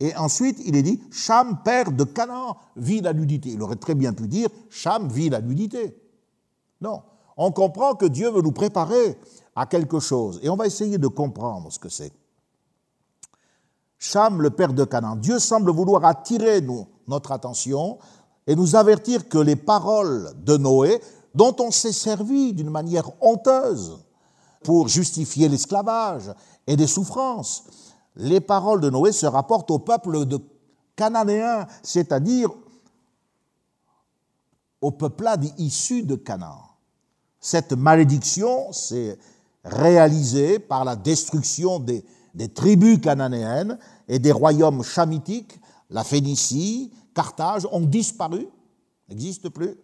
Et 0.01 0.13
ensuite, 0.17 0.59
il 0.67 0.75
est 0.75 0.83
dit 0.83 1.01
Cham, 1.13 1.63
père 1.63 1.93
de 1.93 2.03
Canaan, 2.03 2.57
vit 2.75 3.01
la 3.01 3.13
nudité. 3.13 3.51
Il 3.51 3.63
aurait 3.63 3.77
très 3.77 3.95
bien 3.95 4.13
pu 4.13 4.27
dire 4.27 4.49
Cham 4.71 5.09
vit 5.09 5.29
la 5.29 5.41
nudité. 5.41 5.97
Non. 6.81 7.03
On 7.37 7.53
comprend 7.53 7.95
que 7.95 8.07
Dieu 8.07 8.29
veut 8.29 8.43
nous 8.43 8.51
préparer 8.51 9.17
à 9.55 9.67
quelque 9.67 10.01
chose. 10.01 10.41
Et 10.43 10.51
on 10.51 10.57
va 10.57 10.67
essayer 10.67 10.99
de 10.99 11.07
comprendre 11.07 11.71
ce 11.71 11.79
que 11.79 11.89
c'est. 11.89 12.13
Cham, 14.01 14.43
le 14.43 14.51
père 14.51 14.73
de 14.73 14.83
Canaan. 14.83 15.15
Dieu 15.15 15.39
semble 15.39 15.71
vouloir 15.71 16.05
attirer 16.05 16.67
notre 17.07 17.31
attention 17.31 17.99
et 18.49 18.57
nous 18.57 18.75
avertir 18.75 19.29
que 19.29 19.39
les 19.39 19.55
paroles 19.55 20.33
de 20.43 20.57
Noé, 20.57 21.01
dont 21.37 21.55
on 21.61 21.71
s'est 21.71 21.93
servi 21.93 22.53
d'une 22.53 22.71
manière 22.71 23.09
honteuse 23.21 24.01
pour 24.65 24.89
justifier 24.89 25.49
l'esclavage 25.49 26.33
et 26.71 26.77
des 26.77 26.87
souffrances, 26.87 27.65
les 28.15 28.41
paroles 28.41 28.81
de 28.81 28.91
Noé 28.91 29.11
se 29.11 29.27
rapportent 29.27 29.73
au 29.73 29.81
peuple 29.81 30.25
de 30.25 30.39
Cananéens, 30.95 31.67
c'est-à-dire 31.83 32.49
au 34.81 34.93
peuplade 34.93 35.47
issu 35.59 36.05
de 36.05 36.15
Canaan. 36.15 36.63
Cette 37.41 37.73
malédiction 37.73 38.73
s'est 38.73 39.19
réalisée 39.65 40.61
par 40.61 40.85
la 40.85 40.95
destruction 40.95 41.81
des, 41.81 42.05
des 42.35 42.49
tribus 42.49 43.01
cananéennes 43.01 43.77
et 44.07 44.21
des 44.21 44.31
royaumes 44.31 44.85
chamitiques, 44.85 45.59
la 45.91 46.05
Phénicie, 46.05 46.93
Carthage, 47.13 47.67
ont 47.73 47.81
disparu, 47.81 48.47
n'existent 49.09 49.51
plus, 49.51 49.75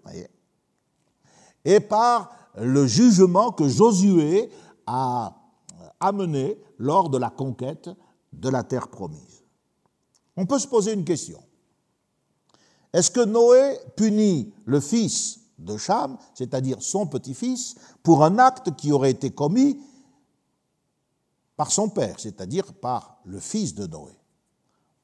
et 1.64 1.80
par 1.80 2.30
le 2.56 2.86
jugement 2.86 3.50
que 3.50 3.68
Josué 3.68 4.50
a 4.86 5.34
amené 6.00 6.58
lors 6.78 7.10
de 7.10 7.18
la 7.18 7.30
conquête 7.30 7.90
de 8.32 8.48
la 8.48 8.62
terre 8.62 8.88
promise. 8.88 9.44
On 10.36 10.46
peut 10.46 10.58
se 10.58 10.68
poser 10.68 10.92
une 10.92 11.04
question. 11.04 11.42
Est-ce 12.92 13.10
que 13.10 13.24
Noé 13.24 13.78
punit 13.96 14.54
le 14.64 14.80
fils 14.80 15.40
de 15.58 15.76
Cham, 15.76 16.18
c'est-à-dire 16.34 16.82
son 16.82 17.06
petit-fils, 17.06 17.76
pour 18.02 18.24
un 18.24 18.38
acte 18.38 18.74
qui 18.76 18.92
aurait 18.92 19.10
été 19.10 19.30
commis 19.30 19.80
par 21.56 21.70
son 21.70 21.88
père, 21.88 22.20
c'est-à-dire 22.20 22.74
par 22.74 23.20
le 23.24 23.40
fils 23.40 23.74
de 23.74 23.86
Noé? 23.86 24.12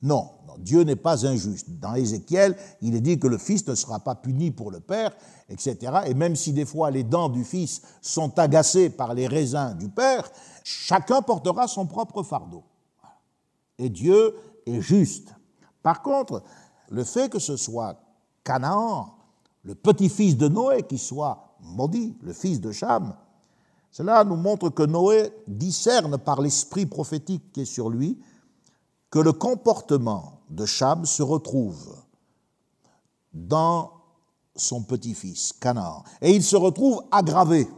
Non, 0.03 0.30
Dieu 0.59 0.82
n'est 0.82 0.96
pas 0.96 1.26
injuste. 1.26 1.70
Dans 1.70 1.94
Ézéchiel, 1.94 2.57
il 2.80 2.94
est 2.94 3.00
dit 3.00 3.18
que 3.18 3.28
le 3.28 3.38
fils 3.38 3.66
ne 3.66 3.74
sera 3.74 4.00
pas 4.00 4.14
puni 4.14 4.50
pour 4.50 4.70
le 4.70 4.80
père, 4.80 5.12
etc. 5.48 5.76
Et 6.07 6.14
même 6.14 6.36
si 6.36 6.53
des 6.53 6.64
fois 6.64 6.90
les 6.90 7.05
dents 7.05 7.28
du 7.28 7.44
fils 7.44 7.82
sont 8.00 8.38
agacées 8.38 8.90
par 8.90 9.14
les 9.14 9.26
raisins 9.26 9.76
du 9.78 9.88
père, 9.88 10.28
chacun 10.64 11.22
portera 11.22 11.68
son 11.68 11.86
propre 11.86 12.22
fardeau. 12.22 12.64
Et 13.78 13.88
Dieu 13.88 14.34
est 14.66 14.80
juste. 14.80 15.34
Par 15.82 16.03
contre, 16.03 16.42
le 16.90 17.05
fait 17.05 17.30
que 17.30 17.38
ce 17.38 17.57
soit 17.57 17.96
Canaan, 18.44 19.14
le 19.64 19.74
petit-fils 19.74 20.36
de 20.36 20.48
Noé, 20.48 20.82
qui 20.82 20.98
soit 20.98 21.57
maudit, 21.61 22.16
le 22.22 22.32
fils 22.32 22.61
de 22.61 22.72
Cham, 22.72 23.14
cela 23.90 24.24
nous 24.24 24.36
montre 24.36 24.68
que 24.70 24.82
Noé 24.82 25.32
discerne 25.46 26.18
par 26.18 26.40
l'esprit 26.40 26.86
prophétique 26.86 27.53
qui 27.53 27.62
est 27.62 27.66
sur 27.66 27.88
lui 27.88 28.18
que 29.12 29.18
le 29.18 29.32
comportement 29.32 30.40
de 30.48 30.64
Cham 30.64 31.04
se 31.04 31.22
retrouve 31.22 31.94
dans 33.32 33.90
son 34.56 34.82
petit-fils, 34.82 35.52
Canaan, 35.52 36.02
et 36.22 36.34
il 36.34 36.42
se 36.42 36.56
retrouve 36.56 37.02
aggravé. 37.10 37.68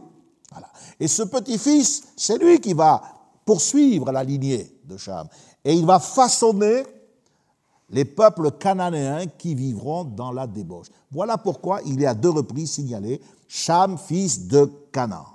Et 0.97 1.09
ce 1.09 1.23
petit-fils, 1.23 2.07
c'est 2.15 2.37
lui 2.37 2.59
qui 2.61 2.73
va 2.73 3.01
poursuivre 3.45 4.13
la 4.13 4.23
lignée 4.23 4.79
de 4.85 4.95
Cham, 4.95 5.27
et 5.65 5.73
il 5.73 5.85
va 5.85 5.99
façonner 5.99 6.83
les 7.89 8.05
peuples 8.05 8.51
cananéens 8.51 9.27
qui 9.27 9.55
vivront 9.55 10.05
dans 10.05 10.31
la 10.31 10.47
débauche. 10.47 10.87
Voilà 11.11 11.37
pourquoi 11.37 11.81
il 11.85 12.01
est 12.01 12.07
à 12.07 12.15
deux 12.15 12.29
reprises 12.29 12.71
signalé 12.71 13.21
Cham, 13.49 13.97
fils 13.97 14.47
de 14.47 14.71
Canaan. 14.93 15.25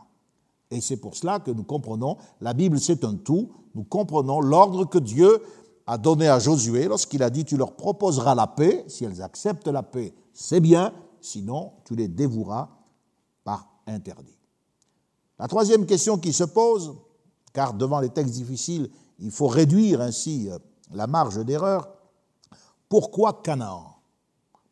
Et 0.71 0.81
c'est 0.81 0.97
pour 0.97 1.15
cela 1.15 1.41
que 1.41 1.51
nous 1.51 1.65
comprenons, 1.65 2.17
la 2.41 2.55
Bible 2.55 2.81
c'est 2.81 3.05
un 3.05 3.17
tout, 3.17 3.51
nous 3.75 3.85
comprenons 3.85 4.41
l'ordre 4.41 4.85
que 4.85 4.99
Dieu 4.99 5.43
a 5.91 5.99
donné 5.99 6.29
à 6.29 6.39
Josué 6.39 6.87
lorsqu'il 6.87 7.21
a 7.21 7.31
dit 7.31 7.45
Tu 7.45 7.57
leur 7.57 7.75
proposeras 7.75 8.37
la 8.37 8.47
paix, 8.47 8.85
si 8.87 9.05
elles 9.05 9.21
acceptent 9.21 9.67
la 9.67 9.83
paix, 9.83 10.15
c'est 10.33 10.61
bien, 10.61 10.93
sinon 11.21 11.73
tu 11.85 11.97
les 11.97 12.07
dévoueras 12.07 12.69
par 13.43 13.67
interdit. 13.89 14.39
La 15.37 15.49
troisième 15.49 15.87
question 15.87 16.17
qui 16.17 16.33
se 16.33 16.45
pose, 16.45 16.95
car 17.53 17.75
devant 17.75 17.99
les 17.99 18.11
textes 18.11 18.35
difficiles, 18.35 18.89
il 19.19 19.33
faut 19.33 19.49
réduire 19.49 20.01
ainsi 20.01 20.49
euh, 20.49 20.59
la 20.93 21.09
marge 21.09 21.45
d'erreur, 21.45 21.89
pourquoi 22.89 23.41
Canaan? 23.43 23.97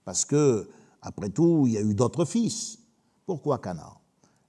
Parce 0.04 0.24
que, 0.24 0.70
après 1.02 1.30
tout, 1.30 1.64
il 1.66 1.72
y 1.72 1.78
a 1.78 1.82
eu 1.82 1.94
d'autres 1.94 2.26
fils. 2.26 2.78
Pourquoi 3.26 3.58
Canaan? 3.58 4.00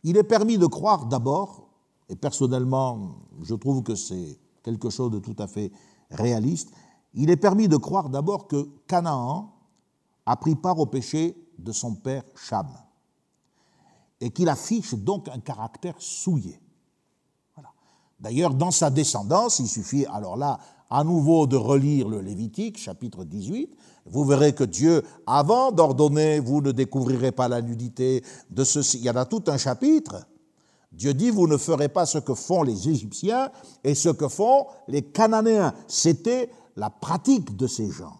Il 0.03 0.17
est 0.17 0.24
permis 0.24 0.59
de 0.59 0.67
croire 0.67 1.07
d'abord, 1.07 1.67
et 2.09 2.15
personnellement, 2.15 3.15
je 3.41 3.55
trouve 3.55 3.82
que 3.82 3.95
c'est 3.95 4.38
quelque 4.61 4.91
chose 4.91 5.09
de 5.09 5.17
tout 5.17 5.36
à 5.39 5.47
fait 5.47 5.72
réaliste, 6.12 6.72
il 7.14 7.30
est 7.30 7.38
permis 7.38 7.68
de 7.68 7.78
croire 7.78 8.10
d'abord 8.10 8.47
que 8.47 8.70
Canaan 8.88 9.53
a 10.26 10.36
pris 10.36 10.55
part 10.55 10.80
au 10.80 10.86
péché 10.86 11.36
de 11.57 11.72
son 11.72 11.95
père 11.95 12.24
Cham 12.36 12.68
et 14.22 14.32
qu'il 14.32 14.49
affiche 14.49 14.93
donc 14.93 15.28
un 15.30 15.39
caractère 15.39 15.95
souillé. 15.97 16.60
D'ailleurs, 18.20 18.53
dans 18.53 18.72
sa 18.72 18.89
descendance, 18.89 19.60
il 19.60 19.68
suffit 19.68 20.05
alors 20.05 20.36
là 20.36 20.60
à 20.89 21.03
nouveau 21.03 21.47
de 21.47 21.55
relire 21.55 22.10
le 22.10 22.20
Lévitique, 22.20 22.78
chapitre 22.78 23.24
18. 23.24 23.76
Vous 24.07 24.26
verrez 24.26 24.53
que 24.53 24.64
Dieu, 24.64 25.03
avant 25.28 25.72
d'ordonner, 25.72 26.39
vous 26.39 26.62
ne 26.62 26.72
découvrirez 26.72 27.32
pas 27.32 27.47
la 27.47 27.62
nudité 27.62 28.24
de 28.49 28.64
ceci, 28.64 28.97
il 28.97 29.03
y 29.03 29.10
en 29.10 29.16
a 29.16 29.26
tout 29.26 29.43
un 29.47 29.57
chapitre 29.57 30.28
Dieu 30.91 31.13
dit, 31.13 31.29
vous 31.29 31.47
ne 31.47 31.57
ferez 31.57 31.89
pas 31.89 32.05
ce 32.05 32.17
que 32.17 32.33
font 32.33 32.63
les 32.63 32.89
Égyptiens 32.89 33.51
et 33.83 33.95
ce 33.95 34.09
que 34.09 34.27
font 34.27 34.65
les 34.87 35.03
Cananéens. 35.03 35.73
C'était 35.87 36.49
la 36.75 36.89
pratique 36.89 37.55
de 37.55 37.67
ces 37.67 37.89
gens. 37.91 38.17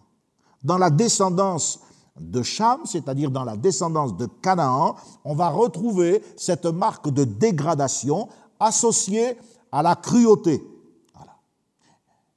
Dans 0.62 0.78
la 0.78 0.90
descendance 0.90 1.80
de 2.18 2.42
Cham, 2.42 2.80
c'est-à-dire 2.84 3.30
dans 3.30 3.44
la 3.44 3.56
descendance 3.56 4.16
de 4.16 4.26
Canaan, 4.26 4.94
on 5.24 5.34
va 5.34 5.48
retrouver 5.48 6.22
cette 6.36 6.66
marque 6.66 7.10
de 7.10 7.24
dégradation 7.24 8.28
associée 8.58 9.36
à 9.72 9.82
la 9.82 9.96
cruauté. 9.96 10.62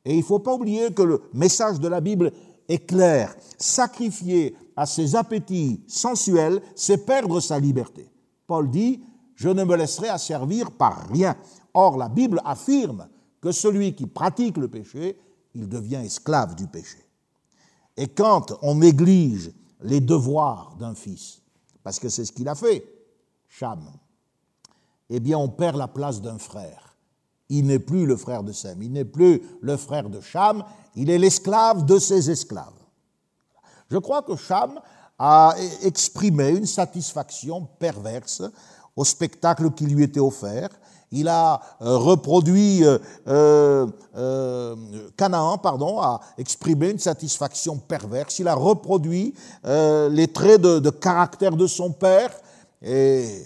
Et 0.06 0.14
il 0.14 0.20
ne 0.20 0.24
faut 0.24 0.40
pas 0.40 0.54
oublier 0.54 0.92
que 0.94 1.02
le 1.02 1.22
message 1.34 1.80
de 1.80 1.88
la 1.88 2.02
Bible 2.02 2.32
est 2.68 2.86
clair. 2.86 3.36
Sacrifier 3.58 4.56
à 4.76 4.86
ses 4.86 5.16
appétits 5.16 5.82
sensuels, 5.88 6.62
c'est 6.76 7.06
perdre 7.06 7.40
sa 7.40 7.60
liberté. 7.60 8.10
Paul 8.48 8.70
dit, 8.70 9.02
je 9.44 9.50
ne 9.50 9.66
me 9.66 9.76
laisserai 9.76 10.08
asservir 10.08 10.72
par 10.72 11.10
rien. 11.10 11.36
Or, 11.74 11.98
la 11.98 12.08
Bible 12.08 12.40
affirme 12.46 13.10
que 13.42 13.52
celui 13.52 13.94
qui 13.94 14.06
pratique 14.08 14.56
le 14.56 14.70
péché, 14.70 15.20
il 15.54 15.68
devient 15.68 16.02
esclave 16.06 16.56
du 16.56 16.66
péché. 16.66 17.06
Et 17.98 18.08
quand 18.08 18.54
on 18.62 18.76
néglige 18.76 19.52
les 19.82 20.00
devoirs 20.00 20.78
d'un 20.80 20.96
fils, 20.96 21.42
parce 21.84 22.00
que 22.00 22.08
c'est 22.08 22.24
ce 22.24 22.32
qu'il 22.32 22.48
a 22.48 22.56
fait, 22.56 22.88
Cham, 23.50 23.84
eh 25.10 25.20
bien 25.20 25.38
on 25.38 25.50
perd 25.50 25.76
la 25.76 25.90
place 25.90 26.22
d'un 26.22 26.38
frère. 26.38 26.96
Il 27.50 27.68
n'est 27.68 27.80
plus 27.80 28.06
le 28.06 28.16
frère 28.16 28.44
de 28.44 28.54
Sem, 28.54 28.82
il 28.82 28.94
n'est 28.94 29.04
plus 29.04 29.42
le 29.60 29.76
frère 29.76 30.10
de 30.10 30.22
Cham, 30.22 30.64
il 30.96 31.10
est 31.10 31.18
l'esclave 31.18 31.86
de 31.86 32.00
ses 32.00 32.32
esclaves. 32.32 32.72
Je 33.92 33.98
crois 33.98 34.22
que 34.22 34.38
Cham 34.38 34.80
a 35.20 35.54
exprimé 35.82 36.52
une 36.52 36.66
satisfaction 36.66 37.68
perverse 37.78 38.42
au 38.96 39.04
spectacle 39.04 39.72
qui 39.72 39.86
lui 39.86 40.04
était 40.04 40.20
offert. 40.20 40.70
Il 41.12 41.28
a 41.28 41.62
euh, 41.82 41.98
reproduit, 41.98 42.84
euh, 42.84 42.98
euh, 44.16 44.76
Canaan, 45.16 45.60
pardon, 45.60 46.02
a 46.02 46.20
exprimé 46.38 46.90
une 46.90 47.00
satisfaction 47.00 47.78
perverse. 47.78 48.40
Il 48.40 48.48
a 48.48 48.56
reproduit 48.56 49.34
les 49.64 50.28
traits 50.34 50.62
de, 50.62 50.90
caractère 50.90 51.56
de 51.56 51.68
son 51.68 51.92
père 51.92 52.34
et 52.82 53.44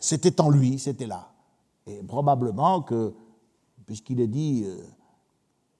c'était 0.00 0.40
en 0.40 0.50
lui, 0.50 0.78
c'était 0.78 1.06
là. 1.06 1.28
Et 1.86 2.02
probablement 2.02 2.82
que, 2.82 3.12
puisqu'il 3.84 4.20
est 4.20 4.28
dit 4.28 4.66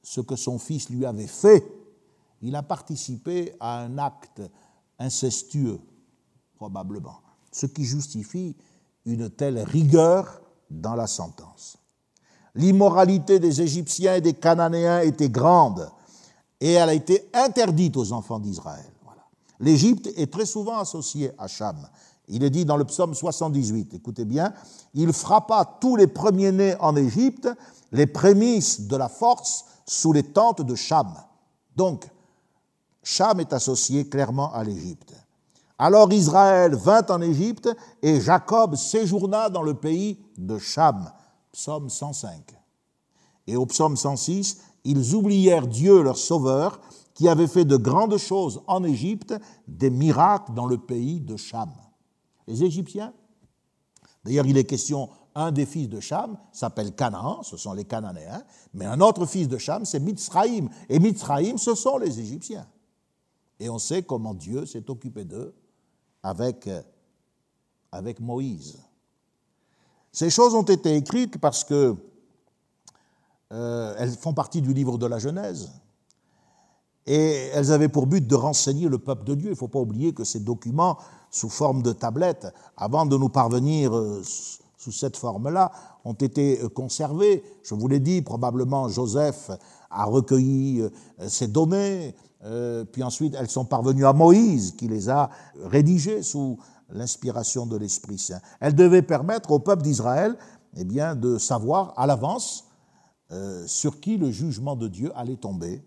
ce 0.03 0.21
que 0.21 0.37
son 0.37 0.59
fils 0.59 0.91
lui 0.91 1.07
avait 1.07 1.29
fait, 1.29 1.65
il 2.43 2.57
a 2.57 2.63
participé 2.63 3.55
à 3.61 3.79
un 3.79 3.99
acte 3.99 4.43
incestueux, 4.99 5.79
probablement 6.57 7.24
ce 7.55 7.67
qui 7.67 7.85
justifie 7.85 8.57
une 9.07 9.31
telle 9.31 9.61
rigueur 9.61 10.41
dans 10.71 10.95
la 10.95 11.07
sentence. 11.07 11.79
L'immoralité 12.57 13.39
des 13.39 13.63
Égyptiens 13.63 14.17
et 14.17 14.21
des 14.21 14.35
Cananéens 14.35 15.01
était 15.01 15.29
grande 15.29 15.89
et 16.61 16.73
elle 16.73 16.89
a 16.89 16.95
été 16.95 17.31
interdite 17.33 17.97
aux 17.97 18.13
enfants 18.13 18.41
d'Israël. 18.41 18.85
L'Égypte 19.61 20.09
est 20.17 20.33
très 20.33 20.47
souvent 20.47 20.79
associée 20.79 21.31
à 21.39 21.47
Cham. 21.47 21.77
Il 22.27 22.43
est 22.43 22.51
dit 22.51 22.65
dans 22.65 22.77
le 22.77 22.85
psaume 22.85 23.15
78, 23.15 23.95
écoutez 23.95 24.25
bien, 24.25 24.53
il 24.95 25.13
frappa 25.13 25.79
tous 25.81 25.95
les 25.95 26.09
premiers-nés 26.09 26.75
en 26.81 26.97
Égypte, 26.97 27.49
les 27.93 28.07
prémices 28.07 28.81
de 28.83 28.97
la 28.97 29.09
force 29.09 29.65
sous 29.87 30.13
les 30.13 30.25
tentes 30.25 30.63
de 30.63 30.75
Cham. 30.75 31.15
Donc, 31.77 32.09
Cham 33.05 33.39
est 33.39 33.53
associé 33.53 34.09
clairement 34.09 34.53
à 34.53 34.65
l'Égypte. 34.65 35.15
Alors 35.79 36.13
Israël 36.13 36.77
vint 36.77 37.05
en 37.09 37.21
Égypte 37.21 37.69
et 38.01 38.21
Jacob 38.21 38.77
séjourna 38.77 39.51
dans 39.51 39.63
le 39.63 39.75
pays 39.75 40.19
de 40.39 40.59
Cham. 40.59 41.11
Psaume 41.53 41.91
105. 41.91 42.55
Et 43.47 43.57
au 43.57 43.67
psaume 43.67 43.97
106, 43.97 44.61
Ils 44.85 45.15
oublièrent 45.15 45.67
Dieu, 45.67 46.03
leur 46.03 46.19
sauveur, 46.19 46.81
qui 47.15 47.29
avait 47.29 47.47
fait 47.47 47.65
de 47.65 47.77
grandes 47.77 48.19
choses 48.19 48.63
en 48.67 48.85
Égypte, 48.85 49.35
des 49.67 49.91
miracles 49.91 50.53
dans 50.53 50.67
le 50.67 50.79
pays 50.79 51.21
de 51.21 51.37
Cham. 51.37 51.71
Les 52.47 52.63
Égyptiens, 52.63 53.13
d'ailleurs 54.25 54.47
il 54.47 54.59
est 54.59 54.65
question, 54.65 55.09
un 55.35 55.51
des 55.51 55.67
fils 55.67 55.89
de 55.89 56.01
Cham 56.01 56.37
s'appelle 56.53 56.95
Canaan, 56.95 57.43
ce 57.43 57.57
sont 57.57 57.73
les 57.73 57.85
Cananéens, 57.85 58.45
mais 58.75 58.85
un 58.85 59.01
autre 59.01 59.27
fils 59.27 59.49
de 59.49 59.59
Cham, 59.59 59.85
c'est 59.85 60.01
Mitzraïm, 60.01 60.69
et 60.89 60.99
Mitzraïm, 60.99 61.59
ce 61.59 61.75
sont 61.75 61.99
les 61.99 62.21
Égyptiens. 62.21 62.67
Et 63.59 63.71
on 63.71 63.79
sait 63.79 64.03
comment 64.03 64.35
Dieu 64.35 64.67
s'est 64.67 64.91
occupé 64.91 65.25
d'eux 65.25 65.55
avec, 66.25 66.69
avec 67.93 68.19
Moïse. 68.19 68.79
Ces 70.11 70.31
choses 70.31 70.55
ont 70.55 70.63
été 70.63 70.97
écrites 70.97 71.39
parce 71.39 71.65
que 71.65 71.97
euh, 73.53 73.95
elles 73.99 74.11
font 74.11 74.33
partie 74.33 74.63
du 74.63 74.73
livre 74.73 74.97
de 74.99 75.07
la 75.07 75.19
Genèse. 75.19 75.71
Et 77.07 77.51
elles 77.53 77.71
avaient 77.71 77.91
pour 77.91 78.07
but 78.07 78.27
de 78.27 78.35
renseigner 78.35 78.89
le 78.89 78.99
peuple 78.99 79.25
de 79.25 79.35
Dieu. 79.35 79.49
Il 79.49 79.53
ne 79.53 79.57
faut 79.57 79.69
pas 79.69 79.79
oublier 79.79 80.15
que 80.15 80.25
ces 80.25 80.41
documents, 80.41 80.99
sous 81.31 81.51
forme 81.51 81.83
de 81.83 81.93
tablettes, 81.93 82.47
avant 82.77 83.05
de 83.05 83.17
nous 83.17 83.29
parvenir 83.29 83.95
euh, 83.95 84.23
sous 84.79 84.93
cette 84.93 85.17
forme-là, 85.17 85.71
ont 86.05 86.15
été 86.15 86.63
euh, 86.63 86.69
conservés. 86.69 87.45
Je 87.63 87.75
vous 87.75 87.89
l'ai 87.89 88.01
dit, 88.01 88.23
probablement 88.23 88.89
Joseph 88.89 89.51
a 89.91 90.05
recueilli 90.07 90.83
ces 91.29 91.47
données, 91.47 92.17
puis 92.93 93.03
ensuite 93.03 93.35
elles 93.39 93.49
sont 93.49 93.65
parvenues 93.65 94.05
à 94.05 94.13
Moïse 94.13 94.73
qui 94.73 94.87
les 94.87 95.09
a 95.09 95.31
rédigées 95.63 96.23
sous 96.23 96.59
l'inspiration 96.91 97.67
de 97.67 97.77
l'Esprit 97.77 98.19
Saint. 98.19 98.41
Elles 98.61 98.75
devaient 98.75 99.03
permettre 99.03 99.51
au 99.51 99.59
peuple 99.59 99.83
d'Israël 99.83 100.37
eh 100.77 100.85
bien, 100.85 101.15
de 101.15 101.39
savoir 101.39 101.93
à 101.97 102.07
l'avance 102.07 102.67
euh, 103.31 103.67
sur 103.67 104.01
qui 104.01 104.17
le 104.17 104.31
jugement 104.31 104.77
de 104.77 104.89
Dieu 104.89 105.11
allait 105.15 105.37
tomber, 105.37 105.83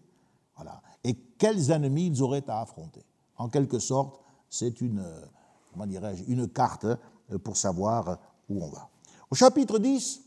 voilà, 0.55 0.82
et 1.03 1.14
quels 1.38 1.72
ennemis 1.72 2.08
ils 2.08 2.24
auraient 2.24 2.49
à 2.49 2.62
affronter. 2.62 3.05
En 3.38 3.49
quelque 3.49 3.80
sorte, 3.80 4.20
c'est 4.49 4.82
une, 4.82 4.99
euh, 4.99 5.26
comment 5.72 5.86
dirais-je, 5.86 6.24
une 6.28 6.47
carte 6.47 6.86
euh, 6.86 7.38
pour 7.38 7.58
savoir 7.58 8.18
où 8.49 8.64
on 8.64 8.70
va. 8.70 8.89
Au 9.30 9.36
chapitre 9.36 9.78
10, 9.78 10.22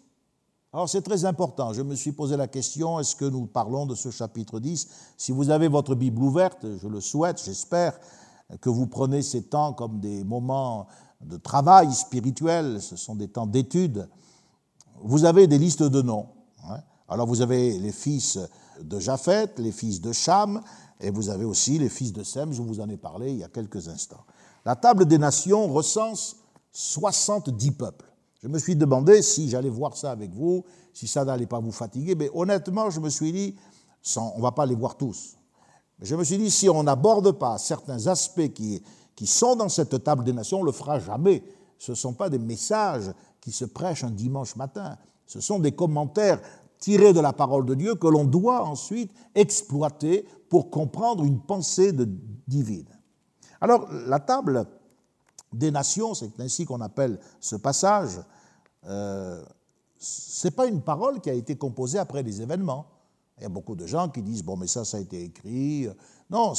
alors 0.73 0.89
c'est 0.89 1.03
très 1.03 1.25
important, 1.25 1.73
je 1.73 1.83
me 1.83 1.97
suis 1.97 2.13
posé 2.13 2.37
la 2.37 2.47
question, 2.47 3.01
est-ce 3.01 3.17
que 3.17 3.25
nous 3.25 3.47
parlons 3.47 3.87
de 3.87 3.97
ce 3.97 4.11
chapitre 4.11 4.61
10 4.61 4.89
Si 5.17 5.33
vous 5.33 5.51
avez 5.51 5.67
votre 5.67 5.97
Bible 5.97 6.23
ouverte, 6.23 6.65
je 6.81 6.87
le 6.87 7.01
souhaite, 7.01 7.43
j'espère 7.45 7.99
que 8.61 8.71
vous 8.71 8.87
prenez 8.87 9.23
ces 9.23 9.43
temps 9.43 9.73
comme 9.73 9.99
des 9.99 10.23
moments 10.23 10.87
de 11.21 11.37
travail 11.37 11.93
spirituel, 11.93 12.81
ce 12.81 12.95
sont 12.95 13.17
des 13.17 13.27
temps 13.27 13.47
d'étude, 13.47 14.09
vous 15.03 15.25
avez 15.25 15.49
des 15.49 15.59
listes 15.59 15.83
de 15.83 16.03
noms. 16.03 16.29
Hein. 16.69 16.81
Alors 17.09 17.27
vous 17.27 17.41
avez 17.41 17.79
les 17.79 17.93
fils 17.93 18.39
de 18.81 19.01
Japheth, 19.01 19.59
les 19.59 19.73
fils 19.73 20.01
de 20.01 20.13
Cham, 20.13 20.63
et 21.01 21.11
vous 21.11 21.31
avez 21.31 21.45
aussi 21.45 21.79
les 21.79 21.89
fils 21.89 22.13
de 22.13 22.23
Sem, 22.23 22.53
je 22.53 22.63
vous 22.63 22.81
en 22.81 22.89
ai 22.89 22.97
parlé 22.97 23.33
il 23.33 23.39
y 23.39 23.45
a 23.45 23.49
quelques 23.49 23.89
instants. 23.89 24.25
La 24.65 24.77
table 24.77 25.07
des 25.07 25.19
nations 25.19 25.67
recense 25.67 26.37
70 26.71 27.73
peuples. 27.73 28.10
Je 28.43 28.49
me 28.49 28.59
suis 28.59 28.75
demandé 28.75 29.21
si 29.23 29.51
j'allais 29.51 29.69
voir 29.69 29.97
ça 29.97 30.13
avec 30.13 30.33
vous, 30.33 30.65
si 30.95 31.07
ça 31.07 31.25
n'allait 31.25 31.47
pas 31.47 31.61
vous 31.61 31.73
fatiguer, 31.73 32.15
mais 32.15 32.31
honnêtement, 32.33 32.89
je 32.91 32.99
me 32.99 33.11
suis 33.11 33.33
dit, 33.33 33.57
on 34.17 34.39
ne 34.39 34.43
va 34.43 34.53
pas 34.53 34.65
les 34.65 34.75
voir 34.75 34.97
tous. 34.97 35.37
Je 36.01 36.17
me 36.17 36.25
suis 36.25 36.39
dit, 36.39 36.51
si 36.51 36.69
on 36.69 36.83
n'aborde 36.83 37.33
pas 37.33 37.59
certains 37.59 38.07
aspects 38.07 38.53
qui, 38.55 38.83
sont 39.27 39.57
dans 39.57 39.69
cette 39.69 40.03
table 40.03 40.25
des 40.25 40.33
nations, 40.33 40.59
on 40.59 40.63
ne 40.63 40.67
le 40.67 40.73
fera 40.73 40.99
jamais. 40.99 41.45
Ce 41.79 41.93
ne 41.93 41.97
sont 41.97 42.15
pas 42.15 42.31
des 42.31 42.39
messages 42.39 43.13
qui 43.43 43.53
se 43.53 43.67
prêchent 43.67 44.05
un 44.05 44.11
dimanche 44.11 44.57
matin. 44.57 44.97
Ce 45.27 45.41
sont 45.41 45.59
des 45.59 45.73
commentaires 45.73 46.41
tiré 46.79 47.13
de 47.13 47.21
la 47.21 47.35
parole 47.35 47.67
de 47.67 47.75
Dieu 47.75 47.95
que 47.95 48.07
l'on 48.07 48.25
doit 48.25 48.65
ensuite 48.65 49.13
exploiter 49.35 50.27
pour 50.49 50.71
comprendre 50.71 51.25
une 51.25 51.41
pensée 51.41 51.93
de 51.93 52.09
divine. 52.49 52.89
Alors, 53.61 53.87
la 54.07 54.19
table 54.19 54.67
des 55.53 55.71
nations, 55.71 56.15
c'est 56.15 56.39
ainsi 56.41 56.65
qu'on 56.65 56.81
appelle 56.81 57.19
ce 57.41 57.57
passage, 57.57 58.21
euh, 58.87 59.45
ce 59.99 60.47
n'est 60.47 60.53
pas 60.53 60.67
une 60.67 60.81
parole 60.81 61.21
qui 61.21 61.29
a 61.29 61.35
été 61.35 61.57
composée 61.57 61.99
après 61.99 62.23
les 62.23 62.41
événements. 62.41 62.87
Il 63.39 63.43
y 63.43 63.47
a 63.47 63.51
beaucoup 63.51 63.75
de 63.75 63.87
gens 63.87 64.09
qui 64.09 64.23
disent, 64.23 64.43
bon, 64.43 64.57
mais 64.57 64.67
ça, 64.67 64.85
ça 64.85 64.97
a 64.97 65.01
été 65.01 65.25
écrit. 65.25 65.89
Non, 66.31 66.55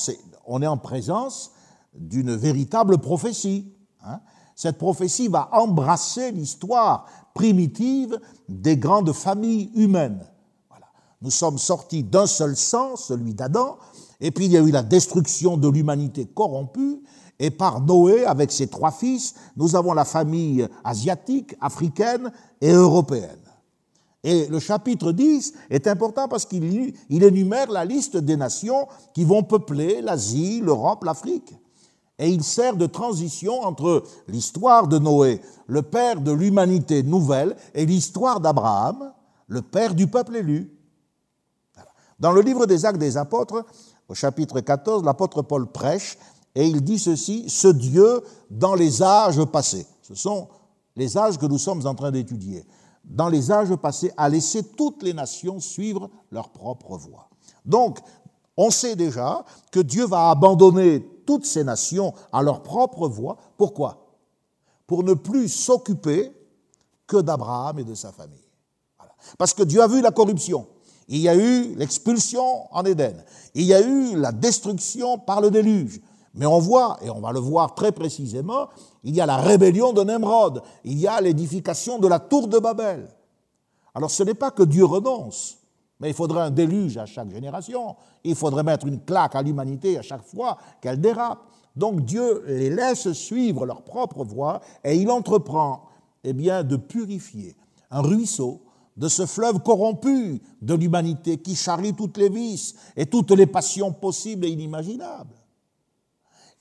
on 0.45 0.61
est 0.61 0.67
en 0.67 0.77
présence 0.77 1.51
d'une 1.93 2.35
véritable 2.35 2.97
prophétie. 2.99 3.73
Hein. 4.03 4.19
Cette 4.55 4.77
prophétie 4.77 5.27
va 5.27 5.49
embrasser 5.53 6.31
l'histoire 6.31 7.07
primitive 7.33 8.19
des 8.47 8.77
grandes 8.77 9.13
familles 9.13 9.71
humaines. 9.75 10.23
Voilà. 10.69 10.85
Nous 11.21 11.31
sommes 11.31 11.57
sortis 11.57 12.03
d'un 12.03 12.27
seul 12.27 12.55
sang, 12.55 12.95
celui 12.95 13.33
d'Adam, 13.33 13.77
et 14.21 14.31
puis 14.31 14.45
il 14.45 14.51
y 14.51 14.57
a 14.57 14.61
eu 14.61 14.71
la 14.71 14.83
destruction 14.83 15.57
de 15.57 15.67
l'humanité 15.67 16.25
corrompue, 16.25 17.01
et 17.39 17.49
par 17.49 17.81
Noé, 17.81 18.23
avec 18.25 18.51
ses 18.51 18.67
trois 18.67 18.91
fils, 18.91 19.33
nous 19.57 19.75
avons 19.75 19.93
la 19.93 20.05
famille 20.05 20.67
asiatique, 20.83 21.55
africaine 21.59 22.31
et 22.61 22.71
européenne. 22.71 23.39
Et 24.23 24.45
le 24.47 24.59
chapitre 24.59 25.11
10 25.11 25.53
est 25.71 25.87
important 25.87 26.27
parce 26.27 26.45
qu'il 26.45 26.93
énumère 27.09 27.71
la 27.71 27.83
liste 27.83 28.15
des 28.15 28.37
nations 28.37 28.87
qui 29.15 29.23
vont 29.23 29.41
peupler 29.41 30.01
l'Asie, 30.01 30.61
l'Europe, 30.63 31.03
l'Afrique 31.03 31.51
et 32.21 32.29
il 32.29 32.43
sert 32.43 32.77
de 32.77 32.85
transition 32.85 33.61
entre 33.63 34.03
l'histoire 34.27 34.87
de 34.87 34.99
Noé, 34.99 35.41
le 35.65 35.81
père 35.81 36.21
de 36.21 36.31
l'humanité 36.31 37.01
nouvelle, 37.01 37.55
et 37.73 37.87
l'histoire 37.87 38.39
d'Abraham, 38.39 39.11
le 39.47 39.63
père 39.63 39.95
du 39.95 40.05
peuple 40.05 40.35
élu. 40.35 40.71
Dans 42.19 42.31
le 42.31 42.41
livre 42.41 42.67
des 42.67 42.85
Actes 42.85 42.99
des 42.99 43.17
Apôtres, 43.17 43.65
au 44.11 44.13
chapitre 44.13 44.59
14, 44.59 45.05
l'apôtre 45.05 45.41
Paul 45.41 45.71
prêche 45.71 46.17
et 46.53 46.67
il 46.67 46.83
dit 46.83 46.99
ceci, 46.99 47.49
ce 47.49 47.69
Dieu 47.69 48.21
dans 48.49 48.75
les 48.75 49.01
âges 49.01 49.41
passés, 49.45 49.87
ce 50.01 50.15
sont 50.15 50.49
les 50.97 51.17
âges 51.17 51.37
que 51.37 51.45
nous 51.45 51.57
sommes 51.57 51.87
en 51.87 51.95
train 51.95 52.11
d'étudier, 52.11 52.65
dans 53.05 53.29
les 53.29 53.53
âges 53.53 53.73
passés 53.77 54.11
a 54.17 54.27
laissé 54.27 54.63
toutes 54.63 55.01
les 55.01 55.13
nations 55.13 55.61
suivre 55.61 56.09
leur 56.29 56.49
propre 56.49 56.97
voie. 56.97 57.29
Donc, 57.63 57.99
on 58.57 58.69
sait 58.69 58.97
déjà 58.97 59.45
que 59.71 59.79
Dieu 59.79 60.05
va 60.05 60.29
abandonner 60.29 61.07
toutes 61.25 61.45
ces 61.45 61.63
nations 61.63 62.13
à 62.33 62.43
leur 62.43 62.63
propre 62.63 63.07
voie. 63.07 63.37
Pourquoi? 63.55 64.17
Pour 64.87 65.05
ne 65.05 65.13
plus 65.13 65.47
s'occuper 65.47 66.33
que 67.07 67.21
d'Abraham 67.21 67.79
et 67.79 67.85
de 67.85 67.95
sa 67.95 68.11
famille. 68.11 68.37
Parce 69.37 69.53
que 69.53 69.63
Dieu 69.63 69.81
a 69.81 69.87
vu 69.87 70.01
la 70.01 70.11
corruption. 70.11 70.67
Il 71.07 71.17
y 71.17 71.29
a 71.29 71.35
eu 71.35 71.75
l'expulsion 71.75 72.73
en 72.73 72.83
Éden. 72.83 73.23
Il 73.53 73.63
y 73.63 73.73
a 73.73 73.81
eu 73.81 74.15
la 74.15 74.31
destruction 74.31 75.17
par 75.17 75.41
le 75.41 75.51
déluge. 75.51 75.99
Mais 76.33 76.45
on 76.45 76.59
voit, 76.59 76.97
et 77.01 77.09
on 77.09 77.19
va 77.19 77.31
le 77.31 77.39
voir 77.39 77.75
très 77.75 77.91
précisément, 77.91 78.69
il 79.03 79.15
y 79.15 79.21
a 79.21 79.25
la 79.25 79.37
rébellion 79.37 79.91
de 79.91 80.03
Nemrod, 80.03 80.61
il 80.85 80.97
y 80.97 81.07
a 81.07 81.19
l'édification 81.19 81.99
de 81.99 82.07
la 82.07 82.19
tour 82.19 82.47
de 82.47 82.57
Babel. 82.59 83.07
Alors 83.93 84.11
ce 84.11 84.23
n'est 84.23 84.33
pas 84.33 84.51
que 84.51 84.63
Dieu 84.63 84.85
renonce, 84.85 85.57
mais 85.99 86.09
il 86.09 86.13
faudrait 86.13 86.41
un 86.41 86.51
déluge 86.51 86.97
à 86.97 87.05
chaque 87.05 87.29
génération. 87.29 87.95
Il 88.23 88.35
faudrait 88.35 88.63
mettre 88.63 88.87
une 88.87 89.01
claque 89.01 89.35
à 89.35 89.41
l'humanité 89.41 89.97
à 89.97 90.01
chaque 90.01 90.23
fois 90.23 90.57
qu'elle 90.79 91.01
dérape. 91.01 91.39
Donc 91.75 92.05
Dieu 92.05 92.43
les 92.47 92.69
laisse 92.69 93.11
suivre 93.11 93.65
leur 93.65 93.81
propre 93.81 94.23
voie 94.23 94.61
et 94.83 94.95
il 94.95 95.09
entreprend 95.09 95.83
eh 96.23 96.33
bien, 96.33 96.63
de 96.63 96.75
purifier 96.75 97.55
un 97.89 98.01
ruisseau 98.01 98.61
de 98.97 99.07
ce 99.07 99.25
fleuve 99.25 99.59
corrompu 99.59 100.41
de 100.61 100.73
l'humanité 100.73 101.37
qui 101.37 101.55
charrie 101.55 101.93
toutes 101.93 102.17
les 102.17 102.29
vices 102.29 102.75
et 102.95 103.05
toutes 103.05 103.31
les 103.31 103.47
passions 103.47 103.91
possibles 103.91 104.45
et 104.45 104.49
inimaginables. 104.49 105.35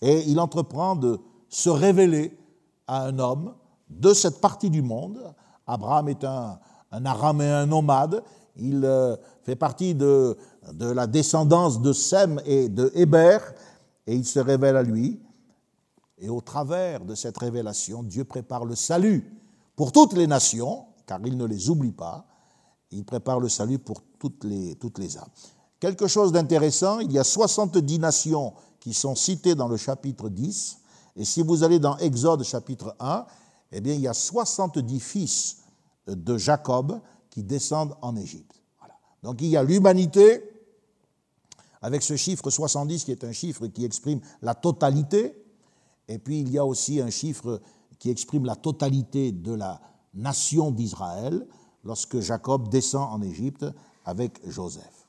Et 0.01 0.25
il 0.29 0.41
entreprend 0.41 0.97
de 0.97 1.21
se 1.49 1.69
révéler 1.69 2.39
à 2.87 3.05
un 3.07 3.19
homme 3.19 3.55
de 3.89 4.15
cette 4.15 4.41
partie 4.41 4.71
du 4.71 4.83
monde. 4.83 5.35
Abraham 5.67 6.09
est 6.09 6.25
un, 6.25 6.59
un 6.93 7.05
araméen 7.05 7.67
nomade 7.67 8.23
il 8.61 8.85
euh, 8.85 9.17
fait 9.43 9.57
partie 9.57 9.95
de, 9.95 10.37
la 10.79 11.07
descendance 11.07 11.81
de 11.81 11.93
Sem 11.93 12.41
et 12.45 12.69
de 12.69 12.91
Héber, 12.95 13.39
et 14.07 14.15
il 14.15 14.25
se 14.25 14.39
révèle 14.39 14.77
à 14.77 14.83
lui. 14.83 15.21
Et 16.19 16.29
au 16.29 16.41
travers 16.41 17.05
de 17.05 17.15
cette 17.15 17.39
révélation, 17.39 18.03
Dieu 18.03 18.25
prépare 18.25 18.65
le 18.65 18.75
salut 18.75 19.25
pour 19.77 19.93
toutes 19.93 20.13
les 20.13 20.27
nations, 20.27 20.85
car 21.11 21.19
il 21.25 21.37
ne 21.37 21.45
les 21.45 21.69
oublie 21.69 21.91
pas. 21.91 22.25
Il 22.93 23.05
prépare 23.05 23.41
le 23.41 23.49
salut 23.49 23.81
pour 23.81 24.01
toutes 24.21 24.45
les, 24.45 25.17
âmes. 25.17 25.29
Quelque 25.81 26.07
chose 26.07 26.31
d'intéressant, 26.31 27.01
il 27.01 27.11
y 27.11 27.19
a 27.19 27.25
70 27.25 27.99
nations 27.99 28.53
qui 28.79 28.95
sont 28.95 29.17
citées 29.17 29.57
dans 29.57 29.67
le 29.67 29.77
chapitre 29.77 30.29
10. 30.29 30.79
Et 31.17 31.25
si 31.25 31.43
vous 31.43 31.65
allez 31.65 31.81
dans 31.81 31.97
Exode 31.97 32.45
chapitre 32.45 32.95
1, 33.01 33.27
eh 33.73 33.81
bien, 33.81 33.95
il 33.95 34.03
y 34.03 34.07
a 34.07 34.15
70 34.15 35.01
fils 35.01 35.57
de 36.07 36.39
Jacob 36.39 37.01
qui 37.29 37.43
descendent 37.43 37.97
en 38.03 38.15
Égypte. 38.15 38.63
Donc 39.25 39.43
il 39.43 39.49
y 39.49 39.57
a 39.57 39.65
l'humanité, 39.65 40.45
avec 41.83 42.03
ce 42.05 42.15
chiffre 42.15 42.51
70 42.51 43.03
qui 43.03 43.11
est 43.11 43.25
un 43.25 43.33
chiffre 43.33 43.67
qui 43.67 43.85
exprime 43.85 44.21
la 44.43 44.55
totalité, 44.55 45.45
et 46.07 46.19
puis 46.19 46.41
il 46.41 46.53
y 46.53 46.59
a 46.59 46.65
aussi 46.65 47.01
un 47.01 47.11
chiffre 47.11 47.61
qui 47.99 48.11
exprime 48.11 48.45
la 48.45 48.55
totalité 48.55 49.33
de 49.33 49.55
la 49.55 49.81
nation 50.15 50.71
d'Israël 50.71 51.47
lorsque 51.85 52.21
Jacob 52.21 52.69
descend 52.69 53.09
en 53.13 53.23
Égypte 53.23 53.67
avec 54.05 54.41
Joseph. 54.49 55.07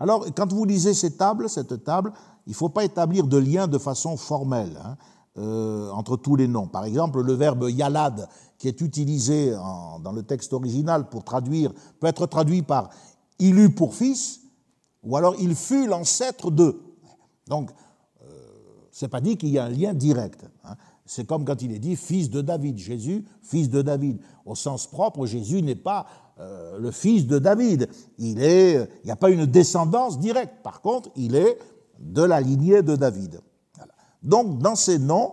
Alors, 0.00 0.26
quand 0.36 0.52
vous 0.52 0.64
lisez 0.64 0.94
ces 0.94 1.16
tables, 1.16 1.48
cette 1.48 1.82
table, 1.82 2.12
il 2.46 2.50
ne 2.50 2.54
faut 2.54 2.68
pas 2.68 2.84
établir 2.84 3.26
de 3.26 3.36
lien 3.36 3.66
de 3.66 3.78
façon 3.78 4.16
formelle 4.16 4.78
hein, 4.84 4.96
euh, 5.38 5.90
entre 5.90 6.16
tous 6.16 6.36
les 6.36 6.46
noms. 6.46 6.68
Par 6.68 6.84
exemple, 6.84 7.22
le 7.22 7.32
verbe 7.32 7.68
yalad, 7.68 8.28
qui 8.58 8.68
est 8.68 8.80
utilisé 8.80 9.52
dans 9.52 10.12
le 10.12 10.22
texte 10.22 10.52
original 10.52 11.08
pour 11.08 11.24
traduire, 11.24 11.72
peut 12.00 12.06
être 12.06 12.26
traduit 12.26 12.62
par 12.62 12.90
il 13.38 13.58
eut 13.58 13.70
pour 13.70 13.94
fils, 13.94 14.40
ou 15.02 15.16
alors 15.16 15.34
il 15.38 15.54
fut 15.54 15.86
l'ancêtre 15.86 16.50
de. 16.50 16.80
Donc, 17.46 17.70
euh, 18.22 18.26
ce 18.90 19.04
n'est 19.04 19.08
pas 19.08 19.20
dit 19.20 19.36
qu'il 19.36 19.50
y 19.50 19.58
a 19.58 19.64
un 19.64 19.68
lien 19.68 19.94
direct. 19.94 20.44
C'est 21.08 21.26
comme 21.26 21.46
quand 21.46 21.62
il 21.62 21.72
est 21.72 21.78
dit 21.78 21.96
fils 21.96 22.28
de 22.28 22.42
David. 22.42 22.76
Jésus, 22.76 23.24
fils 23.42 23.70
de 23.70 23.80
David. 23.80 24.20
Au 24.44 24.54
sens 24.54 24.86
propre, 24.86 25.24
Jésus 25.24 25.62
n'est 25.62 25.74
pas 25.74 26.06
euh, 26.38 26.78
le 26.78 26.90
fils 26.90 27.26
de 27.26 27.38
David. 27.38 27.88
Il 28.18 28.38
il 28.38 28.86
n'y 29.06 29.10
a 29.10 29.16
pas 29.16 29.30
une 29.30 29.46
descendance 29.46 30.18
directe. 30.18 30.62
Par 30.62 30.82
contre, 30.82 31.08
il 31.16 31.34
est 31.34 31.58
de 31.98 32.22
la 32.22 32.42
lignée 32.42 32.82
de 32.82 32.94
David. 32.94 33.40
Donc, 34.22 34.58
dans 34.58 34.76
ces 34.76 34.98
noms, 34.98 35.32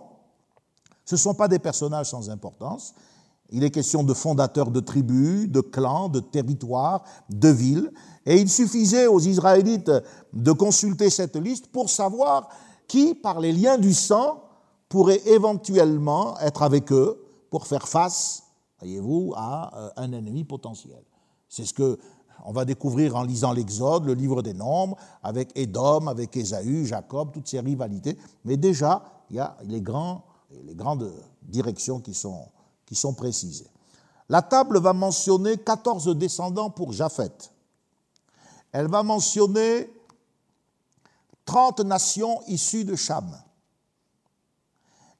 ce 1.04 1.14
ne 1.14 1.18
sont 1.18 1.34
pas 1.34 1.46
des 1.46 1.58
personnages 1.58 2.08
sans 2.08 2.30
importance. 2.30 2.94
Il 3.50 3.62
est 3.62 3.70
question 3.70 4.02
de 4.02 4.14
fondateurs 4.14 4.70
de 4.70 4.80
tribus, 4.80 5.48
de 5.48 5.60
clans, 5.60 6.08
de 6.08 6.20
territoires, 6.20 7.04
de 7.28 7.48
villes. 7.48 7.92
Et 8.24 8.40
il 8.40 8.48
suffisait 8.48 9.08
aux 9.08 9.20
Israélites 9.20 9.92
de 10.32 10.52
consulter 10.52 11.10
cette 11.10 11.36
liste 11.36 11.66
pour 11.66 11.90
savoir 11.90 12.48
qui, 12.88 13.14
par 13.14 13.40
les 13.40 13.52
liens 13.52 13.76
du 13.76 13.92
sang, 13.92 14.42
pourrait 14.88 15.20
éventuellement 15.26 16.38
être 16.40 16.62
avec 16.62 16.92
eux 16.92 17.22
pour 17.50 17.66
faire 17.66 17.88
face, 17.88 18.44
voyez-vous, 18.80 19.32
à 19.36 19.78
euh, 19.78 19.90
un 19.96 20.12
ennemi 20.12 20.44
potentiel. 20.44 21.02
C'est 21.48 21.64
ce 21.64 21.74
que 21.74 21.98
on 22.44 22.52
va 22.52 22.64
découvrir 22.64 23.16
en 23.16 23.22
lisant 23.22 23.52
l'Exode, 23.52 24.04
le 24.04 24.14
livre 24.14 24.42
des 24.42 24.54
Nombres, 24.54 24.96
avec 25.22 25.50
Édom, 25.56 26.06
avec 26.06 26.36
Ésaü, 26.36 26.86
Jacob, 26.86 27.32
toutes 27.32 27.48
ces 27.48 27.60
rivalités. 27.60 28.16
Mais 28.44 28.56
déjà, 28.56 29.02
il 29.30 29.36
y 29.36 29.40
a 29.40 29.56
les, 29.64 29.80
grands, 29.80 30.22
les 30.64 30.74
grandes 30.74 31.12
directions 31.42 31.98
qui 31.98 32.14
sont, 32.14 32.46
qui 32.84 32.94
sont 32.94 33.14
précisées. 33.14 33.66
La 34.28 34.42
table 34.42 34.78
va 34.78 34.92
mentionner 34.92 35.56
14 35.56 36.16
descendants 36.16 36.70
pour 36.70 36.92
Japheth. 36.92 37.52
Elle 38.72 38.88
va 38.88 39.02
mentionner 39.02 39.90
30 41.46 41.80
nations 41.80 42.40
issues 42.48 42.84
de 42.84 42.96
Cham. 42.96 43.24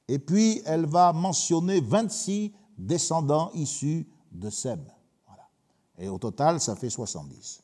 Et 0.07 0.19
puis, 0.19 0.61
elle 0.65 0.85
va 0.85 1.13
mentionner 1.13 1.81
26 1.81 2.53
descendants 2.77 3.51
issus 3.53 4.07
de 4.31 4.49
Sem. 4.49 4.79
Et 5.97 6.09
au 6.09 6.17
total, 6.17 6.59
ça 6.61 6.75
fait 6.75 6.89
70. 6.89 7.63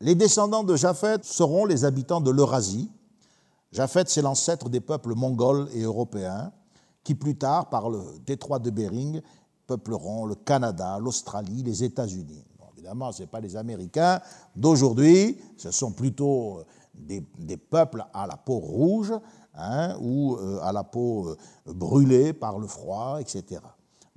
Les 0.00 0.14
descendants 0.14 0.64
de 0.64 0.74
Japheth 0.74 1.24
seront 1.24 1.64
les 1.64 1.84
habitants 1.84 2.20
de 2.20 2.30
l'Eurasie. 2.30 2.90
Japheth, 3.70 4.08
c'est 4.08 4.22
l'ancêtre 4.22 4.68
des 4.68 4.80
peuples 4.80 5.14
mongols 5.14 5.68
et 5.74 5.82
européens 5.82 6.52
qui, 7.04 7.14
plus 7.14 7.36
tard, 7.36 7.68
par 7.68 7.88
le 7.88 8.00
détroit 8.26 8.58
de 8.58 8.70
Bering, 8.70 9.20
peupleront 9.66 10.26
le 10.26 10.34
Canada, 10.34 10.98
l'Australie, 10.98 11.62
les 11.62 11.84
États-Unis. 11.84 12.44
évidemment, 12.76 13.12
ce 13.12 13.22
n'est 13.22 13.28
pas 13.28 13.40
les 13.40 13.56
Américains 13.56 14.20
d'aujourd'hui, 14.56 15.38
ce 15.56 15.70
sont 15.70 15.92
plutôt 15.92 16.64
des, 16.94 17.56
peuples 17.56 18.04
à 18.12 18.26
la 18.26 18.36
peau 18.36 18.58
rouge 18.58 19.12
hein, 19.54 19.96
ou 20.00 20.36
euh, 20.36 20.60
à 20.62 20.72
la 20.72 20.84
peau 20.84 21.28
euh, 21.28 21.36
brûlée 21.72 22.32
par 22.32 22.58
le 22.58 22.66
froid, 22.66 23.20
etc. 23.20 23.60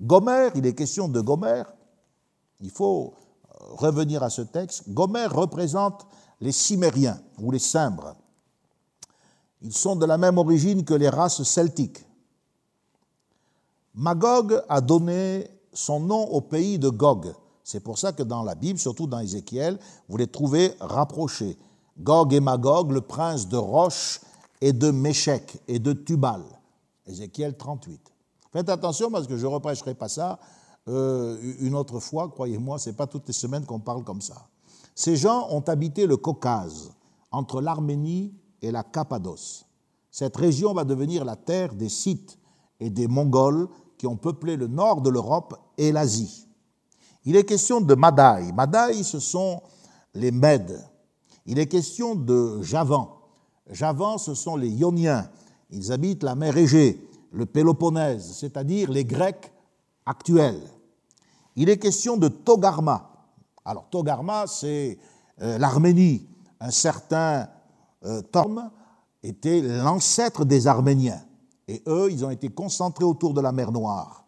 Gomère, 0.01 0.51
il 0.55 0.65
est 0.65 0.75
question 0.75 1.07
de 1.07 1.21
Gomère, 1.21 1.73
il 2.61 2.69
faut 2.69 3.13
euh, 3.13 3.65
revenir 3.75 4.23
à 4.23 4.29
ce 4.29 4.41
texte. 4.41 4.89
Gomère 4.89 5.33
représente 5.33 6.05
les 6.41 6.51
Cimériens 6.51 7.19
ou 7.39 7.51
les 7.51 7.59
Cimbres. 7.59 8.15
Ils 9.61 9.75
sont 9.75 9.95
de 9.95 10.05
la 10.05 10.17
même 10.17 10.37
origine 10.37 10.83
que 10.83 10.93
les 10.93 11.09
races 11.09 11.43
celtiques. 11.43 12.05
Magog 13.93 14.61
a 14.67 14.81
donné 14.81 15.47
son 15.73 16.01
nom 16.01 16.23
au 16.25 16.41
pays 16.41 16.77
de 16.77 16.89
Gog. 16.89 17.33
C'est 17.63 17.79
pour 17.79 17.97
ça 17.97 18.11
que 18.11 18.23
dans 18.23 18.43
la 18.43 18.53
Bible, 18.53 18.77
surtout 18.77 19.07
dans 19.07 19.19
Ézéchiel, 19.19 19.79
vous 20.07 20.17
les 20.17 20.27
trouvez 20.27 20.75
rapprochés. 20.79 21.57
Gog 21.97 22.33
et 22.33 22.41
Magog, 22.41 22.91
le 22.91 23.01
prince 23.01 23.47
de 23.47 23.57
Roche 23.57 24.19
et 24.65 24.73
de 24.73 24.89
Méchec 24.89 25.61
et 25.67 25.77
de 25.77 25.93
Tubal. 25.93 26.41
Ézéchiel 27.05 27.55
38. 27.55 28.01
Faites 28.51 28.67
attention 28.67 29.11
parce 29.11 29.27
que 29.27 29.37
je 29.37 29.45
ne 29.45 29.51
reprêcherai 29.51 29.93
pas 29.93 30.09
ça 30.09 30.39
euh, 30.87 31.37
une 31.59 31.75
autre 31.75 31.99
fois, 31.99 32.29
croyez-moi, 32.29 32.79
ce 32.79 32.89
n'est 32.89 32.95
pas 32.95 33.05
toutes 33.05 33.27
les 33.27 33.33
semaines 33.33 33.63
qu'on 33.63 33.79
parle 33.79 34.03
comme 34.03 34.21
ça. 34.21 34.47
Ces 34.95 35.17
gens 35.17 35.47
ont 35.51 35.61
habité 35.61 36.07
le 36.07 36.17
Caucase, 36.17 36.91
entre 37.29 37.61
l'Arménie 37.61 38.33
et 38.59 38.71
la 38.71 38.81
Cappadoce. 38.81 39.67
Cette 40.09 40.35
région 40.35 40.73
va 40.73 40.83
devenir 40.83 41.25
la 41.25 41.35
terre 41.35 41.75
des 41.75 41.89
Scythes 41.89 42.39
et 42.79 42.89
des 42.89 43.07
Mongols 43.07 43.67
qui 43.99 44.07
ont 44.07 44.17
peuplé 44.17 44.57
le 44.57 44.65
nord 44.65 45.01
de 45.01 45.11
l'Europe 45.11 45.59
et 45.77 45.91
l'Asie. 45.91 46.47
Il 47.23 47.35
est 47.35 47.45
question 47.45 47.81
de 47.81 47.93
Madaï. 47.93 48.51
Madaï, 48.51 49.03
ce 49.03 49.19
sont 49.19 49.61
les 50.15 50.31
Mèdes. 50.31 50.83
Il 51.45 51.59
est 51.59 51.67
question 51.67 52.15
de 52.15 52.63
Javan. 52.63 53.14
Javan, 53.71 54.17
ce 54.17 54.33
sont 54.33 54.55
les 54.55 54.69
Ioniens. 54.69 55.29
Ils 55.71 55.91
habitent 55.91 56.23
la 56.23 56.35
mer 56.35 56.55
Égée, 56.57 57.01
le 57.31 57.45
Péloponnèse, 57.45 58.37
c'est-à-dire 58.37 58.91
les 58.91 59.05
Grecs 59.05 59.51
actuels. 60.05 60.61
Il 61.55 61.69
est 61.69 61.77
question 61.77 62.17
de 62.17 62.27
Togarma. 62.27 63.11
Alors 63.63 63.89
Togarma, 63.89 64.45
c'est 64.47 64.97
euh, 65.41 65.57
l'Arménie. 65.57 66.27
Un 66.59 66.71
certain 66.71 67.47
euh, 68.05 68.21
Torm 68.21 68.69
était 69.23 69.61
l'ancêtre 69.61 70.45
des 70.45 70.67
Arméniens. 70.67 71.21
Et 71.67 71.81
eux, 71.87 72.09
ils 72.11 72.23
ont 72.23 72.29
été 72.29 72.49
concentrés 72.49 73.05
autour 73.05 73.33
de 73.33 73.41
la 73.41 73.51
mer 73.51 73.71
Noire. 73.71 74.25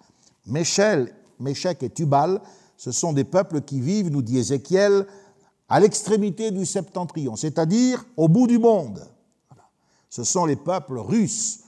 Méchel, 0.47 1.13
Méchec 1.39 1.83
et 1.83 1.89
Tubal, 1.89 2.41
ce 2.77 2.91
sont 2.91 3.13
des 3.13 3.23
peuples 3.23 3.61
qui 3.61 3.79
vivent, 3.79 4.09
nous 4.09 4.21
dit 4.21 4.39
Ézéchiel, 4.39 5.05
à 5.69 5.79
l'extrémité 5.79 6.51
du 6.51 6.65
septentrion, 6.65 7.35
c'est-à-dire 7.35 8.05
au 8.15 8.27
bout 8.27 8.47
du 8.47 8.57
monde. 8.57 9.05
Ce 10.10 10.24
sont 10.24 10.45
les 10.45 10.55
peuples 10.55 10.99
russes 10.99 11.60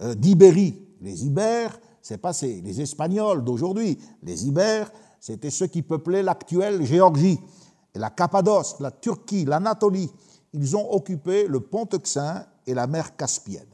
euh, 0.00 0.14
d'Ibérie. 0.14 0.80
Les 1.00 1.26
Ibères, 1.26 1.78
c'est 2.02 2.18
pas 2.18 2.32
les 2.42 2.80
Espagnols 2.80 3.44
d'aujourd'hui. 3.44 3.98
Les 4.22 4.46
Ibères, 4.46 4.90
c'était 5.20 5.50
ceux 5.50 5.66
qui 5.66 5.82
peuplaient 5.82 6.22
l'actuelle 6.22 6.84
Géorgie, 6.84 7.38
la 7.94 8.10
Cappadoce, 8.10 8.76
la 8.80 8.90
Turquie, 8.90 9.44
l'Anatolie. 9.44 10.10
Ils 10.52 10.76
ont 10.76 10.92
occupé 10.92 11.46
le 11.46 11.60
pont 11.60 11.88
Euxin 11.92 12.44
et 12.66 12.74
la 12.74 12.86
mer 12.86 13.16
Caspienne. 13.16 13.66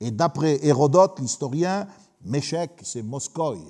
Et 0.00 0.10
d'après 0.10 0.64
Hérodote, 0.64 1.20
l'historien, 1.20 1.86
Méchec, 2.24 2.72
c'est 2.82 3.02
Moscoï. 3.02 3.60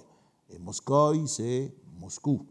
Et 0.51 0.59
Moscoï, 0.59 1.27
c'est 1.27 1.73
Moscou. 2.01 2.47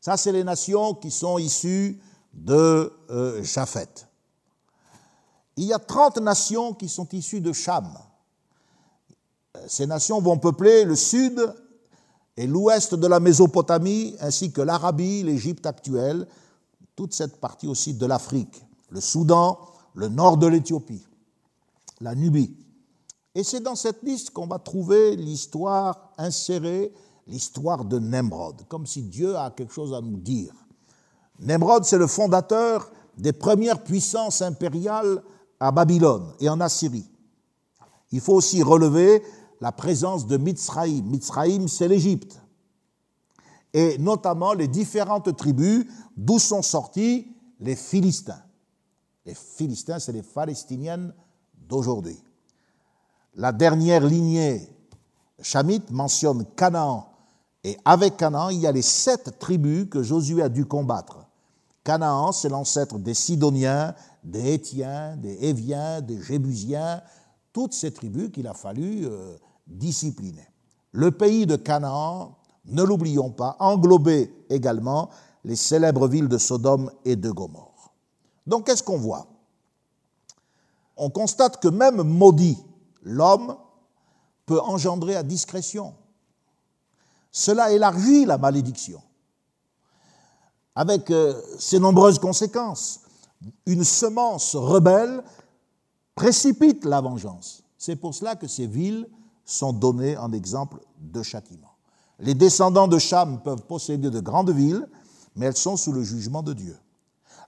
Ça, 0.00 0.16
c'est 0.16 0.32
les 0.32 0.44
nations 0.44 0.94
qui 0.94 1.10
sont 1.10 1.38
issues 1.38 2.00
de 2.32 2.92
euh. 3.10 3.42
Il 5.56 5.64
y 5.64 5.72
a 5.72 5.78
30 5.78 6.18
nations 6.18 6.74
qui 6.74 6.88
sont 6.88 7.08
issues 7.12 7.40
de 7.40 7.52
Cham. 7.52 7.96
Ces 9.68 9.86
nations 9.86 10.20
vont 10.20 10.38
peupler 10.38 10.84
le 10.84 10.96
sud 10.96 11.54
et 12.36 12.46
l'ouest 12.46 12.94
de 12.94 13.06
la 13.06 13.20
Mésopotamie, 13.20 14.16
ainsi 14.20 14.50
que 14.50 14.60
l'Arabie, 14.60 15.22
l'Égypte 15.22 15.66
actuelle, 15.66 16.26
toute 16.96 17.14
cette 17.14 17.40
partie 17.40 17.68
aussi 17.68 17.94
de 17.94 18.06
l'Afrique, 18.06 18.64
le 18.90 19.00
Soudan, 19.00 19.58
le 19.94 20.08
nord 20.08 20.36
de 20.36 20.46
l'Éthiopie, 20.46 21.06
la 22.00 22.14
Nubie. 22.14 22.56
Et 23.34 23.44
c'est 23.44 23.60
dans 23.60 23.76
cette 23.76 24.02
liste 24.02 24.30
qu'on 24.30 24.46
va 24.46 24.58
trouver 24.58 25.16
l'histoire 25.16 26.12
insérée, 26.18 26.92
l'histoire 27.26 27.84
de 27.84 27.98
Nemrod, 27.98 28.62
comme 28.68 28.86
si 28.86 29.02
Dieu 29.02 29.36
a 29.36 29.50
quelque 29.50 29.72
chose 29.72 29.94
à 29.94 30.00
nous 30.00 30.18
dire. 30.18 30.52
Nemrod, 31.40 31.84
c'est 31.84 31.98
le 31.98 32.06
fondateur 32.06 32.90
des 33.16 33.32
premières 33.32 33.82
puissances 33.82 34.42
impériales 34.42 35.22
à 35.64 35.72
Babylone 35.72 36.34
et 36.40 36.48
en 36.50 36.60
Assyrie. 36.60 37.08
Il 38.12 38.20
faut 38.20 38.34
aussi 38.34 38.62
relever 38.62 39.22
la 39.62 39.72
présence 39.72 40.26
de 40.26 40.36
Mitzraïm. 40.36 41.06
Mitzraïm, 41.06 41.68
c'est 41.68 41.88
l'Égypte. 41.88 42.38
Et 43.72 43.96
notamment 43.96 44.52
les 44.52 44.68
différentes 44.68 45.34
tribus 45.34 45.86
d'où 46.18 46.38
sont 46.38 46.60
sortis 46.60 47.26
les 47.60 47.76
Philistins. 47.76 48.42
Les 49.24 49.34
Philistins, 49.34 49.98
c'est 49.98 50.12
les 50.12 50.22
Palestiniennes 50.22 51.14
d'aujourd'hui. 51.66 52.22
La 53.34 53.50
dernière 53.50 54.04
lignée 54.04 54.68
chamite 55.40 55.90
mentionne 55.90 56.44
Canaan. 56.56 57.10
Et 57.64 57.78
avec 57.86 58.18
Canaan, 58.18 58.50
il 58.50 58.60
y 58.60 58.66
a 58.66 58.72
les 58.72 58.82
sept 58.82 59.38
tribus 59.38 59.88
que 59.88 60.02
Josué 60.02 60.42
a 60.42 60.50
dû 60.50 60.66
combattre. 60.66 61.23
Canaan, 61.84 62.32
c'est 62.32 62.48
l'ancêtre 62.48 62.98
des 62.98 63.14
Sidoniens, 63.14 63.94
des 64.24 64.54
Hétiens, 64.54 65.16
des 65.16 65.34
Éviens, 65.44 66.00
des 66.00 66.20
Jébusiens, 66.20 67.02
toutes 67.52 67.74
ces 67.74 67.92
tribus 67.92 68.30
qu'il 68.32 68.46
a 68.46 68.54
fallu 68.54 69.06
euh, 69.06 69.36
discipliné. 69.66 70.48
Le 70.92 71.10
pays 71.10 71.46
de 71.46 71.56
Canaan, 71.56 72.36
ne 72.64 72.82
l'oublions 72.82 73.30
pas, 73.30 73.56
englobait 73.58 74.32
également 74.48 75.10
les 75.44 75.56
célèbres 75.56 76.08
villes 76.08 76.28
de 76.28 76.38
Sodome 76.38 76.90
et 77.04 77.16
de 77.16 77.30
Gomorre. 77.30 77.92
Donc 78.46 78.66
qu'est-ce 78.66 78.82
qu'on 78.82 78.98
voit? 78.98 79.26
On 80.96 81.10
constate 81.10 81.60
que 81.60 81.68
même 81.68 82.02
maudit, 82.02 82.58
l'homme 83.02 83.56
peut 84.46 84.60
engendrer 84.60 85.16
à 85.16 85.22
discrétion. 85.22 85.94
Cela 87.30 87.72
élargit 87.72 88.24
la 88.24 88.38
malédiction, 88.38 89.02
avec 90.74 91.10
euh, 91.10 91.34
ses 91.58 91.78
nombreuses 91.78 92.18
conséquences. 92.18 93.00
Une 93.66 93.84
semence 93.84 94.56
rebelle 94.56 95.22
précipite 96.14 96.84
la 96.84 97.00
vengeance. 97.00 97.62
C'est 97.78 97.96
pour 97.96 98.14
cela 98.14 98.36
que 98.36 98.46
ces 98.46 98.66
villes 98.66 99.06
sont 99.44 99.72
données 99.72 100.16
en 100.16 100.32
exemple 100.32 100.78
de 100.98 101.22
châtiment. 101.22 101.72
Les 102.18 102.34
descendants 102.34 102.88
de 102.88 102.98
Cham 102.98 103.40
peuvent 103.42 103.62
posséder 103.62 104.10
de 104.10 104.20
grandes 104.20 104.50
villes, 104.50 104.86
mais 105.36 105.46
elles 105.46 105.56
sont 105.56 105.76
sous 105.76 105.92
le 105.92 106.02
jugement 106.02 106.42
de 106.42 106.52
Dieu. 106.52 106.76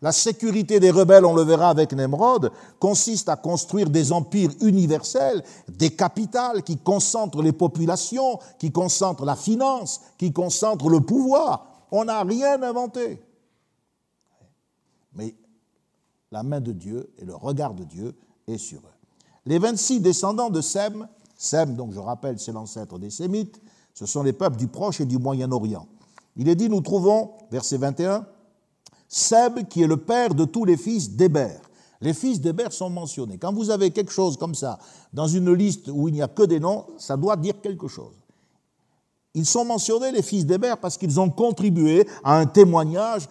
La 0.03 0.13
sécurité 0.13 0.79
des 0.79 0.91
rebelles, 0.91 1.25
on 1.25 1.35
le 1.35 1.43
verra 1.43 1.71
avec 1.71 1.93
Nemrod, 1.93 2.51
consiste 2.79 3.31
à 3.31 3.37
construire 3.37 3.89
des 3.89 4.13
empires 4.13 4.51
universels, 4.61 5.43
des 5.69 5.91
capitales 5.91 6.63
qui 6.63 6.77
concentrent 6.77 7.43
les 7.43 7.53
populations, 7.53 8.39
qui 8.59 8.71
concentrent 8.71 9.25
la 9.25 9.37
finance, 9.37 10.03
qui 10.19 10.33
concentrent 10.33 10.91
le 10.91 11.01
pouvoir. 11.01 11.76
On 11.91 12.05
n'a 12.05 12.23
rien 12.23 12.63
inventé. 12.63 13.23
Mais 15.15 15.35
la 16.31 16.43
main 16.43 16.61
de 16.61 16.73
Dieu 16.73 17.13
et 17.19 17.25
le 17.25 17.35
regard 17.35 17.75
de 17.75 17.85
Dieu 17.85 18.15
est 18.47 18.59
sur 18.59 18.81
eux. 18.81 18.97
Les 19.47 19.59
26 19.59 20.01
descendants 20.01 20.51
de 20.51 20.61
Sem, 20.61 21.09
Sem, 21.37 21.77
donc 21.77 21.93
je 21.93 22.01
rappelle, 22.01 22.39
c'est 22.39 22.53
l'ancêtre 22.53 22.99
des 22.99 23.11
Sémites, 23.11 23.61
ce 23.95 24.07
sont 24.07 24.23
les 24.23 24.33
peuples 24.33 24.57
du 24.57 24.69
Proche 24.69 25.01
et 25.01 25.07
du 25.07 25.19
Moyen-Orient. 25.19 25.87
Il 26.37 26.49
est 26.49 26.55
dit, 26.55 26.69
nous 26.69 26.81
trouvons, 26.81 27.33
verset 27.51 27.79
21, 27.79 28.27
Seb 29.09 29.69
qui 29.69 29.83
est 29.83 29.87
le 29.87 29.97
père 29.97 30.35
de 30.35 30.45
tous 30.45 30.65
les 30.65 30.77
fils 30.77 31.11
d'Héber. 31.11 31.57
Les 32.01 32.13
fils 32.13 32.41
d'Héber 32.41 32.73
sont 32.73 32.91
mentionnés. 32.91 33.39
Quand 33.39 33.53
vous 33.53 33.71
avez 33.71 33.91
quelque 33.91 34.13
chose 34.13 34.37
comme 34.37 34.55
ça 34.55 34.79
dans 35.13 35.29
une 35.29 35.53
liste 35.53 35.89
où 35.89 36.09
il 36.09 36.15
n'y 36.15 36.23
a 36.23 36.29
que 36.29 36.43
des 36.43 36.61
noms, 36.61 36.87
ça 36.99 37.17
doit 37.17 37.37
dire 37.37 37.61
quelque 37.63 37.89
chose. 37.89 38.15
Ils 39.37 39.45
sont 39.45 39.67
mentionnés, 39.67 40.13
les 40.13 40.23
fils 40.23 40.47
d'Héber, 40.47 40.77
parce 40.81 40.97
qu'ils 40.97 41.21
ont 41.21 41.29
contribué 41.29 42.09
à 42.25 42.39
un 42.39 42.47
témoignage 42.47 43.29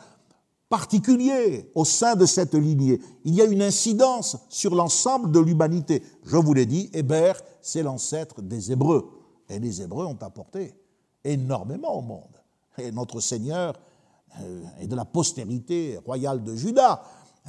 particulier 0.70 1.72
au 1.74 1.84
sein 1.84 2.16
de 2.16 2.28
cette 2.28 2.53
lignée. 2.53 3.01
Il 3.24 3.34
y 3.34 3.41
a 3.41 3.45
une 3.45 3.64
incidence 3.64 4.38
sur 4.47 4.76
l'ensemble 4.76 5.32
de 5.32 5.39
l'humanité. 5.39 6.03
Je 6.24 6.38
vous 6.38 6.53
l'ai 6.53 6.68
dit, 6.68 6.91
Héber, 6.93 7.34
c'est 7.60 7.82
l'ancêtre 7.82 8.43
des 8.43 8.72
Hébreux. 8.72 9.10
Et 9.49 9.58
les 9.58 9.82
Hébreux 9.82 10.06
ont 10.06 10.18
apporté 10.22 10.76
énormément 11.24 11.97
au 11.97 12.01
monde. 12.01 12.39
Et 12.78 12.91
notre 12.91 13.20
Seigneur 13.20 13.74
euh, 14.41 14.64
et 14.80 14.86
de 14.86 14.95
la 14.95 15.06
postérité 15.06 15.97
royale 16.06 16.43
de 16.43 16.56
Juda. 16.56 17.01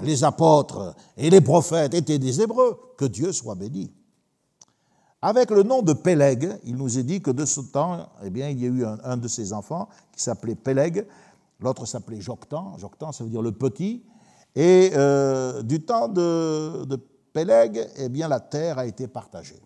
Les 0.03 0.25
apôtres 0.25 0.95
et 1.19 1.29
les 1.29 1.43
prophètes 1.43 1.93
étaient 1.93 2.19
des 2.19 2.41
Hébreux, 2.41 2.79
que 2.97 3.05
Dieu 3.05 3.33
soit 3.33 3.55
béni. 3.55 3.93
Avec 5.27 5.51
le 5.51 5.65
nom 5.65 5.83
de 5.83 5.93
Péleg, 5.93 6.57
il 6.63 6.77
nous 6.77 7.01
est 7.01 7.03
dit 7.03 7.21
que 7.21 7.33
de 7.33 7.45
ce 7.45 7.61
temps, 7.61 8.09
eh 8.23 8.29
il 8.29 8.39
y 8.39 8.43
a 8.45 8.69
eu 8.69 8.85
un, 8.85 9.17
de 9.17 9.27
ses 9.27 9.53
enfants 9.53 9.89
qui 10.13 10.23
s'appelait 10.23 10.55
Péleg, 10.55 11.05
l'autre 11.59 11.85
s'appelait 11.85 12.21
Joctan, 12.21 12.79
Joctan 12.79 13.11
ça 13.11 13.25
veut 13.25 13.31
dire 13.31 13.43
le 13.43 13.51
petit, 13.51 14.05
et 14.55 14.93
euh, 14.95 15.63
du 15.63 15.83
temps 15.83 16.07
de, 16.07 16.85
de 16.85 17.03
eh 17.35 18.09
bien, 18.09 18.29
la 18.29 18.39
terre 18.39 18.79
a 18.79 18.87
été 18.87 19.09
partagée. 19.09 19.61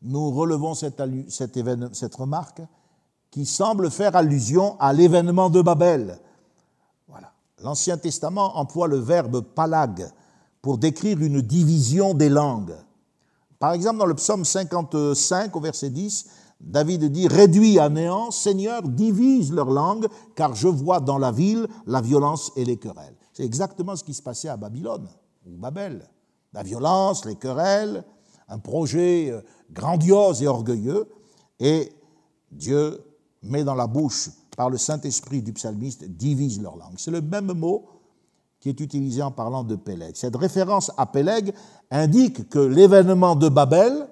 Nous 0.00 0.30
relevons 0.30 0.74
cette, 0.74 1.02
cette, 1.28 1.58
cette 1.92 2.14
remarque 2.14 2.62
qui 3.32 3.44
semble 3.44 3.90
faire 3.90 4.14
allusion 4.14 4.76
à 4.78 4.92
l'événement 4.92 5.50
de 5.50 5.60
Babel. 5.60 6.20
L'Ancien 7.58 7.98
Testament 7.98 8.56
emploie 8.56 8.86
le 8.86 8.98
verbe 8.98 9.40
palag 9.40 10.08
pour 10.60 10.78
décrire 10.78 11.20
une 11.20 11.40
division 11.40 12.14
des 12.14 12.28
langues. 12.28 12.76
Par 13.62 13.74
exemple, 13.74 14.00
dans 14.00 14.06
le 14.06 14.14
psaume 14.14 14.44
55, 14.44 15.54
au 15.54 15.60
verset 15.60 15.90
10, 15.90 16.26
David 16.60 17.04
dit 17.12 17.28
Réduis 17.28 17.78
à 17.78 17.88
néant, 17.88 18.32
Seigneur, 18.32 18.82
divise 18.82 19.52
leur 19.52 19.70
langue, 19.70 20.08
car 20.34 20.56
je 20.56 20.66
vois 20.66 20.98
dans 20.98 21.16
la 21.16 21.30
ville 21.30 21.68
la 21.86 22.00
violence 22.00 22.50
et 22.56 22.64
les 22.64 22.76
querelles. 22.76 23.14
C'est 23.32 23.44
exactement 23.44 23.94
ce 23.94 24.02
qui 24.02 24.14
se 24.14 24.22
passait 24.22 24.48
à 24.48 24.56
Babylone, 24.56 25.08
ou 25.46 25.56
Babel. 25.56 26.08
La 26.52 26.64
violence, 26.64 27.24
les 27.24 27.36
querelles, 27.36 28.02
un 28.48 28.58
projet 28.58 29.30
euh, 29.30 29.40
grandiose 29.70 30.42
et 30.42 30.48
orgueilleux, 30.48 31.08
et 31.60 31.92
Dieu 32.50 33.00
met 33.44 33.62
dans 33.62 33.76
la 33.76 33.86
bouche 33.86 34.30
par 34.56 34.70
le 34.70 34.76
Saint-Esprit 34.76 35.40
du 35.40 35.52
psalmiste 35.52 36.02
divise 36.02 36.60
leur 36.60 36.74
langue. 36.74 36.94
C'est 36.96 37.12
le 37.12 37.20
même 37.20 37.52
mot 37.52 37.86
qui 38.62 38.68
est 38.68 38.80
utilisé 38.80 39.20
en 39.22 39.32
parlant 39.32 39.64
de 39.64 39.74
Péleg. 39.74 40.14
Cette 40.14 40.36
référence 40.36 40.92
à 40.96 41.04
Péleg 41.04 41.52
indique 41.90 42.48
que 42.48 42.60
l'événement 42.60 43.34
de 43.34 43.48
Babel, 43.48 44.06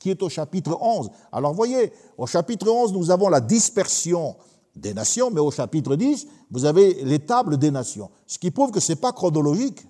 qui 0.00 0.10
est 0.10 0.20
au 0.24 0.28
chapitre 0.28 0.76
11, 0.80 1.10
alors 1.30 1.54
voyez, 1.54 1.92
au 2.18 2.26
chapitre 2.26 2.68
11, 2.68 2.92
nous 2.92 3.12
avons 3.12 3.28
la 3.28 3.40
dispersion 3.40 4.34
des 4.74 4.92
nations, 4.92 5.30
mais 5.30 5.40
au 5.40 5.52
chapitre 5.52 5.94
10, 5.94 6.26
vous 6.50 6.64
avez 6.64 7.04
les 7.04 7.20
tables 7.20 7.56
des 7.56 7.70
nations, 7.70 8.10
ce 8.26 8.36
qui 8.36 8.50
prouve 8.50 8.72
que 8.72 8.80
ce 8.80 8.92
n'est 8.92 8.96
pas 8.96 9.12
chronologique, 9.12 9.86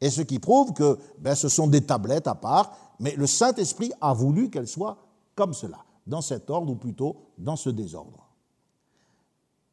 et 0.00 0.08
ce 0.08 0.22
qui 0.22 0.38
prouve 0.38 0.72
que 0.72 0.98
ben, 1.18 1.34
ce 1.34 1.50
sont 1.50 1.66
des 1.66 1.82
tablettes 1.82 2.26
à 2.26 2.34
part, 2.34 2.74
mais 3.00 3.14
le 3.16 3.26
Saint-Esprit 3.26 3.92
a 4.00 4.14
voulu 4.14 4.48
qu'elles 4.48 4.66
soient 4.66 4.96
comme 5.34 5.52
cela 5.52 5.84
dans 6.06 6.22
cet 6.22 6.48
ordre, 6.48 6.72
ou 6.72 6.76
plutôt 6.76 7.16
dans 7.36 7.56
ce 7.56 7.68
désordre. 7.68 8.27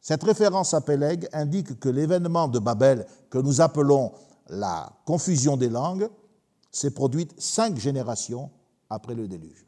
Cette 0.07 0.23
référence 0.23 0.75
à 0.75 0.81
Péleg 0.81 1.27
indique 1.33 1.79
que 1.79 1.89
l'événement 1.89 2.47
de 2.47 2.59
Babel, 2.59 3.07
que 3.31 3.39
nous 3.39 3.59
appelons 3.59 4.11
la 4.49 4.93
confusion 5.03 5.57
des 5.57 5.67
langues, 5.67 6.07
s'est 6.71 6.91
produite 6.91 7.33
cinq 7.41 7.79
générations 7.79 8.51
après 8.87 9.15
le 9.15 9.27
déluge. 9.27 9.65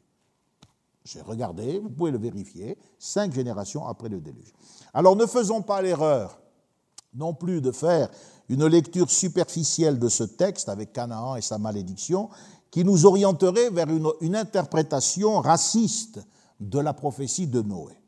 J'ai 1.04 1.22
regardé, 1.22 1.80
vous 1.80 1.90
pouvez 1.90 2.12
le 2.12 2.18
vérifier, 2.18 2.78
cinq 3.00 3.34
générations 3.34 3.84
après 3.88 4.08
le 4.08 4.20
déluge. 4.20 4.52
Alors 4.94 5.16
ne 5.16 5.26
faisons 5.26 5.60
pas 5.60 5.82
l'erreur 5.82 6.40
non 7.14 7.34
plus 7.34 7.60
de 7.60 7.72
faire 7.72 8.08
une 8.48 8.66
lecture 8.66 9.10
superficielle 9.10 9.98
de 9.98 10.08
ce 10.08 10.22
texte 10.22 10.68
avec 10.68 10.92
Canaan 10.92 11.34
et 11.34 11.42
sa 11.42 11.58
malédiction, 11.58 12.28
qui 12.70 12.84
nous 12.84 13.06
orienterait 13.06 13.70
vers 13.70 13.88
une, 13.88 14.08
une 14.20 14.36
interprétation 14.36 15.40
raciste 15.40 16.20
de 16.60 16.78
la 16.78 16.92
prophétie 16.92 17.48
de 17.48 17.60
Noé. 17.60 17.98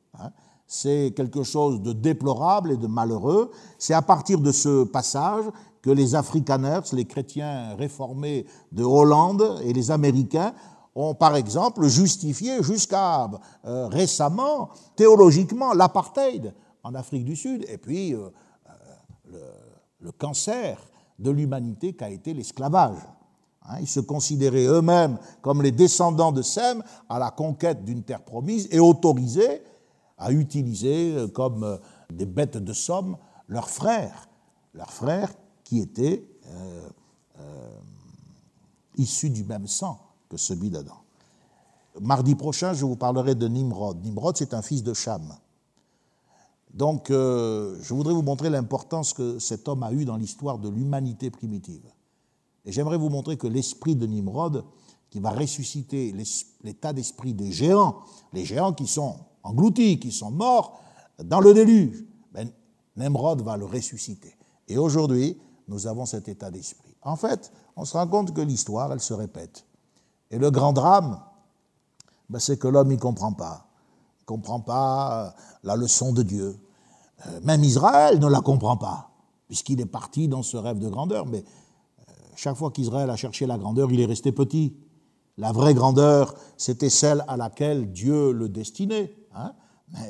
C'est 0.72 1.12
quelque 1.16 1.42
chose 1.42 1.82
de 1.82 1.92
déplorable 1.92 2.70
et 2.70 2.76
de 2.76 2.86
malheureux. 2.86 3.50
C'est 3.76 3.92
à 3.92 4.02
partir 4.02 4.38
de 4.38 4.52
ce 4.52 4.84
passage 4.84 5.46
que 5.82 5.90
les 5.90 6.14
Afrikaners, 6.14 6.82
les 6.92 7.06
chrétiens 7.06 7.74
réformés 7.74 8.46
de 8.70 8.84
Hollande 8.84 9.58
et 9.64 9.72
les 9.72 9.90
Américains 9.90 10.54
ont 10.94 11.12
par 11.16 11.34
exemple 11.34 11.88
justifié 11.88 12.62
jusqu'à 12.62 13.28
euh, 13.64 13.88
récemment, 13.88 14.68
théologiquement, 14.94 15.72
l'apartheid 15.72 16.54
en 16.84 16.94
Afrique 16.94 17.24
du 17.24 17.34
Sud 17.34 17.66
et 17.68 17.76
puis 17.76 18.14
euh, 18.14 18.28
euh, 19.34 19.52
le 19.98 20.12
cancer 20.12 20.78
de 21.18 21.32
l'humanité 21.32 21.94
qu'a 21.94 22.10
été 22.10 22.32
l'esclavage. 22.32 22.98
Hein, 23.68 23.78
ils 23.80 23.88
se 23.88 23.98
considéraient 23.98 24.66
eux-mêmes 24.66 25.18
comme 25.42 25.62
les 25.62 25.72
descendants 25.72 26.30
de 26.30 26.42
Sem 26.42 26.80
à 27.08 27.18
la 27.18 27.32
conquête 27.32 27.84
d'une 27.84 28.04
terre 28.04 28.22
promise 28.22 28.68
et 28.70 28.78
autorisés 28.78 29.62
à 30.20 30.30
utiliser 30.30 31.16
euh, 31.16 31.26
comme 31.26 31.64
euh, 31.64 31.76
des 32.12 32.26
bêtes 32.26 32.58
de 32.58 32.72
somme 32.72 33.16
leurs 33.48 33.70
frères, 33.70 34.28
leurs 34.74 34.92
frères 34.92 35.32
qui 35.64 35.80
étaient 35.80 36.24
euh, 36.46 36.88
issus 38.96 39.30
du 39.30 39.44
même 39.44 39.66
sang 39.66 39.98
que 40.28 40.36
celui 40.36 40.70
d'Adam. 40.70 41.02
Mardi 42.00 42.36
prochain, 42.36 42.74
je 42.74 42.84
vous 42.84 42.96
parlerai 42.96 43.34
de 43.34 43.48
Nimrod. 43.48 44.04
Nimrod, 44.04 44.36
c'est 44.36 44.54
un 44.54 44.62
fils 44.62 44.84
de 44.84 44.94
Cham. 44.94 45.34
Donc, 46.72 47.06
je 47.08 47.94
voudrais 47.94 48.12
vous 48.12 48.22
montrer 48.22 48.48
l'importance 48.48 49.12
que 49.12 49.40
cet 49.40 49.66
homme 49.66 49.82
a 49.82 49.92
eue 49.92 50.04
dans 50.04 50.16
l'histoire 50.16 50.58
de 50.58 50.68
l'humanité 50.68 51.30
primitive. 51.30 51.82
Et 52.64 52.70
j'aimerais 52.70 52.98
vous 52.98 53.08
montrer 53.08 53.36
que 53.36 53.48
l'esprit 53.48 53.96
de 53.96 54.06
Nimrod, 54.06 54.64
qui 55.08 55.18
va 55.18 55.30
ressusciter 55.30 56.14
l'état 56.62 56.92
d'esprit 56.92 57.34
des 57.34 57.50
géants, 57.50 57.96
les 58.32 58.44
géants 58.44 58.72
qui 58.72 58.86
sont 58.86 59.16
engloutis, 59.42 59.98
qui 59.98 60.12
sont 60.12 60.30
morts 60.30 60.80
dans 61.22 61.40
le 61.40 61.54
déluge, 61.54 62.04
ben, 62.32 62.50
Nimrod 62.96 63.42
va 63.42 63.56
le 63.56 63.66
ressusciter. 63.66 64.36
Et 64.68 64.78
aujourd'hui, 64.78 65.38
nous 65.68 65.86
avons 65.86 66.06
cet 66.06 66.28
état 66.28 66.50
d'esprit. 66.50 66.94
En 67.02 67.16
fait, 67.16 67.52
on 67.76 67.84
se 67.84 67.94
rend 67.96 68.06
compte 68.06 68.34
que 68.34 68.40
l'histoire, 68.40 68.92
elle 68.92 69.00
se 69.00 69.14
répète. 69.14 69.64
Et 70.30 70.38
le 70.38 70.50
grand 70.50 70.72
drame, 70.72 71.20
ben, 72.28 72.38
c'est 72.38 72.58
que 72.58 72.68
l'homme, 72.68 72.90
il 72.90 72.96
ne 72.96 73.00
comprend 73.00 73.32
pas. 73.32 73.66
Il 74.18 74.22
ne 74.22 74.26
comprend 74.26 74.60
pas 74.60 75.26
euh, 75.26 75.40
la 75.64 75.76
leçon 75.76 76.12
de 76.12 76.22
Dieu. 76.22 76.58
Euh, 77.26 77.40
même 77.42 77.64
Israël 77.64 78.18
ne 78.18 78.28
la 78.28 78.40
comprend 78.40 78.76
pas, 78.76 79.10
puisqu'il 79.48 79.80
est 79.80 79.86
parti 79.86 80.28
dans 80.28 80.42
ce 80.42 80.56
rêve 80.56 80.78
de 80.78 80.88
grandeur. 80.88 81.26
Mais 81.26 81.44
chaque 82.40 82.56
fois 82.56 82.70
qu'Israël 82.70 83.10
a 83.10 83.16
cherché 83.16 83.44
la 83.44 83.58
grandeur, 83.58 83.92
il 83.92 84.00
est 84.00 84.06
resté 84.06 84.32
petit. 84.32 84.74
La 85.36 85.52
vraie 85.52 85.74
grandeur, 85.74 86.34
c'était 86.56 86.88
celle 86.88 87.22
à 87.28 87.36
laquelle 87.36 87.92
Dieu 87.92 88.32
le 88.32 88.48
destinait. 88.48 89.14
Hein? 89.34 89.52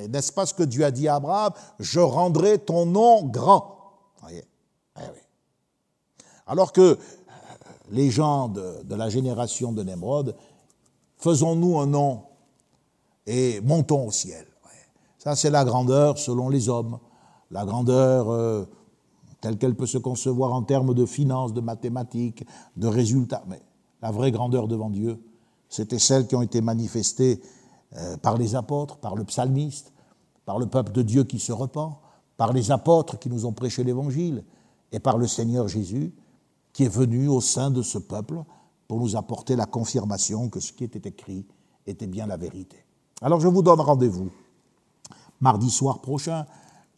n'est-ce 0.08 0.32
pas 0.32 0.46
ce 0.46 0.54
que 0.54 0.62
Dieu 0.62 0.84
a 0.84 0.90
dit 0.90 1.08
à 1.08 1.16
Abraham? 1.16 1.52
Je 1.78 2.00
rendrai 2.00 2.58
ton 2.58 2.86
nom 2.86 3.24
grand. 3.24 3.78
Eh 4.30 4.42
Alors 6.46 6.72
que 6.72 6.98
les 7.90 8.10
gens 8.10 8.48
de, 8.48 8.94
la 8.94 9.08
génération 9.08 9.72
de 9.72 9.82
Nemrod, 9.82 10.36
faisons-nous 11.18 11.78
un 11.78 11.86
nom 11.86 12.22
et 13.26 13.60
montons 13.60 14.08
au 14.08 14.10
ciel. 14.10 14.46
Ça, 15.18 15.36
c'est 15.36 15.50
la 15.50 15.64
grandeur 15.64 16.18
selon 16.18 16.48
les 16.48 16.68
hommes, 16.68 16.98
la 17.50 17.66
grandeur 17.66 18.30
euh, 18.30 18.64
telle 19.42 19.58
qu'elle 19.58 19.74
peut 19.74 19.86
se 19.86 19.98
concevoir 19.98 20.54
en 20.54 20.62
termes 20.62 20.94
de 20.94 21.04
finances, 21.04 21.52
de 21.52 21.60
mathématiques, 21.60 22.46
de 22.76 22.86
résultats. 22.86 23.44
Mais 23.46 23.60
la 24.00 24.12
vraie 24.12 24.30
grandeur 24.30 24.66
devant 24.66 24.88
Dieu, 24.88 25.22
c'était 25.68 25.98
celle 25.98 26.26
qui 26.26 26.36
ont 26.36 26.42
été 26.42 26.62
manifestées 26.62 27.42
euh, 27.42 27.59
par 28.22 28.36
les 28.36 28.54
apôtres, 28.54 28.98
par 28.98 29.16
le 29.16 29.24
psalmiste, 29.24 29.92
par 30.44 30.58
le 30.58 30.66
peuple 30.66 30.92
de 30.92 31.02
Dieu 31.02 31.24
qui 31.24 31.38
se 31.38 31.52
repent, 31.52 31.96
par 32.36 32.52
les 32.52 32.70
apôtres 32.70 33.18
qui 33.18 33.28
nous 33.28 33.46
ont 33.46 33.52
prêché 33.52 33.84
l'Évangile, 33.84 34.44
et 34.92 34.98
par 34.98 35.18
le 35.18 35.26
Seigneur 35.26 35.68
Jésus, 35.68 36.12
qui 36.72 36.84
est 36.84 36.88
venu 36.88 37.28
au 37.28 37.40
sein 37.40 37.70
de 37.70 37.82
ce 37.82 37.98
peuple 37.98 38.42
pour 38.88 39.00
nous 39.00 39.16
apporter 39.16 39.56
la 39.56 39.66
confirmation 39.66 40.48
que 40.48 40.60
ce 40.60 40.72
qui 40.72 40.84
était 40.84 41.08
écrit 41.08 41.46
était 41.86 42.06
bien 42.06 42.26
la 42.26 42.36
vérité. 42.36 42.76
Alors 43.22 43.40
je 43.40 43.48
vous 43.48 43.62
donne 43.62 43.80
rendez-vous 43.80 44.30
mardi 45.40 45.70
soir 45.70 46.00
prochain 46.00 46.46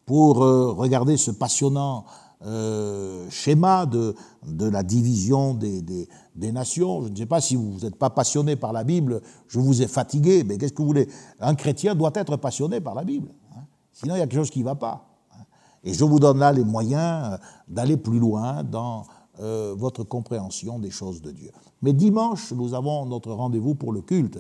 pour 0.05 0.43
euh, 0.43 0.73
regarder 0.73 1.17
ce 1.17 1.31
passionnant 1.31 2.05
euh, 2.45 3.29
schéma 3.31 3.87
de, 3.87 4.15
de, 4.47 4.69
la 4.69 4.83
division 4.83 5.55
des, 5.55 5.81
des, 5.83 6.53
nations. 6.53 7.03
Je 7.03 7.09
ne 7.09 7.17
sais 7.17 7.27
pas 7.27 7.41
si 7.41 7.57
vous 7.57 7.79
n'êtes 7.83 7.97
pas 7.97 8.11
passionné 8.11 8.57
par 8.57 8.73
la 8.73 8.85
Bible, 8.85 9.21
je 9.49 9.59
vous 9.61 9.83
ai 9.83 9.87
fatigué, 9.87 10.45
mais 10.45 10.59
qu'est-ce 10.59 10.73
que 10.73 10.83
vous 10.83 10.89
voulez? 10.89 11.09
Un 11.41 11.55
chrétien 11.55 11.95
doit 11.95 12.13
être 12.15 12.37
passionné 12.37 12.81
par 12.81 12.95
la 12.95 13.05
Bible. 13.05 13.29
Hein. 13.57 13.63
Sinon, 13.93 14.17
il 14.17 14.19
y 14.19 14.23
a 14.23 14.27
quelque 14.27 14.41
chose 14.41 14.51
qui 14.51 14.61
ne 14.61 14.65
va 14.65 14.75
pas. 14.75 15.07
Hein. 15.33 15.45
Et 15.85 15.95
je 15.95 16.05
vous 16.05 16.19
donne 16.19 16.39
là 16.39 16.53
les 16.53 16.65
moyens 16.65 17.33
euh, 17.33 17.37
d'aller 17.69 17.97
plus 17.97 18.19
loin 18.19 18.65
dans 18.65 19.05
euh, 19.41 19.75
votre 19.77 20.05
compréhension 20.05 20.79
des 20.79 20.91
choses 20.91 21.23
de 21.23 21.31
Dieu. 21.31 21.51
Mais 21.81 21.93
dimanche, 21.93 22.53
nous 22.53 22.75
avons 22.75 23.07
notre 23.07 23.33
rendez-vous 23.33 23.75
pour 23.75 23.93
le 23.93 24.03
culte 24.03 24.39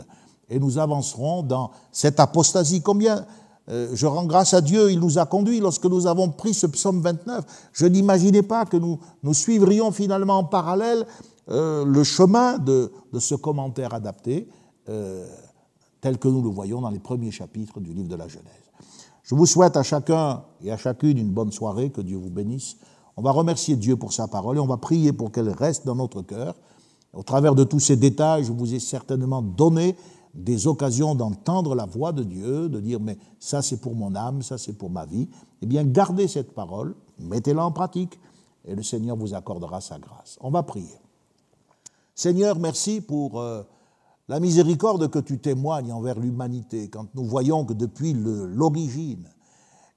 et 0.51 0.59
nous 0.61 0.79
avancerons 0.79 1.43
dans 1.43 1.71
cette 1.91 2.21
apostasie. 2.21 2.83
Combien 2.83 3.25
je 3.69 4.07
rends 4.07 4.27
grâce 4.27 4.55
à 4.55 4.61
Dieu, 4.61 4.91
il 4.91 4.99
nous 4.99 5.19
a 5.19 5.27
conduits 5.27 5.61
lorsque 5.61 5.87
nous 5.87 6.07
avons 6.07 6.31
pris 6.31 6.53
ce 6.53 6.67
psaume 6.67 7.01
29. 7.01 7.45
Je 7.73 7.87
n'imaginais 7.87 8.43
pas 8.43 8.65
que 8.65 8.77
nous, 8.77 8.99
suivrions 9.33 9.93
finalement 9.93 10.39
en 10.39 10.45
parallèle 10.45 11.07
euh, 11.51 11.85
le 11.85 12.05
chemin 12.05 12.59
de, 12.59 12.93
de, 13.13 13.19
ce 13.19 13.35
commentaire 13.35 13.95
adapté, 13.95 14.49
euh, 14.89 15.27
tel 16.01 16.19
que 16.19 16.29
nous 16.29 16.43
le 16.43 16.49
voyons 16.49 16.81
dans 16.81 16.91
les 16.91 17.01
premiers 17.01 17.31
chapitres 17.31 17.81
du 17.81 17.93
livre 17.93 18.09
de 18.09 18.17
la 18.17 18.29
Genèse. 18.29 18.47
Je 19.23 19.35
vous 19.35 19.47
souhaite 19.47 19.77
à 19.77 19.83
chacun 19.83 20.43
et 20.63 20.71
à 20.71 20.77
chacune 20.77 21.19
une 21.19 21.31
bonne 21.31 21.53
soirée, 21.53 21.91
que 21.91 22.01
Dieu 22.01 22.17
vous 22.17 22.31
bénisse. 22.31 22.77
On 23.17 23.23
va 23.23 23.31
remercier 23.31 23.77
Dieu 23.77 23.97
pour 23.97 24.13
sa 24.13 24.29
parole 24.29 24.57
et 24.57 24.61
on 24.61 24.67
va 24.67 24.77
prier 24.77 25.13
pour 25.13 25.31
qu'elle 25.31 25.51
reste 25.51 25.87
dans 25.87 25.95
notre 25.95 26.23
cœur. 26.23 26.55
Au 27.13 27.23
travers 27.23 27.55
de 27.55 27.65
tous 27.65 27.81
ces 27.81 27.97
détails, 27.97 28.45
je 28.45 28.53
vous 28.53 28.75
ai 28.75 28.79
certainement 28.79 29.43
donné 29.43 29.97
des 30.35 30.67
occasions 30.67 31.15
d'entendre 31.15 31.75
la 31.75 31.85
voix 31.85 32.13
de 32.13 32.23
Dieu, 32.23 32.69
de 32.69 32.81
dire 32.81 33.01
mais 33.01 33.19
ça 33.39 33.63
c'est 33.63 33.79
pour 33.79 33.95
mon 33.95 34.15
âme, 34.15 34.43
ça 34.43 34.59
c'est 34.59 34.73
pour 34.73 34.91
ma 34.91 35.05
vie, 35.05 35.29
eh 35.61 35.67
bien 35.67 35.85
gardez 35.85 36.29
cette 36.29 36.53
parole, 36.55 36.95
mettez-la 37.19 37.65
en 37.65 37.73
pratique 37.73 38.19
et 38.65 38.75
le 38.75 38.83
Seigneur 38.83 39.17
vous 39.17 39.35
accordera 39.35 39.81
sa 39.81 39.99
grâce. 39.99 40.39
On 40.41 40.51
va 40.51 40.63
prier. 40.63 40.99
Seigneur, 42.15 42.59
merci 42.59 43.01
pour 43.01 43.41
euh, 43.41 43.63
la 44.29 44.41
miséricorde 44.41 45.09
que 45.09 45.19
tu 45.19 45.39
témoignes 45.39 45.93
envers 45.93 46.19
l'humanité 46.19 46.89
quand 46.89 47.07
nous 47.15 47.25
voyons 47.25 47.65
que 47.65 47.73
depuis 47.73 48.15
l'origine 48.15 49.29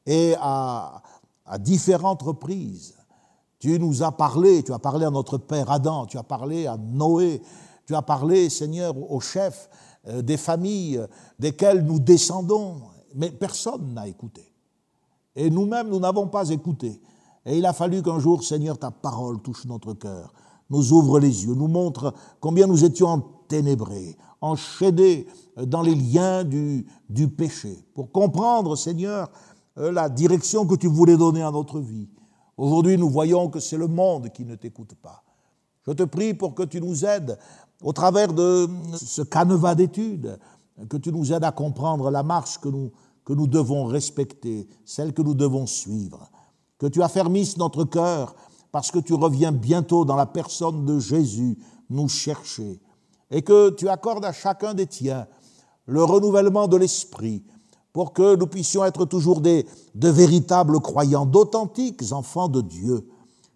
et 0.05 0.35
à, 0.39 1.01
à 1.45 1.57
différentes 1.57 2.21
reprises, 2.21 2.95
tu 3.59 3.79
nous 3.79 4.03
as 4.03 4.11
parlé, 4.11 4.63
tu 4.63 4.73
as 4.73 4.79
parlé 4.79 5.05
à 5.05 5.09
notre 5.09 5.37
Père 5.37 5.71
Adam, 5.71 6.05
tu 6.05 6.17
as 6.17 6.23
parlé 6.23 6.67
à 6.67 6.77
Noé, 6.77 7.41
tu 7.85 7.95
as 7.95 8.01
parlé, 8.01 8.49
Seigneur, 8.49 8.95
au 9.11 9.19
chef 9.19 9.69
des 10.21 10.37
familles 10.37 11.01
desquelles 11.39 11.83
nous 11.85 11.99
descendons, 11.99 12.81
mais 13.15 13.31
personne 13.31 13.93
n'a 13.93 14.07
écouté. 14.07 14.53
Et 15.35 15.49
nous-mêmes, 15.49 15.89
nous 15.89 15.99
n'avons 15.99 16.27
pas 16.27 16.49
écouté. 16.49 17.01
Et 17.45 17.57
il 17.57 17.65
a 17.65 17.73
fallu 17.73 18.01
qu'un 18.01 18.19
jour, 18.19 18.43
Seigneur, 18.43 18.77
ta 18.77 18.91
parole 18.91 19.41
touche 19.41 19.65
notre 19.65 19.93
cœur, 19.93 20.33
nous 20.69 20.93
ouvre 20.93 21.19
les 21.19 21.45
yeux, 21.45 21.53
nous 21.53 21.67
montre 21.67 22.13
combien 22.39 22.65
nous 22.67 22.83
étions 22.83 23.07
enténébrés, 23.07 24.17
enchaînés 24.41 25.27
dans 25.57 25.81
les 25.81 25.93
liens 25.93 26.43
du, 26.43 26.87
du 27.09 27.27
péché, 27.27 27.85
pour 27.93 28.11
comprendre, 28.11 28.75
Seigneur, 28.75 29.29
euh, 29.77 29.91
la 29.91 30.09
direction 30.09 30.65
que 30.65 30.75
tu 30.75 30.87
voulais 30.87 31.17
donner 31.17 31.43
à 31.43 31.51
notre 31.51 31.79
vie. 31.79 32.09
Aujourd'hui, 32.57 32.97
nous 32.97 33.09
voyons 33.09 33.49
que 33.49 33.59
c'est 33.59 33.77
le 33.77 33.87
monde 33.87 34.29
qui 34.29 34.45
ne 34.45 34.55
t'écoute 34.55 34.95
pas. 34.95 35.24
Je 35.87 35.93
te 35.93 36.03
prie 36.03 36.33
pour 36.33 36.55
que 36.55 36.63
tu 36.63 36.81
nous 36.81 37.05
aides 37.05 37.37
au 37.83 37.93
travers 37.93 38.33
de 38.33 38.67
ce 38.97 39.21
canevas 39.21 39.75
d'études, 39.75 40.39
que 40.89 40.97
tu 40.97 41.11
nous 41.11 41.31
aides 41.31 41.43
à 41.43 41.51
comprendre 41.51 42.09
la 42.09 42.23
marche 42.23 42.59
que 42.59 42.69
nous, 42.69 43.47
devons 43.47 43.85
respecter, 43.85 44.67
celle 44.83 45.13
que 45.13 45.21
nous 45.21 45.35
devons 45.35 45.67
suivre, 45.67 46.29
que 46.79 46.87
tu 46.87 47.03
affermisses 47.03 47.57
notre 47.57 47.83
cœur 47.83 48.35
parce 48.71 48.91
que 48.91 48.99
tu 48.99 49.13
reviens 49.13 49.51
bientôt 49.51 50.03
dans 50.03 50.15
la 50.15 50.25
personne 50.25 50.85
de 50.85 50.99
Jésus 50.99 51.57
nous 51.89 52.09
chercher, 52.09 52.81
et 53.31 53.41
que 53.41 53.69
tu 53.69 53.87
accordes 53.87 54.25
à 54.25 54.33
chacun 54.33 54.73
des 54.73 54.87
tiens 54.87 55.27
le 55.85 56.03
renouvellement 56.03 56.67
de 56.67 56.77
l'esprit 56.77 57.43
pour 57.93 58.11
que 58.11 58.35
nous 58.35 58.47
puissions 58.47 58.83
être 58.83 59.05
toujours 59.05 59.39
des, 59.39 59.65
de 59.93 60.09
véritables 60.09 60.79
croyants, 60.81 61.25
d'authentiques 61.25 62.11
enfants 62.11 62.49
de 62.49 62.61
Dieu, 62.61 63.07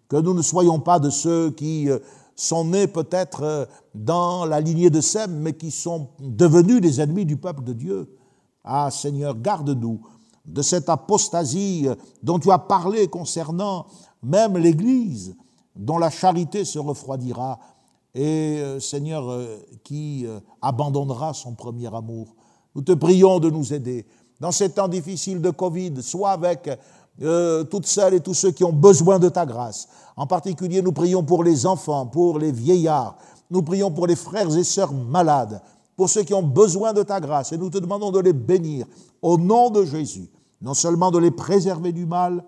que 0.08 0.16
nous 0.16 0.32
ne 0.32 0.42
soyons 0.42 0.80
pas 0.80 0.98
de 0.98 1.10
ceux 1.10 1.50
qui 1.50 1.90
euh, 1.90 1.98
sont 2.40 2.64
nés 2.64 2.86
peut-être 2.86 3.42
euh, 3.42 3.66
dans 3.94 4.46
la 4.46 4.60
lignée 4.60 4.88
de 4.88 5.02
Sem, 5.02 5.30
mais 5.30 5.52
qui 5.52 5.70
sont 5.70 6.08
devenus 6.18 6.80
des 6.80 7.00
ennemis 7.00 7.26
du 7.26 7.36
peuple 7.36 7.62
de 7.62 7.74
Dieu. 7.74 8.16
Ah 8.64 8.90
Seigneur, 8.90 9.36
garde-nous 9.36 10.00
de 10.46 10.62
cette 10.62 10.88
apostasie 10.88 11.84
euh, 11.86 11.94
dont 12.22 12.38
tu 12.38 12.50
as 12.50 12.58
parlé 12.58 13.08
concernant 13.08 13.86
même 14.22 14.56
l'Église, 14.56 15.36
dont 15.76 15.98
la 15.98 16.08
charité 16.08 16.64
se 16.64 16.78
refroidira, 16.78 17.60
et 18.14 18.58
euh, 18.60 18.80
Seigneur, 18.80 19.38
qui 19.84 20.26
abandonnera 20.62 21.34
son 21.34 21.54
premier 21.54 21.94
amour. 21.94 22.34
Nous 22.74 22.82
te 22.82 22.92
prions 22.92 23.38
de 23.38 23.50
nous 23.50 23.74
aider 23.74 24.06
dans 24.40 24.50
ces 24.50 24.70
temps 24.70 24.88
difficiles 24.88 25.42
de 25.42 25.50
Covid, 25.50 26.02
soit 26.02 26.30
avec 26.30 26.70
euh, 27.22 27.64
toutes 27.64 27.86
celles 27.86 28.14
et 28.14 28.20
tous 28.20 28.34
ceux 28.34 28.50
qui 28.50 28.64
ont 28.64 28.72
besoin 28.72 29.18
de 29.18 29.28
ta 29.28 29.44
grâce. 29.44 29.88
En 30.16 30.26
particulier, 30.26 30.82
nous 30.82 30.92
prions 30.92 31.22
pour 31.22 31.44
les 31.44 31.66
enfants, 31.66 32.06
pour 32.06 32.38
les 32.38 32.52
vieillards, 32.52 33.16
nous 33.50 33.62
prions 33.62 33.90
pour 33.90 34.06
les 34.06 34.16
frères 34.16 34.54
et 34.56 34.64
sœurs 34.64 34.92
malades, 34.92 35.60
pour 35.96 36.08
ceux 36.08 36.22
qui 36.22 36.34
ont 36.34 36.42
besoin 36.42 36.92
de 36.92 37.02
ta 37.02 37.20
grâce, 37.20 37.52
et 37.52 37.58
nous 37.58 37.70
te 37.70 37.78
demandons 37.78 38.10
de 38.10 38.20
les 38.20 38.32
bénir 38.32 38.86
au 39.20 39.36
nom 39.36 39.70
de 39.70 39.84
Jésus, 39.84 40.30
non 40.62 40.74
seulement 40.74 41.10
de 41.10 41.18
les 41.18 41.30
préserver 41.30 41.92
du 41.92 42.06
mal, 42.06 42.44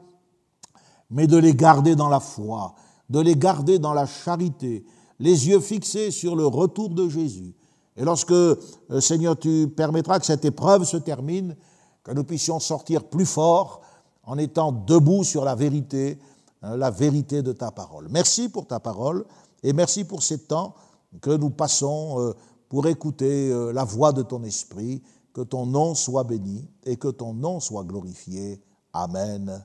mais 1.11 1.27
de 1.27 1.37
les 1.37 1.55
garder 1.55 1.95
dans 1.95 2.09
la 2.09 2.21
foi, 2.21 2.75
de 3.11 3.21
les 3.21 3.37
garder 3.37 3.79
dans 3.79 3.93
la 3.93 4.07
charité, 4.07 4.85
les 5.19 5.49
yeux 5.49 5.61
fixés 5.61 6.11
sur 6.11 6.35
le 6.35 6.47
retour 6.47 6.89
de 6.91 7.09
Jésus. 7.09 7.55
Et 7.97 8.05
lorsque, 8.05 8.33
euh, 8.33 8.57
Seigneur, 9.01 9.39
tu 9.39 9.69
permettras 9.69 10.19
que 10.19 10.27
cette 10.27 10.45
épreuve 10.45 10.85
se 10.85 10.97
termine, 10.97 11.57
que 12.03 12.13
nous 12.13 12.25
puissions 12.25 12.59
sortir 12.59 13.05
plus 13.05 13.27
forts, 13.27 13.83
en 14.25 14.39
étant 14.39 14.73
debout 14.73 15.25
sur 15.25 15.45
la 15.45 15.55
vérité, 15.55 16.19
hein, 16.63 16.77
la 16.77 16.91
vérité 16.91 17.43
de 17.43 17.53
ta 17.53 17.71
parole. 17.71 18.09
Merci 18.11 18.49
pour 18.49 18.67
ta 18.67 18.81
parole 18.81 19.25
et 19.63 19.73
merci 19.73 20.05
pour 20.05 20.23
ces 20.23 20.39
temps 20.39 20.75
que 21.21 21.31
nous 21.31 21.51
passons 21.51 22.21
euh, 22.21 22.33
pour 22.69 22.87
écouter 22.87 23.51
euh, 23.51 23.73
la 23.73 23.85
voix 23.85 24.13
de 24.13 24.23
ton 24.23 24.43
esprit. 24.45 25.03
Que 25.35 25.41
ton 25.41 25.65
nom 25.65 25.95
soit 25.95 26.25
béni 26.25 26.69
et 26.85 26.97
que 26.97 27.09
ton 27.09 27.33
nom 27.33 27.59
soit 27.59 27.85
glorifié. 27.85 28.61
Amen. 28.93 29.65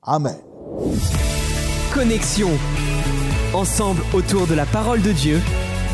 Amen. 0.00 0.38
Connexion. 1.92 2.50
Ensemble 3.52 4.02
autour 4.14 4.46
de 4.46 4.54
la 4.54 4.64
parole 4.64 5.02
de 5.02 5.10
Dieu. 5.10 5.40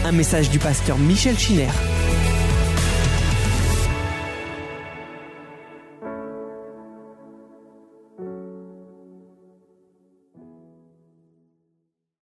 Un 0.04 0.12
message 0.12 0.50
du 0.50 0.58
pasteur 0.58 0.98
Michel 0.98 1.38
Chiner. 1.38 1.70